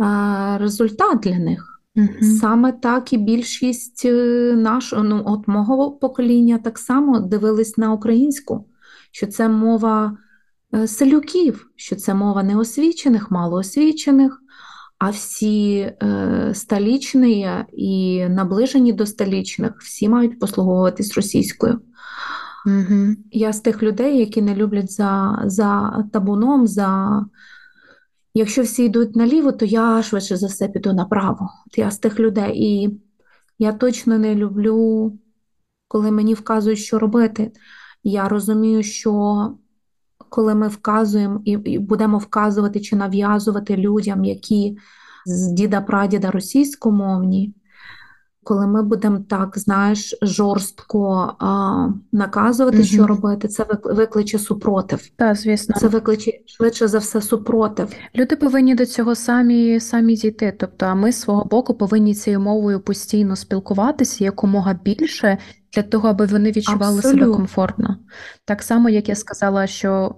е, 0.00 0.58
результат 0.58 1.20
для 1.20 1.38
них. 1.38 1.80
mm 1.96 2.22
Саме 2.22 2.72
так 2.72 3.12
і 3.12 3.16
більшість 3.16 4.02
е, 4.04 4.54
нашого 4.56 5.02
ну, 5.02 5.22
от 5.26 5.48
мого 5.48 5.90
покоління 5.90 6.58
так 6.64 6.78
само 6.78 7.20
дивились 7.20 7.78
на 7.78 7.92
українську, 7.92 8.66
що 9.12 9.26
це 9.26 9.48
мова 9.48 10.06
е, 10.06 10.29
селюків, 10.86 11.70
що 11.76 11.96
це 11.96 12.14
мова 12.14 12.42
неосвічених, 12.42 13.30
малоосвічених, 13.30 14.42
а 14.98 15.10
всі 15.10 15.78
е, 15.78 16.50
столічні 16.54 17.48
і 17.72 18.26
наближені 18.28 18.92
до 18.92 19.06
столічних 19.06 19.72
всі 19.78 20.08
мають 20.08 20.38
послуговуватись 20.38 21.14
російською. 21.14 21.80
Угу. 22.66 23.16
Я 23.30 23.52
з 23.52 23.60
тих 23.60 23.82
людей, 23.82 24.18
які 24.18 24.42
не 24.42 24.54
люблять 24.54 24.92
за 24.92 25.42
за 25.44 26.04
табуном. 26.12 26.66
за... 26.66 27.20
Якщо 28.34 28.62
всі 28.62 28.84
йдуть 28.84 29.16
наліво, 29.16 29.52
то 29.52 29.64
я 29.64 30.02
швидше 30.02 30.36
за 30.36 30.46
все 30.46 30.68
піду 30.68 30.92
направо. 30.92 31.48
Я 31.76 31.90
з 31.90 31.98
тих 31.98 32.20
людей. 32.20 32.52
І 32.54 33.00
я 33.58 33.72
точно 33.72 34.18
не 34.18 34.34
люблю, 34.34 35.12
коли 35.88 36.10
мені 36.10 36.34
вказують, 36.34 36.78
що 36.78 36.98
робити. 36.98 37.52
Я 38.02 38.28
розумію, 38.28 38.82
що 38.82 39.54
коли 40.30 40.54
ми 40.54 40.68
вказуємо 40.68 41.40
і, 41.44 41.50
і 41.50 41.78
будемо 41.78 42.18
вказувати 42.18 42.80
чи 42.80 42.96
нав'язувати 42.96 43.76
людям, 43.76 44.24
які 44.24 44.78
з 45.26 45.52
діда-прадіда 45.52 46.30
російськомовні, 46.30 47.54
коли 48.42 48.66
ми 48.66 48.82
будемо 48.82 49.18
так, 49.18 49.58
знаєш, 49.58 50.18
жорстко 50.22 51.34
а, 51.38 51.88
наказувати, 52.12 52.76
угу. 52.76 52.86
що 52.86 53.06
робити, 53.06 53.48
це 53.48 53.66
викличе 53.84 54.38
супротив. 54.38 55.10
Так, 55.16 55.36
звісно, 55.36 55.74
це 55.78 55.88
викличе 55.88 56.32
швидше 56.46 56.88
за 56.88 56.98
все 56.98 57.20
супротив. 57.20 57.88
Люди 58.14 58.36
повинні 58.36 58.74
до 58.74 58.86
цього 58.86 59.14
самі 59.14 59.80
самі 59.80 60.16
дійти. 60.16 60.56
Тобто, 60.58 60.86
а 60.86 60.94
ми 60.94 61.12
з 61.12 61.20
свого 61.20 61.44
боку 61.44 61.74
повинні 61.74 62.14
цією 62.14 62.40
мовою 62.40 62.80
постійно 62.80 63.36
спілкуватися 63.36 64.24
якомога 64.24 64.78
більше 64.84 65.38
для 65.72 65.82
того, 65.82 66.08
аби 66.08 66.26
вони 66.26 66.50
відчували 66.52 66.96
Абсолютно. 66.96 67.24
себе 67.24 67.36
комфортно. 67.36 67.98
Так 68.44 68.62
само, 68.62 68.88
як 68.88 69.08
я 69.08 69.14
сказала, 69.14 69.66
що 69.66 70.16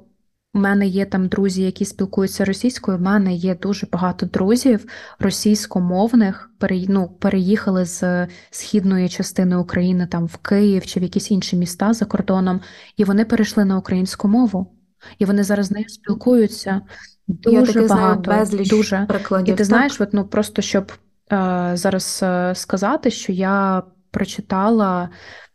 у 0.55 0.59
мене 0.59 0.86
є 0.86 1.05
там 1.07 1.28
друзі, 1.28 1.62
які 1.62 1.84
спілкуються 1.84 2.44
російською. 2.44 2.98
У 2.98 3.00
мене 3.00 3.34
є 3.34 3.55
дуже 3.55 3.86
багато 3.92 4.26
друзів 4.26 4.86
російськомовних, 5.18 6.50
ну, 6.88 7.09
переїхали 7.09 7.84
з 7.84 8.26
східної 8.50 9.09
частини 9.09 9.57
України 9.57 10.07
там 10.07 10.26
в 10.26 10.36
Київ 10.36 10.86
чи 10.86 11.00
в 11.00 11.03
якісь 11.03 11.30
інші 11.30 11.57
міста 11.57 11.92
за 11.92 12.05
кордоном, 12.05 12.61
і 12.96 13.05
вони 13.05 13.24
перейшли 13.24 13.64
на 13.64 13.78
українську 13.78 14.28
мову. 14.28 14.72
І 15.18 15.24
вони 15.24 15.44
зараз 15.44 15.66
з 15.66 15.70
нею 15.70 15.88
спілкуються 15.88 16.80
дуже 17.28 17.57
Я 17.57 17.66
таки 17.66 17.86
багато. 17.86 18.22
Знаю 18.22 18.40
безліч 18.40 18.70
дуже. 18.70 19.07
прикладів. 19.09 19.55
І 19.55 19.59
ти 19.59 19.64
знаєш, 19.64 20.00
от, 20.00 20.12
ну 20.12 20.24
просто 20.24 20.62
щоб 20.62 20.92
е, 21.32 21.70
зараз 21.74 22.20
е, 22.22 22.55
сказати, 22.55 23.11
що 23.11 23.32
я 23.32 23.82
прочитала 24.12 25.08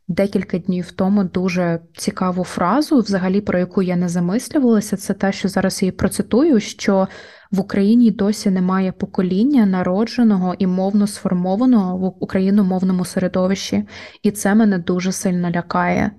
декілька 0.08 0.58
днів 0.58 0.92
тому 0.92 1.24
дуже 1.24 1.80
цікаву 1.98 2.44
фразу, 2.44 3.00
взагалі 3.00 3.42
про 3.42 3.60
яку 3.60 3.82
я 3.82 3.96
не 3.96 4.10
замислювалася. 4.10 4.98
Це 4.98 5.14
те, 5.14 5.32
що 5.32 5.48
зараз 5.48 5.82
її 5.82 5.92
процитую: 5.92 6.60
що 6.60 7.08
в 7.52 7.60
Україні 7.60 8.12
досі 8.12 8.50
немає 8.50 8.92
покоління 8.92 9.66
народженого 9.66 10.56
і 10.60 10.68
мовно 10.68 11.08
сформованого 11.08 11.98
в 11.98 12.24
україномовному 12.24 13.06
середовищі, 13.06 13.88
і 14.24 14.32
це 14.32 14.56
мене 14.56 14.78
дуже 14.78 15.12
сильно 15.12 15.52
лякає. 15.52 16.12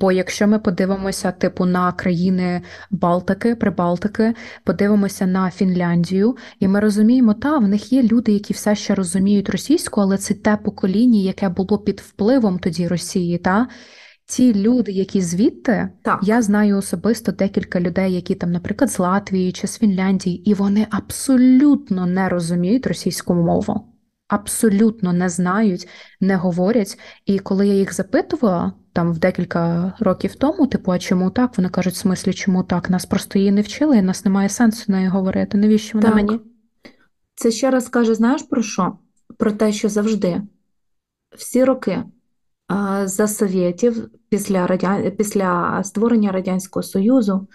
Бо 0.00 0.12
якщо 0.12 0.46
ми 0.46 0.58
подивимося, 0.58 1.32
типу, 1.32 1.64
на 1.64 1.92
країни 1.92 2.62
Балтики, 2.90 3.54
Прибалтики, 3.54 4.34
подивимося 4.64 5.26
на 5.26 5.50
Фінляндію, 5.50 6.36
і 6.60 6.68
ми 6.68 6.80
розуміємо, 6.80 7.34
та 7.34 7.58
в 7.58 7.68
них 7.68 7.92
є 7.92 8.02
люди, 8.02 8.32
які 8.32 8.52
все 8.52 8.74
ще 8.74 8.94
розуміють 8.94 9.50
російську, 9.50 10.00
але 10.00 10.18
це 10.18 10.34
те 10.34 10.56
покоління, 10.56 11.18
яке 11.18 11.48
було 11.48 11.78
під 11.78 12.00
впливом 12.00 12.58
тоді 12.58 12.88
Росії. 12.88 13.38
Та 13.38 13.68
ці 14.24 14.54
люди, 14.54 14.92
які 14.92 15.20
звідти, 15.20 15.88
так. 16.02 16.20
я 16.22 16.42
знаю 16.42 16.78
особисто 16.78 17.32
декілька 17.32 17.80
людей, 17.80 18.14
які 18.14 18.34
там, 18.34 18.52
наприклад, 18.52 18.90
з 18.90 18.98
Латвії 18.98 19.52
чи 19.52 19.66
з 19.66 19.78
Фінляндії, 19.78 20.50
і 20.50 20.54
вони 20.54 20.86
абсолютно 20.90 22.06
не 22.06 22.28
розуміють 22.28 22.86
російську 22.86 23.34
мову. 23.34 23.95
Абсолютно 24.28 25.12
не 25.12 25.28
знають, 25.28 25.88
не 26.20 26.36
говорять. 26.36 26.98
І 27.26 27.38
коли 27.38 27.68
я 27.68 27.74
їх 27.74 27.94
запитувала, 27.94 28.72
там 28.92 29.12
в 29.12 29.18
декілька 29.18 29.92
років 30.00 30.34
тому, 30.34 30.66
типу, 30.66 30.92
а 30.92 30.98
чому 30.98 31.30
так? 31.30 31.56
Вони 31.56 31.68
кажуть, 31.68 31.94
в 31.94 31.96
смислі, 31.96 32.32
чому 32.32 32.62
так? 32.62 32.90
Нас 32.90 33.06
просто 33.06 33.38
її 33.38 33.52
не 33.52 33.60
вчили, 33.60 33.96
і 33.96 34.02
нас 34.02 34.24
немає 34.24 34.48
сенсу 34.48 34.92
нею 34.92 35.10
говорити. 35.10 35.58
Навіщо 35.58 35.98
вона 35.98 36.06
так. 36.06 36.16
мені? 36.16 36.40
Це 37.34 37.50
ще 37.50 37.70
раз 37.70 37.88
каже, 37.88 38.14
знаєш 38.14 38.42
про 38.42 38.62
що? 38.62 38.98
Про 39.38 39.52
те, 39.52 39.72
що 39.72 39.88
завжди 39.88 40.42
всі 41.36 41.64
роки 41.64 42.02
за 43.04 43.28
совєтів, 43.28 44.10
після 44.28 44.66
радя... 44.66 45.10
після 45.10 45.80
створення 45.84 46.32
Радянського 46.32 46.82
Союзу, 46.82 47.48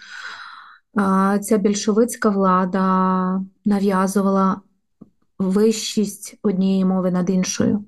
ця 1.42 1.58
більшовицька 1.58 2.28
влада 2.28 3.40
нав'язувала 3.64 4.60
вищість 5.42 6.38
однієї 6.42 6.84
мови 6.84 7.10
над 7.10 7.30
іншою. 7.30 7.84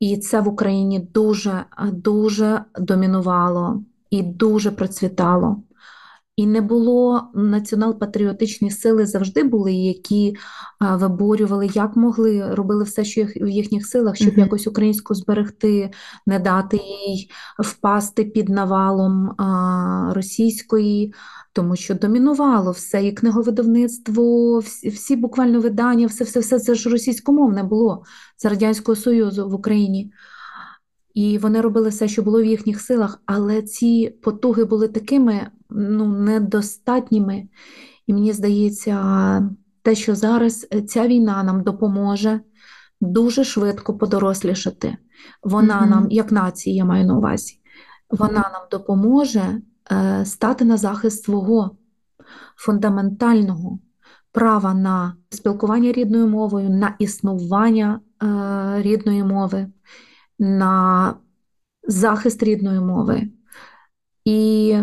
І 0.00 0.16
це 0.16 0.40
в 0.40 0.48
Україні 0.48 0.98
дуже 0.98 1.64
дуже 1.92 2.64
домінувало 2.78 3.82
і 4.10 4.22
дуже 4.22 4.70
процвітало. 4.70 5.62
І 6.36 6.46
не 6.46 6.60
було 6.60 7.30
націонал-патріотичні 7.34 8.70
сили 8.70 9.06
завжди 9.06 9.42
були, 9.42 9.72
які 9.72 10.36
виборювали, 10.80 11.70
як 11.74 11.96
могли, 11.96 12.54
робили 12.54 12.84
все, 12.84 13.04
що 13.04 13.24
в 13.24 13.48
їхніх 13.48 13.86
силах, 13.86 14.16
щоб 14.16 14.34
mm-hmm. 14.34 14.38
якось 14.38 14.66
українську 14.66 15.14
зберегти, 15.14 15.90
не 16.26 16.38
дати 16.38 16.76
їй 16.76 17.30
впасти 17.58 18.24
під 18.24 18.48
навалом 18.48 19.30
а, 19.30 20.12
російської, 20.14 21.14
тому 21.52 21.76
що 21.76 21.94
домінувало 21.94 22.70
все, 22.70 23.06
і 23.06 23.12
книговидавництво, 23.12 24.58
всі, 24.58 24.88
всі 24.88 25.16
буквально 25.16 25.60
видання, 25.60 26.06
все, 26.06 26.24
все, 26.24 26.40
все 26.40 26.58
це 26.58 26.74
ж 26.74 26.90
російськомовне 26.90 27.62
було 27.62 28.02
з 28.36 28.44
Радянського 28.44 28.96
Союзу 28.96 29.48
в 29.48 29.54
Україні. 29.54 30.12
І 31.14 31.38
вони 31.38 31.60
робили 31.60 31.88
все, 31.88 32.08
що 32.08 32.22
було 32.22 32.42
в 32.42 32.44
їхніх 32.44 32.80
силах, 32.80 33.22
але 33.26 33.62
ці 33.62 34.18
потуги 34.22 34.64
були 34.64 34.88
такими 34.88 35.50
ну, 35.70 36.06
недостатніми. 36.06 37.48
І 38.06 38.12
мені 38.12 38.32
здається, 38.32 39.50
те, 39.82 39.94
що 39.94 40.14
зараз 40.14 40.68
ця 40.88 41.06
війна 41.06 41.42
нам 41.42 41.62
допоможе 41.62 42.40
дуже 43.00 43.44
швидко 43.44 43.98
подорослішати. 43.98 44.96
Вона 45.42 45.82
mm-hmm. 45.82 45.90
нам, 45.90 46.10
як 46.10 46.32
нації, 46.32 46.76
я 46.76 46.84
маю 46.84 47.06
на 47.06 47.16
увазі, 47.16 47.60
вона 48.10 48.50
нам 48.52 48.62
допоможе 48.70 49.60
е, 49.92 50.24
стати 50.24 50.64
на 50.64 50.76
захист 50.76 51.24
свого 51.24 51.76
фундаментального 52.56 53.78
права 54.32 54.74
на 54.74 55.16
спілкування 55.30 55.92
рідною 55.92 56.26
мовою, 56.26 56.70
на 56.70 56.96
існування 56.98 58.00
е, 58.22 58.26
рідної 58.82 59.24
мови 59.24 59.66
на 60.38 61.14
захист 61.88 62.42
рідної 62.42 62.80
мови 62.80 63.28
і 64.26 64.76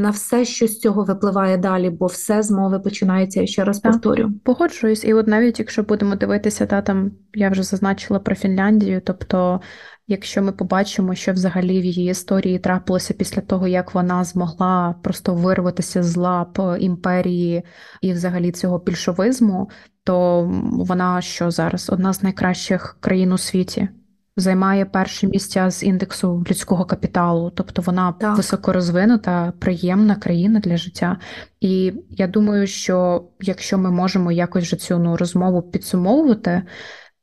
на 0.00 0.10
все, 0.10 0.44
що 0.44 0.66
з 0.66 0.78
цього 0.78 1.04
випливає 1.04 1.58
далі, 1.58 1.90
бо 1.90 2.06
все 2.06 2.42
з 2.42 2.50
мови 2.50 2.78
починається, 2.78 3.40
я 3.40 3.46
ще 3.46 3.64
раз 3.64 3.80
так, 3.80 3.92
повторю. 3.92 4.32
Погоджуюсь, 4.44 5.04
і 5.04 5.14
от 5.14 5.26
навіть 5.26 5.58
якщо 5.58 5.82
будемо 5.82 6.16
дивитися, 6.16 6.66
та 6.66 6.82
там 6.82 7.10
я 7.34 7.50
вже 7.50 7.62
зазначила 7.62 8.20
про 8.20 8.34
Фінляндію, 8.34 9.00
тобто. 9.04 9.60
Якщо 10.08 10.42
ми 10.42 10.52
побачимо, 10.52 11.14
що 11.14 11.32
взагалі 11.32 11.80
в 11.80 11.84
її 11.84 12.10
історії 12.10 12.58
трапилося 12.58 13.14
після 13.14 13.42
того, 13.42 13.66
як 13.68 13.94
вона 13.94 14.24
змогла 14.24 14.94
просто 15.02 15.34
вирватися 15.34 16.02
з 16.02 16.16
лап 16.16 16.58
імперії 16.78 17.62
і 18.00 18.12
взагалі 18.12 18.52
цього 18.52 18.78
більшовизму, 18.78 19.70
то 20.04 20.42
вона 20.72 21.20
що 21.20 21.50
зараз 21.50 21.90
одна 21.90 22.12
з 22.12 22.22
найкращих 22.22 22.96
країн 23.00 23.32
у 23.32 23.38
світі 23.38 23.88
займає 24.36 24.84
перше 24.84 25.26
місця 25.26 25.70
з 25.70 25.82
індексу 25.82 26.44
людського 26.50 26.84
капіталу, 26.84 27.50
тобто 27.50 27.82
вона 27.82 28.12
так. 28.12 28.36
високорозвинута, 28.36 29.52
приємна 29.58 30.14
країна 30.14 30.60
для 30.60 30.76
життя. 30.76 31.18
І 31.60 31.92
я 32.10 32.26
думаю, 32.26 32.66
що 32.66 33.24
якщо 33.40 33.78
ми 33.78 33.90
можемо 33.90 34.32
якось 34.32 34.64
вже 34.64 34.76
цю 34.76 34.98
ну, 34.98 35.16
розмову 35.16 35.62
підсумовувати, 35.62 36.62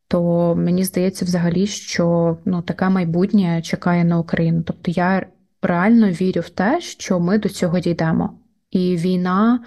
то 0.07 0.55
мені 0.55 0.83
здається, 0.83 1.25
взагалі, 1.25 1.67
що 1.67 2.37
ну 2.45 2.61
таке 2.61 2.89
майбутнє 2.89 3.61
чекає 3.61 4.03
на 4.03 4.19
Україну. 4.19 4.63
Тобто 4.65 4.91
я 4.91 5.25
реально 5.61 6.09
вірю 6.09 6.41
в 6.41 6.49
те, 6.49 6.81
що 6.81 7.19
ми 7.19 7.37
до 7.37 7.49
цього 7.49 7.79
дійдемо, 7.79 8.39
і 8.71 8.97
війна. 8.97 9.59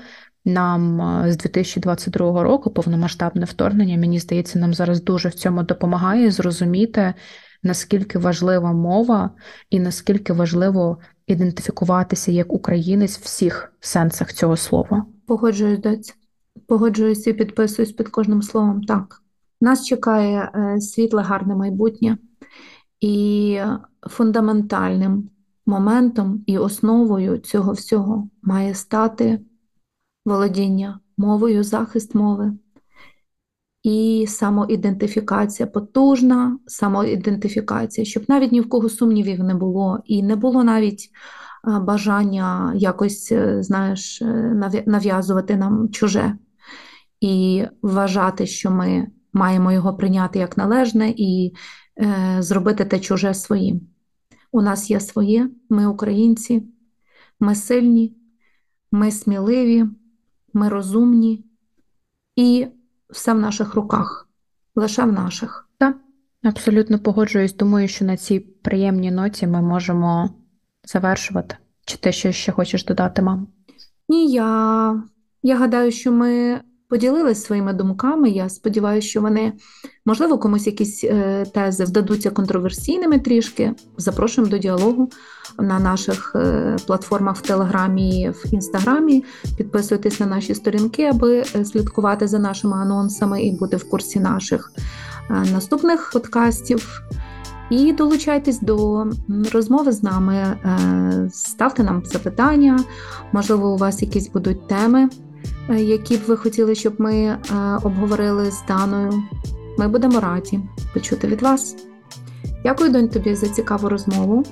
Нам 0.49 1.01
з 1.31 1.37
2022 1.37 2.43
року 2.43 2.71
повномасштабне 2.71 3.45
вторгнення, 3.45 3.99
мені 3.99 4.19
здається, 4.19 4.59
нам 4.59 4.75
зараз 4.75 5.03
дуже 5.03 5.29
в 5.29 5.35
цьому 5.35 5.63
допомагає 5.63 6.31
зрозуміти, 6.31 7.15
наскільки 7.63 8.19
важлива 8.19 8.73
мова 8.73 9.31
і 9.71 9.81
наскільки 9.81 10.33
важливо 10.33 10.99
ідентифікуватися 11.27 12.33
як 12.33 12.53
українець 12.53 13.19
в 13.19 13.23
всіх 13.23 13.73
сенсах 13.81 14.33
цього 14.33 14.57
слова. 14.57 15.07
Погоджуюсь, 15.27 15.81
доць. 15.81 16.15
Погоджуюсь 16.67 17.27
і 17.27 17.33
підписуюсь 17.33 17.93
під 17.93 18.09
кожним 18.09 18.43
словом. 18.43 18.83
Так, 18.83 19.23
нас 19.61 19.87
чекає 19.87 20.51
е, 20.55 20.81
світле, 20.81 21.23
гарне 21.23 21.55
майбутнє 21.55 22.19
і 23.01 23.59
фундаментальним 24.11 25.31
моментом 25.67 26.45
і 26.47 26.59
основою 26.59 27.39
цього 27.39 27.73
всього 27.73 28.29
має 28.43 28.75
стати 28.75 29.41
володіння 30.27 31.01
мовою, 31.17 31.63
захист 31.65 32.15
мови 32.15 32.53
і 33.83 34.27
самоідентифікація, 34.29 35.67
потужна 35.67 36.59
самоідентифікація, 36.67 38.05
щоб 38.05 38.25
навіть 38.29 38.53
ні 38.53 38.61
в 38.61 38.69
кого 38.69 38.89
сумнівів 38.89 39.45
не 39.45 39.55
було, 39.55 40.01
і 40.05 40.23
не 40.23 40.37
було 40.37 40.65
навіть 40.65 41.11
бажання 41.81 42.73
якось, 42.77 43.33
е, 43.33 43.63
знаєш, 43.63 44.23
е, 44.23 44.83
нав'язувати 44.87 45.57
нам 45.57 45.89
чуже 45.89 46.39
і 47.21 47.65
вважати, 47.83 48.47
що 48.47 48.71
ми 48.71 49.07
маємо 49.33 49.73
його 49.73 49.97
прийняти 49.97 50.39
як 50.39 50.57
належне 50.57 51.15
і 51.17 51.53
е, 52.01 52.37
зробити 52.43 52.85
те 52.85 53.01
чуже 53.01 53.35
своїм. 53.35 53.81
У 54.53 54.63
нас 54.63 54.91
є 54.91 55.01
своє, 55.01 55.51
ми 55.69 55.87
українці, 55.87 56.67
ми 57.41 57.55
сильні, 57.55 58.17
ми 58.93 59.11
сміливі 59.11 59.85
ми 60.57 60.69
розумні 60.69 61.45
і 62.37 62.67
все 63.11 63.35
в 63.35 63.39
наших 63.39 63.75
руках, 63.75 64.29
лише 64.75 65.05
в 65.05 65.13
наших. 65.13 65.69
Так, 65.79 65.97
абсолютно 66.43 66.99
погоджуюсь. 66.99 67.57
Думаю, 67.57 67.89
що 67.89 68.05
на 68.05 68.17
цій 68.17 68.41
приємній 68.41 69.11
ноті 69.11 69.47
ми 69.47 69.63
можемо 69.63 70.31
завершувати. 70.85 71.57
Чи 71.85 71.99
ти 71.99 72.13
ще, 72.13 72.33
ще 72.33 72.53
хочеш 72.53 72.85
додати, 72.85 73.23
мам? 73.23 73.49
Ні, 74.09 74.33
я, 74.33 75.03
я 75.43 75.57
гадаю, 75.57 75.93
що 75.93 76.13
ми 76.13 76.61
поділилась 76.89 77.45
своїми 77.45 77.73
думками. 77.73 78.31
Я 78.31 78.49
сподіваюся, 78.49 79.09
що 79.09 79.21
вони, 79.21 79.53
можливо, 80.05 80.39
комусь 80.39 80.67
якісь 80.67 81.05
е, 81.05 81.45
тези 81.55 81.87
здадуться 81.87 82.31
контроверсійними 82.31 83.19
трішки. 83.19 83.75
Запрошуємо 83.97 84.51
до 84.51 84.59
діалогу 84.59 85.11
на 85.59 85.79
наших 85.79 86.33
е, 86.35 86.77
платформах 86.87 87.37
в 87.37 87.41
Телеграмі 87.41 88.31
в 88.31 88.55
Інстаграмі. 88.55 89.25
Підписуйтесь 89.57 90.21
на 90.21 90.27
наші 90.27 90.55
сторінки, 90.55 91.05
аби 91.05 91.45
е, 91.57 91.65
слідкувати 91.65 92.29
за 92.29 92.39
нашими 92.39 92.77
анонсами 92.77 93.43
і 93.43 93.53
бути 93.53 93.77
в 93.77 93.91
курсі 93.91 94.21
наших 94.21 94.73
наступних 95.29 96.11
подкастів. 96.13 97.03
І 97.71 97.93
долучайтесь 97.93 98.61
до 98.61 99.07
розмови 99.53 99.93
з 99.93 100.03
нами, 100.03 100.59
ставте 101.33 101.83
нам 101.83 102.03
запитання, 102.05 102.79
можливо, 103.33 103.75
у 103.75 103.77
вас 103.77 104.03
якісь 104.03 104.29
будуть 104.29 104.69
теми, 104.69 105.09
які 105.69 106.17
б 106.17 106.21
ви 106.27 106.37
хотіли, 106.37 106.75
щоб 106.75 106.95
ми 106.99 107.15
е, 107.17 107.39
обговорили 107.83 108.51
з 108.51 108.63
Даною. 108.69 109.23
Ми 109.79 109.89
будемо 109.89 110.21
раді 110.21 110.61
почути 110.95 111.27
від 111.27 111.43
вас. 111.43 111.77
Дякую, 112.65 112.91
донь, 112.91 113.09
тобі 113.09 113.35
за 113.35 113.49
цікаву 113.49 113.89
розмову 113.89 114.45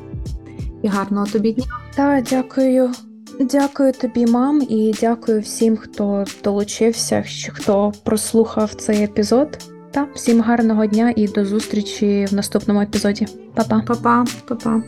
і 0.83 0.89
гарного 0.89 1.27
тобі 1.27 1.53
дня. 1.53 1.65
Так, 1.95 2.25
дякую. 2.31 2.91
Дякую 3.41 3.93
тобі, 3.93 4.27
мам, 4.27 4.63
і 4.69 4.95
дякую 5.01 5.41
всім, 5.41 5.77
хто 5.77 6.25
долучився, 6.45 7.25
хто 7.53 7.93
прослухав 8.05 8.75
цей 8.75 9.05
епізод. 9.05 9.59
Та 9.91 10.07
всім 10.15 10.41
гарного 10.41 10.87
дня 10.87 11.13
і 11.17 11.29
до 11.29 11.45
зустрічі 11.45 12.27
в 12.31 12.35
наступному 12.35 12.81
епізоді. 12.81 13.27
Па-па. 13.55 13.83
Па-па, 13.87 14.25
па-па. 14.49 14.83